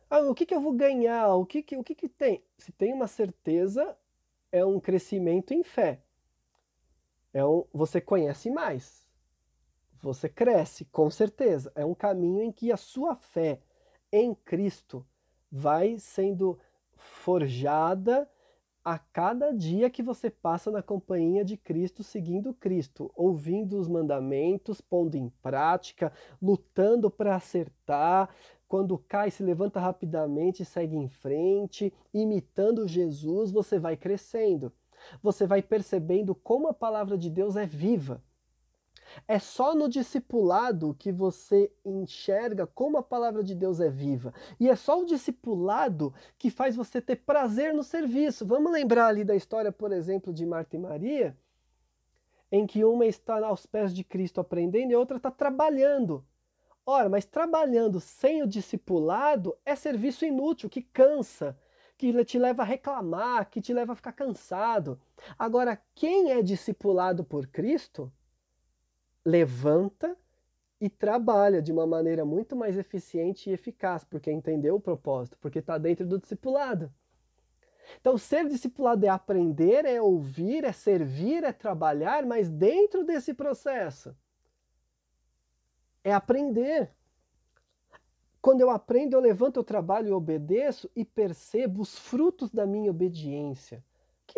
Ah, 0.09 0.21
o 0.21 0.35
que, 0.35 0.45
que 0.45 0.55
eu 0.55 0.61
vou 0.61 0.73
ganhar? 0.73 1.33
O 1.35 1.45
que, 1.45 1.61
que, 1.61 1.75
o 1.75 1.83
que, 1.83 1.95
que 1.95 2.07
tem? 2.07 2.43
Se 2.57 2.71
tem 2.71 2.93
uma 2.93 3.07
certeza, 3.07 3.97
é 4.51 4.63
um 4.63 4.79
crescimento 4.79 5.53
em 5.53 5.63
fé. 5.63 6.01
É 7.33 7.43
um, 7.43 7.65
você 7.73 7.99
conhece 7.99 8.49
mais. 8.49 9.07
Você 10.01 10.29
cresce, 10.29 10.85
com 10.85 11.09
certeza. 11.09 11.71
É 11.75 11.83
um 11.83 11.93
caminho 11.93 12.41
em 12.41 12.51
que 12.51 12.71
a 12.71 12.77
sua 12.77 13.15
fé 13.15 13.59
em 14.11 14.33
Cristo 14.33 15.05
vai 15.51 15.97
sendo 15.99 16.57
forjada 16.95 18.29
a 18.87 18.97
cada 18.97 19.51
dia 19.51 19.89
que 19.89 20.01
você 20.01 20.29
passa 20.29 20.71
na 20.71 20.81
companhia 20.81 21.43
de 21.43 21.57
Cristo, 21.57 22.05
seguindo 22.05 22.53
Cristo, 22.53 23.11
ouvindo 23.17 23.77
os 23.77 23.85
mandamentos, 23.85 24.79
pondo 24.79 25.15
em 25.15 25.27
prática, 25.41 26.09
lutando 26.41 27.11
para 27.11 27.35
acertar, 27.35 28.29
quando 28.65 28.97
cai, 28.97 29.29
se 29.29 29.43
levanta 29.43 29.77
rapidamente, 29.77 30.63
segue 30.63 30.95
em 30.95 31.09
frente, 31.09 31.93
imitando 32.13 32.87
Jesus, 32.87 33.51
você 33.51 33.77
vai 33.77 33.97
crescendo. 33.97 34.71
Você 35.21 35.45
vai 35.45 35.61
percebendo 35.61 36.33
como 36.33 36.69
a 36.69 36.73
palavra 36.73 37.17
de 37.17 37.29
Deus 37.29 37.57
é 37.57 37.65
viva. 37.65 38.23
É 39.27 39.39
só 39.39 39.75
no 39.75 39.87
discipulado 39.87 40.95
que 40.97 41.11
você 41.11 41.71
enxerga 41.85 42.67
como 42.67 42.97
a 42.97 43.03
palavra 43.03 43.43
de 43.43 43.55
Deus 43.55 43.79
é 43.79 43.89
viva. 43.89 44.33
E 44.59 44.69
é 44.69 44.75
só 44.75 45.01
o 45.01 45.05
discipulado 45.05 46.13
que 46.37 46.49
faz 46.49 46.75
você 46.75 47.01
ter 47.01 47.17
prazer 47.17 47.73
no 47.73 47.83
serviço. 47.83 48.45
Vamos 48.45 48.71
lembrar 48.71 49.07
ali 49.07 49.23
da 49.23 49.35
história, 49.35 49.71
por 49.71 49.91
exemplo, 49.91 50.33
de 50.33 50.45
Marta 50.45 50.75
e 50.75 50.79
Maria, 50.79 51.37
em 52.51 52.65
que 52.65 52.83
uma 52.83 53.05
está 53.05 53.45
aos 53.45 53.65
pés 53.65 53.93
de 53.93 54.03
Cristo 54.03 54.39
aprendendo 54.39 54.91
e 54.91 54.95
a 54.95 54.99
outra 54.99 55.17
está 55.17 55.31
trabalhando. 55.31 56.25
Ora, 56.85 57.09
mas 57.09 57.25
trabalhando 57.25 57.99
sem 57.99 58.41
o 58.41 58.47
discipulado 58.47 59.57
é 59.65 59.75
serviço 59.75 60.23
inútil, 60.23 60.69
que 60.69 60.81
cansa, 60.81 61.57
que 61.97 62.23
te 62.23 62.39
leva 62.39 62.61
a 62.61 62.65
reclamar, 62.65 63.49
que 63.49 63.59
te 63.59 63.73
leva 63.73 63.91
a 63.91 63.95
ficar 63.95 64.13
cansado. 64.13 64.97
Agora, 65.37 65.81
quem 65.93 66.31
é 66.31 66.41
discipulado 66.41 67.25
por 67.25 67.47
Cristo, 67.47 68.09
levanta 69.27 70.17
e 70.79 70.89
trabalha 70.89 71.61
de 71.61 71.69
uma 71.69 71.85
maneira 71.85 72.23
muito 72.23 72.55
mais 72.55 72.77
eficiente 72.77 73.49
e 73.49 73.53
eficaz, 73.53 74.05
porque 74.05 74.31
entendeu 74.31 74.75
o 74.75 74.79
propósito, 74.79 75.37
porque 75.41 75.59
está 75.59 75.77
dentro 75.77 76.05
do 76.05 76.17
discipulado. 76.17 76.89
Então, 77.99 78.17
ser 78.17 78.47
discipulado 78.47 79.05
é 79.05 79.09
aprender, 79.09 79.83
é 79.83 80.01
ouvir, 80.01 80.63
é 80.63 80.71
servir, 80.71 81.43
é 81.43 81.51
trabalhar, 81.51 82.25
mas 82.25 82.49
dentro 82.49 83.03
desse 83.03 83.33
processo 83.33 84.15
é 86.05 86.13
aprender. 86.13 86.89
Quando 88.41 88.61
eu 88.61 88.69
aprendo, 88.69 89.13
eu 89.13 89.19
levanto, 89.19 89.57
eu 89.57 89.63
trabalho, 89.63 90.09
eu 90.09 90.15
obedeço 90.15 90.89
e 90.95 91.03
percebo 91.03 91.81
os 91.81 91.99
frutos 91.99 92.49
da 92.49 92.65
minha 92.65 92.91
obediência. 92.91 93.83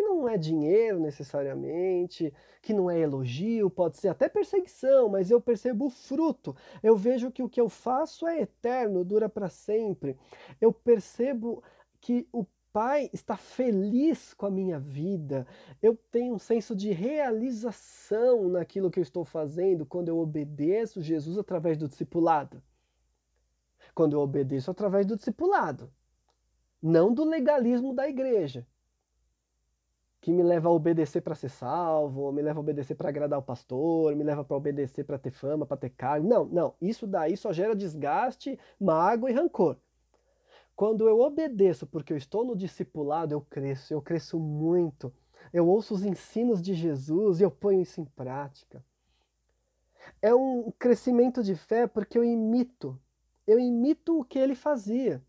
Que 0.00 0.06
não 0.06 0.26
é 0.26 0.38
dinheiro 0.38 0.98
necessariamente, 0.98 2.32
que 2.62 2.72
não 2.72 2.90
é 2.90 2.98
elogio, 2.98 3.68
pode 3.68 3.98
ser 3.98 4.08
até 4.08 4.30
perseguição, 4.30 5.10
mas 5.10 5.30
eu 5.30 5.42
percebo 5.42 5.88
o 5.88 5.90
fruto. 5.90 6.56
Eu 6.82 6.96
vejo 6.96 7.30
que 7.30 7.42
o 7.42 7.50
que 7.50 7.60
eu 7.60 7.68
faço 7.68 8.26
é 8.26 8.40
eterno, 8.40 9.04
dura 9.04 9.28
para 9.28 9.50
sempre. 9.50 10.16
Eu 10.58 10.72
percebo 10.72 11.62
que 12.00 12.26
o 12.32 12.46
Pai 12.72 13.10
está 13.12 13.36
feliz 13.36 14.32
com 14.32 14.46
a 14.46 14.50
minha 14.50 14.78
vida, 14.78 15.46
eu 15.82 15.94
tenho 16.10 16.36
um 16.36 16.38
senso 16.38 16.74
de 16.74 16.92
realização 16.92 18.48
naquilo 18.48 18.90
que 18.90 19.00
eu 19.00 19.02
estou 19.02 19.26
fazendo 19.26 19.84
quando 19.84 20.08
eu 20.08 20.18
obedeço 20.18 21.02
Jesus 21.02 21.36
através 21.36 21.76
do 21.76 21.86
discipulado. 21.86 22.62
Quando 23.94 24.14
eu 24.14 24.20
obedeço 24.20 24.70
através 24.70 25.04
do 25.04 25.16
discipulado, 25.16 25.92
não 26.80 27.12
do 27.12 27.22
legalismo 27.22 27.92
da 27.92 28.08
igreja, 28.08 28.66
que 30.20 30.32
me 30.32 30.42
leva 30.42 30.68
a 30.68 30.72
obedecer 30.72 31.22
para 31.22 31.34
ser 31.34 31.48
salvo, 31.48 32.30
me 32.30 32.42
leva 32.42 32.58
a 32.58 32.62
obedecer 32.62 32.94
para 32.94 33.08
agradar 33.08 33.38
o 33.38 33.42
pastor, 33.42 34.14
me 34.14 34.22
leva 34.22 34.44
para 34.44 34.56
obedecer 34.56 35.04
para 35.04 35.18
ter 35.18 35.30
fama, 35.30 35.64
para 35.64 35.78
ter 35.78 35.90
cargo. 35.90 36.28
Não, 36.28 36.44
não, 36.44 36.74
isso 36.80 37.06
daí 37.06 37.36
só 37.36 37.52
gera 37.52 37.74
desgaste, 37.74 38.58
mágoa 38.78 39.30
e 39.30 39.34
rancor. 39.34 39.76
Quando 40.76 41.08
eu 41.08 41.20
obedeço 41.20 41.86
porque 41.86 42.12
eu 42.12 42.16
estou 42.16 42.44
no 42.44 42.56
discipulado, 42.56 43.34
eu 43.34 43.40
cresço, 43.40 43.92
eu 43.94 44.02
cresço 44.02 44.38
muito. 44.38 45.12
Eu 45.52 45.66
ouço 45.66 45.94
os 45.94 46.04
ensinos 46.04 46.60
de 46.60 46.74
Jesus 46.74 47.40
e 47.40 47.42
eu 47.42 47.50
ponho 47.50 47.80
isso 47.80 48.00
em 48.00 48.04
prática. 48.04 48.84
É 50.20 50.34
um 50.34 50.70
crescimento 50.78 51.42
de 51.42 51.54
fé 51.54 51.86
porque 51.86 52.16
eu 52.16 52.24
imito. 52.24 52.98
Eu 53.46 53.58
imito 53.58 54.20
o 54.20 54.24
que 54.24 54.38
ele 54.38 54.54
fazia. 54.54 55.22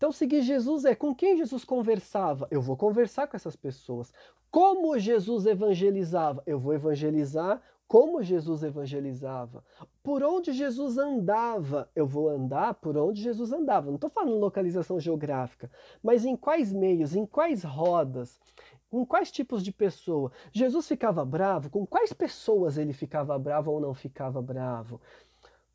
Então, 0.00 0.10
seguir 0.10 0.40
Jesus 0.40 0.86
é 0.86 0.94
com 0.94 1.14
quem 1.14 1.36
Jesus 1.36 1.62
conversava? 1.62 2.48
Eu 2.50 2.62
vou 2.62 2.74
conversar 2.74 3.26
com 3.26 3.36
essas 3.36 3.54
pessoas. 3.54 4.10
Como 4.50 4.98
Jesus 4.98 5.44
evangelizava? 5.44 6.42
Eu 6.46 6.58
vou 6.58 6.72
evangelizar 6.72 7.60
como 7.86 8.22
Jesus 8.22 8.62
evangelizava, 8.62 9.62
por 10.02 10.22
onde 10.22 10.52
Jesus 10.52 10.96
andava. 10.96 11.86
Eu 11.94 12.06
vou 12.06 12.30
andar 12.30 12.72
por 12.72 12.96
onde 12.96 13.20
Jesus 13.20 13.52
andava. 13.52 13.88
Não 13.88 13.96
estou 13.96 14.08
falando 14.08 14.38
localização 14.38 14.98
geográfica, 14.98 15.70
mas 16.02 16.24
em 16.24 16.34
quais 16.34 16.72
meios, 16.72 17.14
em 17.14 17.26
quais 17.26 17.62
rodas, 17.62 18.40
com 18.90 19.04
quais 19.04 19.30
tipos 19.30 19.62
de 19.62 19.70
pessoa. 19.70 20.32
Jesus 20.50 20.88
ficava 20.88 21.26
bravo? 21.26 21.68
Com 21.68 21.84
quais 21.84 22.10
pessoas 22.10 22.78
ele 22.78 22.94
ficava 22.94 23.38
bravo 23.38 23.70
ou 23.70 23.78
não 23.78 23.92
ficava 23.92 24.40
bravo? 24.40 24.98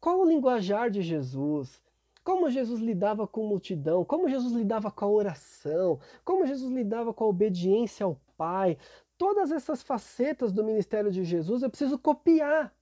Qual 0.01 0.19
o 0.19 0.25
linguajar 0.25 0.89
de 0.89 1.03
Jesus? 1.03 1.84
Como 2.25 2.49
Jesus 2.49 2.81
lidava 2.81 3.25
com 3.25 3.47
multidão? 3.47 4.03
Como 4.03 4.27
Jesus 4.27 4.53
lidava 4.53 4.91
com 4.91 5.05
a 5.05 5.09
oração? 5.09 5.99
Como 6.25 6.45
Jesus 6.45 6.73
lidava 6.73 7.13
com 7.13 7.23
a 7.23 7.27
obediência 7.27 8.05
ao 8.05 8.19
Pai? 8.35 8.77
todas 9.17 9.51
essas 9.51 9.81
facetas 9.81 10.51
do 10.51 10.63
ministério 10.63 11.11
de 11.11 11.23
Jesus 11.23 11.61
eu 11.61 11.69
preciso 11.69 11.97
copiar. 11.97 12.73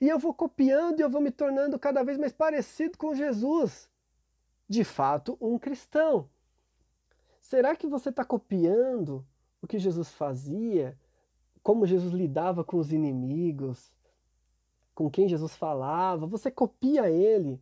E 0.00 0.08
eu 0.08 0.18
vou 0.18 0.34
copiando 0.34 0.98
e 0.98 1.02
eu 1.02 1.10
vou 1.10 1.20
me 1.20 1.30
tornando 1.30 1.78
cada 1.78 2.02
vez 2.02 2.18
mais 2.18 2.32
parecido 2.32 2.98
com 2.98 3.14
Jesus. 3.14 3.88
De 4.68 4.82
fato, 4.82 5.38
um 5.40 5.58
cristão. 5.58 6.28
Será 7.40 7.76
que 7.76 7.86
você 7.86 8.08
está 8.08 8.24
copiando 8.24 9.24
o 9.62 9.66
que 9.66 9.78
Jesus 9.78 10.10
fazia? 10.10 10.98
Como 11.62 11.86
Jesus 11.86 12.12
lidava 12.12 12.64
com 12.64 12.78
os 12.78 12.92
inimigos? 12.92 13.92
Com 14.94 15.08
quem 15.08 15.28
Jesus 15.28 15.54
falava? 15.54 16.26
Você 16.26 16.50
copia 16.50 17.08
ele? 17.08 17.60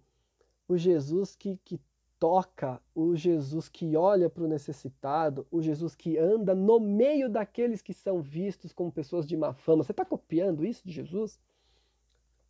O 0.69 0.77
Jesus 0.77 1.37
que, 1.37 1.59
que 1.65 1.81
toca, 2.19 2.81
o 2.95 3.15
Jesus 3.15 3.69
que 3.69 3.97
olha 3.97 4.31
para 4.31 4.45
o 4.45 4.49
necessitado, 4.49 5.47
o 5.51 5.61
Jesus 5.61 5.95
que 5.95 6.17
anda 6.17 6.55
no 6.55 6.81
meio 6.81 7.29
daqueles 7.29 7.83
que 7.83 7.93
são 7.93 8.23
vistos 8.23 8.73
como 8.73 8.91
pessoas 8.91 9.27
de 9.27 9.37
má 9.37 9.53
fama. 9.53 9.83
Você 9.83 9.93
está 9.93 10.05
copiando 10.05 10.65
isso 10.65 10.87
de 10.87 10.93
Jesus? 10.93 11.39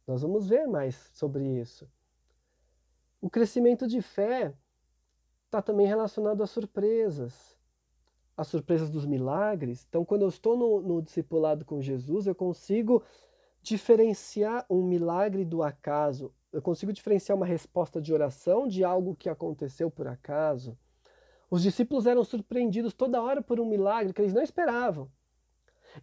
Nós 0.06 0.22
vamos 0.22 0.48
ver 0.48 0.66
mais 0.66 1.10
sobre 1.14 1.44
isso. 1.60 1.90
O 3.20 3.28
crescimento 3.30 3.86
de 3.86 4.00
fé 4.02 4.54
está 5.46 5.62
também 5.62 5.86
relacionado 5.86 6.42
a 6.42 6.46
surpresas. 6.46 7.56
as 8.36 8.48
surpresas 8.48 8.90
dos 8.90 9.06
milagres. 9.06 9.86
Então, 9.88 10.04
quando 10.04 10.22
eu 10.22 10.28
estou 10.28 10.56
no, 10.56 10.80
no 10.82 11.02
discipulado 11.02 11.64
com 11.64 11.80
Jesus, 11.80 12.26
eu 12.26 12.34
consigo 12.34 13.02
diferenciar 13.62 14.66
um 14.68 14.82
milagre 14.82 15.44
do 15.44 15.62
acaso. 15.62 16.32
Eu 16.54 16.62
consigo 16.62 16.92
diferenciar 16.92 17.34
uma 17.36 17.44
resposta 17.44 18.00
de 18.00 18.14
oração 18.14 18.68
de 18.68 18.84
algo 18.84 19.16
que 19.16 19.28
aconteceu 19.28 19.90
por 19.90 20.06
acaso. 20.06 20.78
Os 21.50 21.60
discípulos 21.60 22.06
eram 22.06 22.22
surpreendidos 22.22 22.94
toda 22.94 23.20
hora 23.20 23.42
por 23.42 23.58
um 23.58 23.66
milagre 23.66 24.12
que 24.12 24.22
eles 24.22 24.32
não 24.32 24.40
esperavam. 24.40 25.10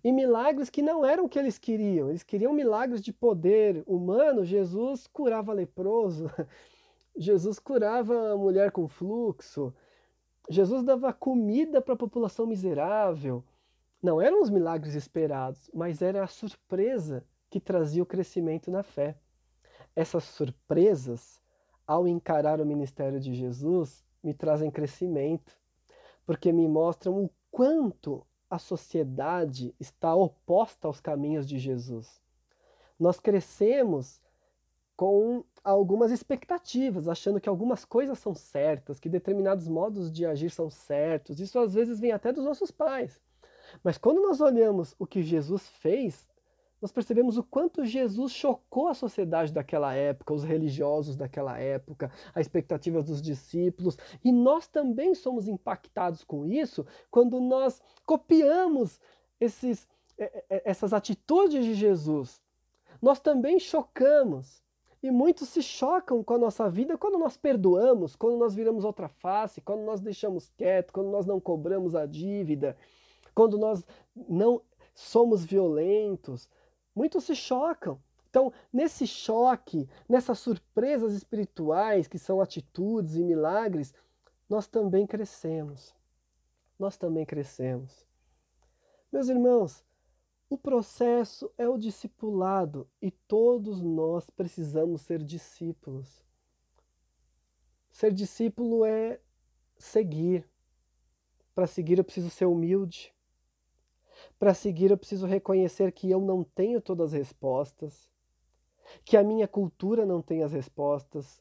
E 0.03 0.11
milagres 0.11 0.69
que 0.69 0.81
não 0.81 1.05
eram 1.05 1.23
o 1.23 1.29
que 1.29 1.39
eles 1.39 1.57
queriam. 1.57 2.09
Eles 2.09 2.21
queriam 2.21 2.51
milagres 2.51 3.01
de 3.01 3.13
poder 3.13 3.81
humano. 3.87 4.43
Jesus 4.43 5.07
curava 5.07 5.53
leproso. 5.53 6.29
Jesus 7.15 7.57
curava 7.57 8.33
a 8.33 8.37
mulher 8.37 8.71
com 8.71 8.89
fluxo. 8.89 9.73
Jesus 10.49 10.83
dava 10.83 11.13
comida 11.13 11.81
para 11.81 11.93
a 11.93 11.97
população 11.97 12.45
miserável. 12.45 13.41
Não 14.03 14.19
eram 14.19 14.41
os 14.41 14.49
milagres 14.49 14.95
esperados, 14.95 15.71
mas 15.73 16.01
era 16.01 16.25
a 16.25 16.27
surpresa 16.27 17.23
que 17.49 17.61
trazia 17.61 18.03
o 18.03 18.05
crescimento 18.05 18.69
na 18.69 18.83
fé. 18.83 19.15
Essas 19.95 20.23
surpresas, 20.23 21.41
ao 21.85 22.07
encarar 22.07 22.61
o 22.61 22.65
ministério 22.65 23.19
de 23.19 23.33
Jesus, 23.33 24.05
me 24.23 24.33
trazem 24.33 24.71
crescimento, 24.71 25.57
porque 26.25 26.51
me 26.51 26.67
mostram 26.67 27.23
o 27.23 27.29
quanto 27.49 28.25
a 28.49 28.59
sociedade 28.59 29.73
está 29.79 30.13
oposta 30.13 30.87
aos 30.87 30.99
caminhos 30.99 31.47
de 31.47 31.57
Jesus. 31.57 32.21
Nós 32.99 33.19
crescemos 33.19 34.21
com 34.95 35.43
algumas 35.63 36.11
expectativas, 36.11 37.07
achando 37.07 37.41
que 37.41 37.49
algumas 37.49 37.83
coisas 37.83 38.19
são 38.19 38.35
certas, 38.35 38.99
que 38.99 39.09
determinados 39.09 39.67
modos 39.67 40.11
de 40.11 40.25
agir 40.25 40.51
são 40.51 40.69
certos. 40.69 41.39
Isso 41.39 41.57
às 41.57 41.73
vezes 41.73 41.99
vem 41.99 42.11
até 42.11 42.31
dos 42.31 42.45
nossos 42.45 42.69
pais. 42.69 43.19
Mas 43.83 43.97
quando 43.97 44.21
nós 44.21 44.41
olhamos 44.41 44.95
o 44.99 45.07
que 45.07 45.23
Jesus 45.23 45.67
fez, 45.67 46.27
nós 46.81 46.91
percebemos 46.91 47.37
o 47.37 47.43
quanto 47.43 47.85
Jesus 47.85 48.31
chocou 48.31 48.87
a 48.87 48.93
sociedade 48.93 49.53
daquela 49.53 49.93
época, 49.93 50.33
os 50.33 50.43
religiosos 50.43 51.15
daquela 51.15 51.59
época, 51.59 52.11
as 52.33 52.47
expectativas 52.47 53.05
dos 53.05 53.21
discípulos, 53.21 53.97
e 54.23 54.31
nós 54.31 54.67
também 54.67 55.13
somos 55.13 55.47
impactados 55.47 56.23
com 56.23 56.45
isso 56.45 56.85
quando 57.11 57.39
nós 57.39 57.81
copiamos 58.05 58.99
esses, 59.39 59.87
essas 60.49 60.91
atitudes 60.91 61.63
de 61.63 61.75
Jesus. 61.75 62.41
Nós 63.01 63.19
também 63.19 63.59
chocamos. 63.59 64.61
E 65.03 65.09
muitos 65.09 65.49
se 65.49 65.63
chocam 65.63 66.23
com 66.23 66.35
a 66.35 66.37
nossa 66.37 66.69
vida 66.69 66.95
quando 66.95 67.17
nós 67.17 67.35
perdoamos, 67.35 68.15
quando 68.15 68.37
nós 68.37 68.53
viramos 68.53 68.85
outra 68.85 69.09
face, 69.09 69.59
quando 69.59 69.81
nós 69.81 69.99
deixamos 69.99 70.47
quieto, 70.49 70.93
quando 70.93 71.09
nós 71.09 71.25
não 71.25 71.39
cobramos 71.39 71.95
a 71.95 72.05
dívida, 72.05 72.77
quando 73.33 73.57
nós 73.57 73.83
não 74.15 74.61
somos 74.93 75.43
violentos, 75.43 76.47
Muitos 76.95 77.23
se 77.25 77.35
chocam. 77.35 78.01
Então, 78.29 78.53
nesse 78.71 79.05
choque, 79.05 79.89
nessas 80.07 80.39
surpresas 80.39 81.13
espirituais, 81.13 82.07
que 82.07 82.17
são 82.17 82.39
atitudes 82.39 83.15
e 83.15 83.23
milagres, 83.23 83.93
nós 84.47 84.67
também 84.67 85.05
crescemos. 85.05 85.93
Nós 86.79 86.97
também 86.97 87.25
crescemos. 87.25 88.07
Meus 89.11 89.27
irmãos, 89.27 89.85
o 90.49 90.57
processo 90.57 91.51
é 91.57 91.67
o 91.67 91.77
discipulado 91.77 92.85
e 93.01 93.11
todos 93.11 93.81
nós 93.81 94.29
precisamos 94.29 95.01
ser 95.01 95.23
discípulos. 95.23 96.25
Ser 97.89 98.13
discípulo 98.13 98.85
é 98.85 99.19
seguir. 99.77 100.45
Para 101.53 101.67
seguir 101.67 101.97
eu 101.97 102.03
preciso 102.03 102.29
ser 102.29 102.45
humilde. 102.45 103.13
Para 104.41 104.55
seguir, 104.55 104.89
eu 104.89 104.97
preciso 104.97 105.27
reconhecer 105.27 105.91
que 105.91 106.09
eu 106.09 106.19
não 106.19 106.43
tenho 106.43 106.81
todas 106.81 107.13
as 107.13 107.19
respostas, 107.19 108.09
que 109.05 109.15
a 109.15 109.23
minha 109.23 109.47
cultura 109.47 110.03
não 110.03 110.19
tem 110.19 110.41
as 110.41 110.51
respostas, 110.51 111.39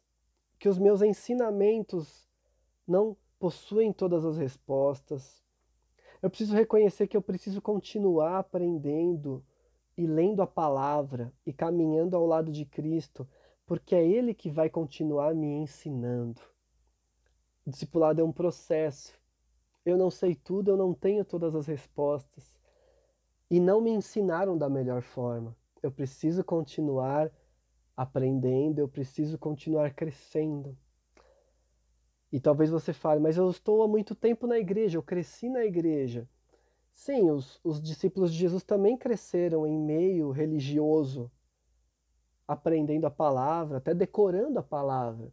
que 0.58 0.68
os 0.68 0.78
meus 0.78 1.00
ensinamentos 1.00 2.28
não 2.86 3.16
possuem 3.38 3.90
todas 3.90 4.22
as 4.26 4.36
respostas. 4.36 5.42
Eu 6.20 6.28
preciso 6.28 6.54
reconhecer 6.54 7.06
que 7.06 7.16
eu 7.16 7.22
preciso 7.22 7.62
continuar 7.62 8.38
aprendendo 8.38 9.42
e 9.96 10.06
lendo 10.06 10.42
a 10.42 10.46
palavra 10.46 11.32
e 11.46 11.54
caminhando 11.54 12.14
ao 12.18 12.26
lado 12.26 12.52
de 12.52 12.66
Cristo, 12.66 13.26
porque 13.64 13.94
é 13.94 14.06
Ele 14.06 14.34
que 14.34 14.50
vai 14.50 14.68
continuar 14.68 15.34
me 15.34 15.46
ensinando. 15.46 16.42
O 17.64 17.70
discipulado 17.70 18.20
é 18.20 18.24
um 18.24 18.30
processo. 18.30 19.18
Eu 19.86 19.96
não 19.96 20.10
sei 20.10 20.34
tudo, 20.34 20.70
eu 20.70 20.76
não 20.76 20.92
tenho 20.92 21.24
todas 21.24 21.54
as 21.54 21.66
respostas 21.66 22.59
e 23.50 23.58
não 23.58 23.80
me 23.80 23.90
ensinaram 23.90 24.56
da 24.56 24.68
melhor 24.68 25.02
forma. 25.02 25.56
Eu 25.82 25.90
preciso 25.90 26.44
continuar 26.44 27.30
aprendendo, 27.96 28.78
eu 28.78 28.88
preciso 28.88 29.36
continuar 29.36 29.92
crescendo. 29.92 30.78
E 32.32 32.38
talvez 32.38 32.70
você 32.70 32.92
fale, 32.92 33.20
mas 33.20 33.36
eu 33.36 33.50
estou 33.50 33.82
há 33.82 33.88
muito 33.88 34.14
tempo 34.14 34.46
na 34.46 34.56
igreja, 34.56 34.96
eu 34.96 35.02
cresci 35.02 35.48
na 35.48 35.64
igreja. 35.64 36.28
Sim, 36.92 37.30
os, 37.30 37.58
os 37.64 37.82
discípulos 37.82 38.32
de 38.32 38.38
Jesus 38.38 38.62
também 38.62 38.96
cresceram 38.96 39.66
em 39.66 39.76
meio 39.76 40.30
religioso, 40.30 41.30
aprendendo 42.46 43.06
a 43.06 43.10
palavra, 43.10 43.78
até 43.78 43.92
decorando 43.92 44.60
a 44.60 44.62
palavra. 44.62 45.32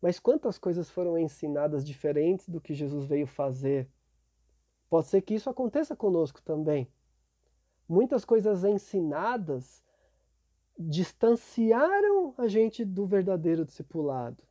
Mas 0.00 0.18
quantas 0.18 0.58
coisas 0.58 0.90
foram 0.90 1.18
ensinadas 1.18 1.84
diferentes 1.84 2.48
do 2.48 2.60
que 2.60 2.74
Jesus 2.74 3.04
veio 3.04 3.26
fazer? 3.26 3.88
Pode 4.88 5.06
ser 5.06 5.20
que 5.22 5.34
isso 5.34 5.50
aconteça 5.50 5.94
conosco 5.94 6.40
também 6.42 6.88
muitas 7.92 8.24
coisas 8.24 8.64
ensinadas 8.64 9.82
distanciaram 10.78 12.34
a 12.38 12.48
gente 12.48 12.84
do 12.84 13.06
verdadeiro 13.06 13.64
discipulado. 13.64 14.42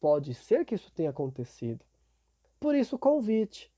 Pode 0.00 0.34
ser 0.34 0.64
que 0.64 0.74
isso 0.74 0.92
tenha 0.92 1.10
acontecido. 1.10 1.84
Por 2.58 2.74
isso, 2.74 2.96
o 2.96 2.98
convite 2.98 3.72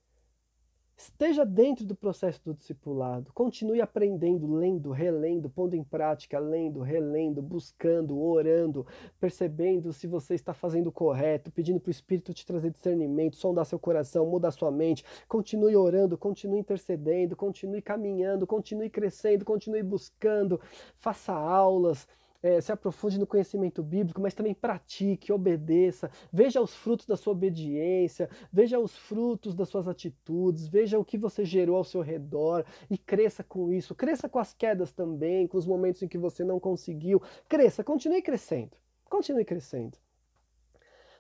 Esteja 0.99 1.45
dentro 1.45 1.85
do 1.85 1.95
processo 1.95 2.41
do 2.43 2.55
discipulado. 2.55 3.31
Continue 3.35 3.83
aprendendo, 3.83 4.51
lendo, 4.55 4.93
relendo, 4.93 5.51
pondo 5.51 5.77
em 5.77 5.85
prática, 5.85 6.39
lendo, 6.39 6.81
relendo, 6.81 7.43
buscando, 7.43 8.19
orando, 8.19 8.87
percebendo 9.21 9.93
se 9.93 10.07
você 10.07 10.35
está 10.35 10.55
fazendo 10.55 10.87
o 10.87 10.93
correto, 10.93 11.53
pedindo 11.53 11.79
para 11.79 11.89
o 11.89 11.91
Espírito 11.91 12.33
te 12.33 12.47
trazer 12.47 12.71
discernimento, 12.71 13.37
sondar 13.37 13.67
seu 13.67 13.79
coração, 13.79 14.25
mudar 14.25 14.53
sua 14.53 14.71
mente. 14.71 15.05
Continue 15.29 15.77
orando, 15.77 16.17
continue 16.17 16.61
intercedendo, 16.61 17.37
continue 17.37 17.83
caminhando, 17.83 18.47
continue 18.47 18.89
crescendo, 18.89 19.45
continue 19.45 19.83
buscando. 19.83 20.59
Faça 20.97 21.35
aulas 21.35 22.09
é, 22.47 22.61
se 22.61 22.71
aprofunde 22.71 23.19
no 23.19 23.27
conhecimento 23.27 23.83
bíblico, 23.83 24.21
mas 24.21 24.35
também 24.35 24.55
pratique, 24.55 25.33
obedeça, 25.33 26.11
veja 26.33 26.61
os 26.61 26.75
frutos 26.75 27.05
da 27.05 27.17
sua 27.17 27.33
obediência, 27.33 28.31
veja 28.53 28.79
os 28.79 28.97
frutos 28.97 29.55
das 29.55 29.69
suas 29.69 29.89
atitudes, 29.89 30.69
veja 30.69 30.99
o 30.99 31.05
que 31.05 31.19
você 31.19 31.45
gerou 31.45 31.77
ao 31.77 31.85
seu 31.85 32.01
redor 32.01 32.65
e 32.89 32.97
cresça 32.97 33.43
com 33.43 33.73
isso. 33.73 33.95
Cresça 33.95 34.29
com 34.29 34.39
as 34.39 34.55
quedas 34.55 34.93
também, 34.93 35.47
com 35.49 35.59
os 35.59 35.67
momentos 35.67 36.03
em 36.03 36.09
que 36.09 36.19
você 36.19 36.45
não 36.45 36.61
conseguiu. 36.61 37.21
Cresça, 37.49 37.83
continue 37.83 38.23
crescendo. 38.23 38.77
Continue 39.09 39.45
crescendo. 39.45 39.99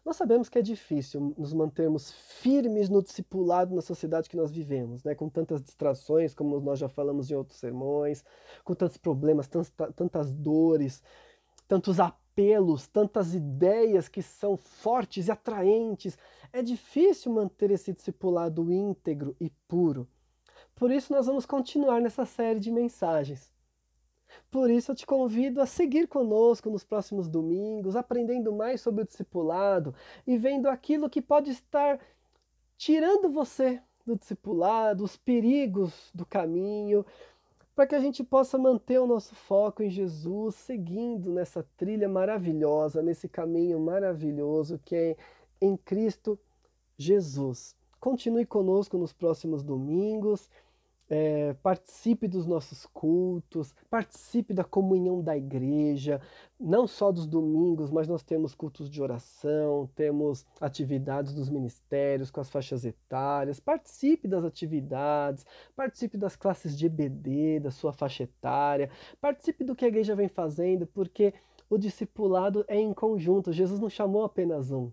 Nós 0.06 0.14
sabemos 0.14 0.48
que 0.48 0.56
é 0.56 0.62
difícil 0.62 1.34
nos 1.36 1.52
mantermos 1.52 2.12
firmes 2.12 2.88
no 2.88 3.02
discipulado 3.02 3.74
na 3.74 3.82
sociedade 3.82 4.30
que 4.30 4.36
nós 4.36 4.52
vivemos, 4.52 5.02
né? 5.02 5.16
com 5.16 5.28
tantas 5.28 5.60
distrações, 5.60 6.32
como 6.32 6.60
nós 6.60 6.78
já 6.78 6.88
falamos 6.88 7.28
em 7.28 7.34
outros 7.34 7.58
sermões, 7.58 8.24
com 8.62 8.72
tantos 8.72 8.98
problemas, 8.98 9.48
tantas 9.96 10.30
dores, 10.30 11.02
tantos 11.66 11.98
apelos, 11.98 12.86
tantas 12.86 13.34
ideias 13.34 14.06
que 14.06 14.22
são 14.22 14.56
fortes 14.56 15.26
e 15.26 15.32
atraentes. 15.32 16.16
É 16.52 16.62
difícil 16.62 17.32
manter 17.32 17.72
esse 17.72 17.92
discipulado 17.92 18.72
íntegro 18.72 19.34
e 19.40 19.50
puro. 19.66 20.06
Por 20.76 20.92
isso, 20.92 21.12
nós 21.12 21.26
vamos 21.26 21.44
continuar 21.44 22.00
nessa 22.00 22.24
série 22.24 22.60
de 22.60 22.70
mensagens. 22.70 23.55
Por 24.50 24.70
isso 24.70 24.92
eu 24.92 24.94
te 24.94 25.06
convido 25.06 25.60
a 25.60 25.66
seguir 25.66 26.06
conosco 26.06 26.70
nos 26.70 26.84
próximos 26.84 27.28
domingos, 27.28 27.96
aprendendo 27.96 28.52
mais 28.52 28.80
sobre 28.80 29.02
o 29.02 29.06
discipulado 29.06 29.94
e 30.26 30.36
vendo 30.36 30.68
aquilo 30.68 31.10
que 31.10 31.20
pode 31.20 31.50
estar 31.50 31.98
tirando 32.76 33.28
você 33.28 33.80
do 34.04 34.16
discipulado, 34.16 35.02
os 35.02 35.16
perigos 35.16 36.10
do 36.14 36.24
caminho, 36.24 37.04
para 37.74 37.86
que 37.86 37.94
a 37.94 38.00
gente 38.00 38.24
possa 38.24 38.56
manter 38.56 38.98
o 38.98 39.06
nosso 39.06 39.34
foco 39.34 39.82
em 39.82 39.90
Jesus, 39.90 40.54
seguindo 40.54 41.30
nessa 41.30 41.66
trilha 41.76 42.08
maravilhosa, 42.08 43.02
nesse 43.02 43.28
caminho 43.28 43.78
maravilhoso 43.78 44.80
que 44.84 44.94
é 44.94 45.16
em 45.60 45.76
Cristo 45.76 46.38
Jesus. 46.96 47.76
Continue 48.00 48.46
conosco 48.46 48.96
nos 48.96 49.12
próximos 49.12 49.62
domingos 49.62 50.48
é, 51.08 51.54
participe 51.62 52.26
dos 52.26 52.46
nossos 52.46 52.84
cultos, 52.86 53.74
participe 53.88 54.52
da 54.52 54.64
comunhão 54.64 55.22
da 55.22 55.36
igreja, 55.36 56.20
não 56.58 56.86
só 56.86 57.12
dos 57.12 57.26
domingos, 57.26 57.90
mas 57.90 58.08
nós 58.08 58.22
temos 58.22 58.54
cultos 58.54 58.90
de 58.90 59.00
oração, 59.00 59.88
temos 59.94 60.44
atividades 60.60 61.32
dos 61.32 61.48
ministérios 61.48 62.30
com 62.30 62.40
as 62.40 62.50
faixas 62.50 62.84
etárias. 62.84 63.60
Participe 63.60 64.26
das 64.26 64.44
atividades, 64.44 65.46
participe 65.76 66.18
das 66.18 66.34
classes 66.34 66.76
de 66.76 66.86
EBD, 66.86 67.60
da 67.60 67.70
sua 67.70 67.92
faixa 67.92 68.24
etária, 68.24 68.90
participe 69.20 69.62
do 69.62 69.76
que 69.76 69.84
a 69.84 69.88
igreja 69.88 70.16
vem 70.16 70.28
fazendo, 70.28 70.86
porque 70.86 71.32
o 71.70 71.78
discipulado 71.78 72.64
é 72.68 72.78
em 72.78 72.92
conjunto. 72.92 73.52
Jesus 73.52 73.80
não 73.80 73.90
chamou 73.90 74.24
apenas 74.24 74.70
um. 74.70 74.90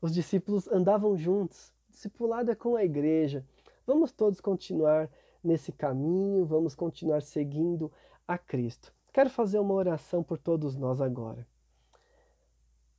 Os 0.00 0.12
discípulos 0.12 0.68
andavam 0.68 1.16
juntos. 1.16 1.72
O 1.88 1.92
discipulado 1.92 2.50
é 2.50 2.54
com 2.54 2.76
a 2.76 2.84
igreja. 2.84 3.44
Vamos 3.86 4.12
todos 4.12 4.40
continuar 4.40 5.10
nesse 5.44 5.70
caminho, 5.70 6.44
vamos 6.44 6.74
continuar 6.74 7.22
seguindo 7.22 7.92
a 8.26 8.38
Cristo. 8.38 8.92
Quero 9.12 9.30
fazer 9.30 9.58
uma 9.58 9.74
oração 9.74 10.22
por 10.22 10.38
todos 10.38 10.76
nós 10.76 11.00
agora. 11.00 11.46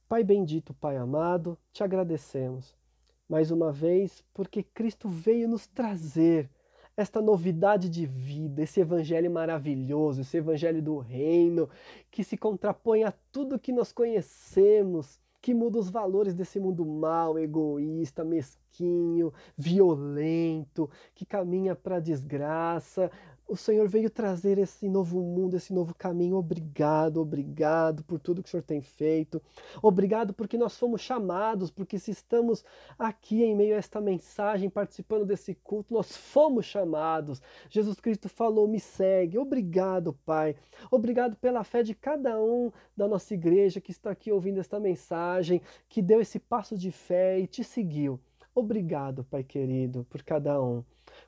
Pai 0.08 0.24
bendito, 0.24 0.74
Pai 0.74 0.96
amado, 0.98 1.58
te 1.74 1.84
agradecemos 1.84 2.76
mais 3.28 3.52
uma 3.52 3.72
vez 3.72 4.24
porque 4.34 4.64
Cristo 4.64 5.10
veio 5.10 5.48
nos 5.48 5.68
trazer 5.68 6.50
esta 6.98 7.22
novidade 7.22 7.90
de 7.90 8.06
vida, 8.06 8.62
esse 8.62 8.80
evangelho 8.80 9.30
maravilhoso, 9.30 10.22
esse 10.22 10.38
evangelho 10.38 10.82
do 10.82 10.98
reino, 10.98 11.70
que 12.10 12.24
se 12.24 12.38
contrapõe 12.38 13.04
a 13.04 13.14
tudo 13.32 13.60
que 13.60 13.74
nós 13.74 13.92
conhecemos, 13.92 15.20
que 15.46 15.54
muda 15.54 15.78
os 15.78 15.92
valores 15.92 16.34
desse 16.34 16.60
mundo 16.60 16.84
mau, 16.84 17.38
egoísta, 17.38 18.24
mesquinho, 18.24 19.32
violento, 19.56 20.90
que 21.14 21.24
caminha 21.24 21.76
para 21.76 21.98
a 21.98 22.00
desgraça, 22.00 23.12
o 23.48 23.56
Senhor 23.56 23.88
veio 23.88 24.10
trazer 24.10 24.58
esse 24.58 24.90
novo 24.90 25.22
mundo, 25.22 25.56
esse 25.56 25.72
novo 25.72 25.94
caminho. 25.94 26.36
Obrigado, 26.36 27.22
obrigado 27.22 28.04
por 28.04 28.20
tudo 28.20 28.42
que 28.42 28.48
o 28.48 28.52
Senhor 28.52 28.64
tem 28.64 28.82
feito. 28.82 29.42
Obrigado 29.82 30.34
porque 30.34 30.58
nós 30.58 30.78
fomos 30.78 31.02
chamados, 31.02 31.70
porque 31.70 32.00
se 32.00 32.12
estamos 32.12 32.64
aqui 32.98 33.44
em 33.44 33.56
meio 33.56 33.76
a 33.76 33.78
esta 33.78 34.02
mensagem, 34.02 34.70
participando 34.70 35.26
desse 35.26 35.54
culto, 35.54 35.94
nós 35.94 36.16
fomos 36.16 36.66
chamados. 36.66 37.42
Jesus 37.70 38.00
Cristo 38.00 38.28
falou: 38.28 38.68
me 38.68 38.80
segue. 38.80 39.38
Obrigado, 39.38 40.14
Pai. 40.26 40.56
Obrigado 40.90 41.36
pela 41.36 41.64
fé 41.64 41.84
de 41.84 41.94
cada 41.94 42.40
um 42.42 42.72
da 42.98 43.08
nossa 43.08 43.34
igreja 43.34 43.80
que 43.80 43.92
está 43.92 44.12
aqui 44.12 44.32
ouvindo 44.32 44.60
esta 44.60 44.80
mensagem, 44.80 45.62
que 45.88 46.02
deu 46.02 46.20
esse 46.20 46.40
passo 46.40 46.76
de 46.78 46.92
fé 46.92 47.40
e 47.40 47.48
te 47.48 47.64
seguiu. 47.64 48.20
Obrigado, 48.56 49.24
Pai 49.24 49.44
querido, 49.44 50.06
por 50.10 50.24
cada 50.24 50.62
um. 50.62 50.84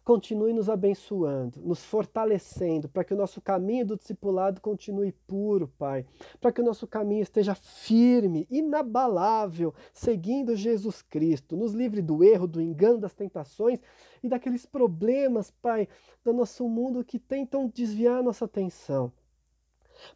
Continue 0.08 0.54
nos 0.54 0.70
abençoando, 0.70 1.60
nos 1.62 1.84
fortalecendo, 1.84 2.88
para 2.88 3.04
que 3.04 3.14
o 3.14 3.18
nosso 3.18 3.42
caminho 3.42 3.86
do 3.86 3.98
discipulado 3.98 4.62
continue 4.62 5.12
puro, 5.12 5.68
Pai. 5.78 6.06
Para 6.40 6.54
que 6.54 6.62
o 6.62 6.64
nosso 6.64 6.88
caminho 6.88 7.24
esteja 7.24 7.54
firme, 7.54 8.48
inabalável, 8.50 9.74
seguindo 9.92 10.56
Jesus 10.56 11.02
Cristo. 11.02 11.58
Nos 11.58 11.74
livre 11.74 12.02
do 12.02 12.24
erro, 12.24 12.48
do 12.48 12.62
engano, 12.62 12.98
das 12.98 13.14
tentações 13.14 13.82
e 14.24 14.30
daqueles 14.30 14.66
problemas, 14.66 15.52
Pai, 15.52 15.90
do 16.24 16.32
nosso 16.32 16.70
mundo 16.70 17.04
que 17.04 17.20
tentam 17.20 17.68
desviar 17.68 18.20
a 18.20 18.24
nossa 18.24 18.46
atenção. 18.46 19.12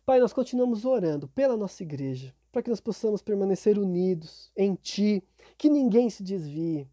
Pai, 0.06 0.22
nós 0.22 0.32
continuamos 0.32 0.86
orando 0.86 1.28
pela 1.28 1.58
nossa 1.58 1.84
igreja, 1.84 2.34
para 2.50 2.64
que 2.64 2.70
nós 2.70 2.80
possamos 2.80 3.22
permanecer 3.22 3.78
unidos 3.78 4.54
em 4.56 4.74
Ti, 4.74 5.22
que 5.58 5.70
ninguém 5.70 6.10
se 6.10 6.24
desvie, 6.24 6.88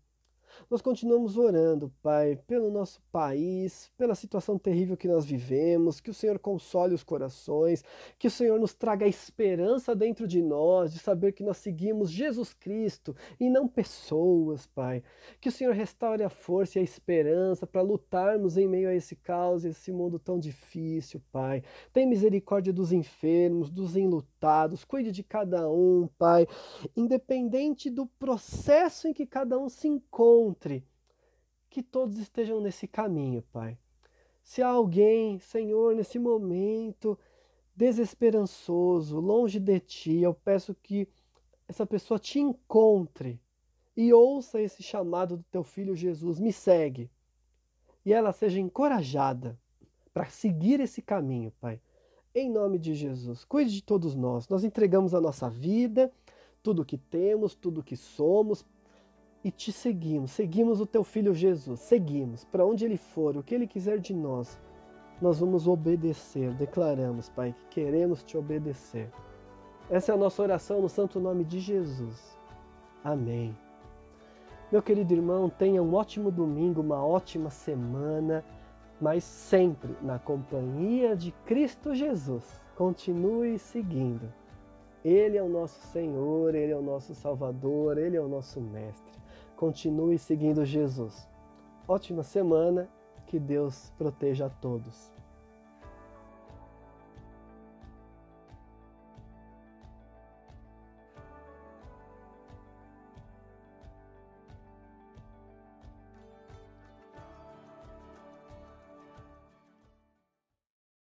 nós 0.70 0.82
continuamos 0.82 1.38
orando, 1.38 1.90
Pai, 2.02 2.36
pelo 2.46 2.70
nosso 2.70 3.00
país, 3.10 3.90
pela 3.96 4.14
situação 4.14 4.58
terrível 4.58 4.98
que 4.98 5.08
nós 5.08 5.24
vivemos, 5.24 5.98
que 5.98 6.10
o 6.10 6.14
Senhor 6.14 6.38
console 6.38 6.94
os 6.94 7.02
corações, 7.02 7.82
que 8.18 8.26
o 8.26 8.30
Senhor 8.30 8.60
nos 8.60 8.74
traga 8.74 9.06
a 9.06 9.08
esperança 9.08 9.96
dentro 9.96 10.28
de 10.28 10.42
nós, 10.42 10.92
de 10.92 10.98
saber 10.98 11.32
que 11.32 11.42
nós 11.42 11.56
seguimos 11.56 12.10
Jesus 12.10 12.52
Cristo 12.52 13.16
e 13.40 13.48
não 13.48 13.66
pessoas, 13.66 14.66
Pai. 14.66 15.02
Que 15.40 15.48
o 15.48 15.52
Senhor 15.52 15.72
restaure 15.72 16.22
a 16.22 16.28
força 16.28 16.78
e 16.78 16.80
a 16.82 16.84
esperança 16.84 17.66
para 17.66 17.80
lutarmos 17.80 18.58
em 18.58 18.68
meio 18.68 18.90
a 18.90 18.94
esse 18.94 19.16
caos, 19.16 19.64
esse 19.64 19.90
mundo 19.90 20.18
tão 20.18 20.38
difícil, 20.38 21.22
Pai. 21.32 21.62
Tem 21.94 22.06
misericórdia 22.06 22.74
dos 22.74 22.92
enfermos, 22.92 23.70
dos 23.70 23.96
enlutados, 23.96 24.84
cuide 24.84 25.12
de 25.12 25.22
cada 25.22 25.66
um, 25.70 26.06
Pai, 26.18 26.46
independente 26.94 27.88
do 27.88 28.06
processo 28.06 29.08
em 29.08 29.14
que 29.14 29.24
cada 29.24 29.58
um 29.58 29.70
se 29.70 29.88
encontra 29.88 30.57
encontre, 30.58 30.84
que 31.70 31.82
todos 31.82 32.18
estejam 32.18 32.60
nesse 32.60 32.88
caminho, 32.88 33.42
Pai. 33.52 33.78
Se 34.42 34.62
há 34.62 34.68
alguém, 34.68 35.38
Senhor, 35.38 35.94
nesse 35.94 36.18
momento 36.18 37.18
desesperançoso, 37.76 39.20
longe 39.20 39.60
de 39.60 39.78
Ti, 39.78 40.18
eu 40.18 40.34
peço 40.34 40.74
que 40.74 41.06
essa 41.68 41.86
pessoa 41.86 42.18
te 42.18 42.40
encontre 42.40 43.40
e 43.96 44.12
ouça 44.12 44.60
esse 44.60 44.82
chamado 44.82 45.36
do 45.36 45.44
Teu 45.44 45.62
Filho 45.62 45.94
Jesus, 45.94 46.40
me 46.40 46.52
segue. 46.52 47.10
E 48.04 48.12
ela 48.12 48.32
seja 48.32 48.58
encorajada 48.58 49.58
para 50.12 50.26
seguir 50.26 50.80
esse 50.80 51.02
caminho, 51.02 51.52
Pai. 51.60 51.80
Em 52.34 52.50
nome 52.50 52.78
de 52.78 52.94
Jesus, 52.94 53.44
cuide 53.44 53.72
de 53.72 53.82
todos 53.82 54.14
nós. 54.14 54.48
Nós 54.48 54.64
entregamos 54.64 55.14
a 55.14 55.20
nossa 55.20 55.48
vida, 55.50 56.10
tudo 56.62 56.82
o 56.82 56.84
que 56.84 56.96
temos, 56.96 57.54
tudo 57.54 57.80
o 57.80 57.84
que 57.84 57.96
somos, 57.96 58.64
e 59.42 59.50
te 59.50 59.70
seguimos, 59.70 60.32
seguimos 60.32 60.80
o 60.80 60.86
teu 60.86 61.04
filho 61.04 61.32
Jesus, 61.32 61.80
seguimos 61.80 62.44
para 62.44 62.66
onde 62.66 62.84
ele 62.84 62.96
for, 62.96 63.36
o 63.36 63.42
que 63.42 63.54
ele 63.54 63.66
quiser 63.66 63.98
de 63.98 64.12
nós, 64.12 64.60
nós 65.22 65.38
vamos 65.38 65.66
obedecer. 65.66 66.52
Declaramos, 66.54 67.28
Pai, 67.28 67.52
que 67.52 67.80
queremos 67.80 68.22
te 68.22 68.36
obedecer. 68.36 69.10
Essa 69.90 70.12
é 70.12 70.14
a 70.14 70.18
nossa 70.18 70.42
oração 70.42 70.82
no 70.82 70.88
santo 70.88 71.18
nome 71.18 71.44
de 71.44 71.60
Jesus. 71.60 72.36
Amém. 73.02 73.56
Meu 74.70 74.82
querido 74.82 75.14
irmão, 75.14 75.48
tenha 75.48 75.82
um 75.82 75.94
ótimo 75.94 76.30
domingo, 76.30 76.80
uma 76.80 77.04
ótima 77.04 77.48
semana, 77.48 78.44
mas 79.00 79.24
sempre 79.24 79.96
na 80.02 80.18
companhia 80.18 81.16
de 81.16 81.32
Cristo 81.46 81.94
Jesus. 81.94 82.60
Continue 82.76 83.58
seguindo. 83.58 84.32
Ele 85.04 85.38
é 85.38 85.42
o 85.42 85.48
nosso 85.48 85.80
Senhor, 85.86 86.54
Ele 86.54 86.72
é 86.72 86.76
o 86.76 86.82
nosso 86.82 87.14
Salvador, 87.14 87.96
Ele 87.98 88.16
é 88.16 88.20
o 88.20 88.28
nosso 88.28 88.60
Mestre 88.60 89.17
continue 89.58 90.16
seguindo 90.16 90.64
Jesus. 90.64 91.28
Ótima 91.88 92.22
semana, 92.22 92.88
que 93.26 93.40
Deus 93.40 93.92
proteja 93.98 94.46
a 94.46 94.50
todos. 94.50 95.12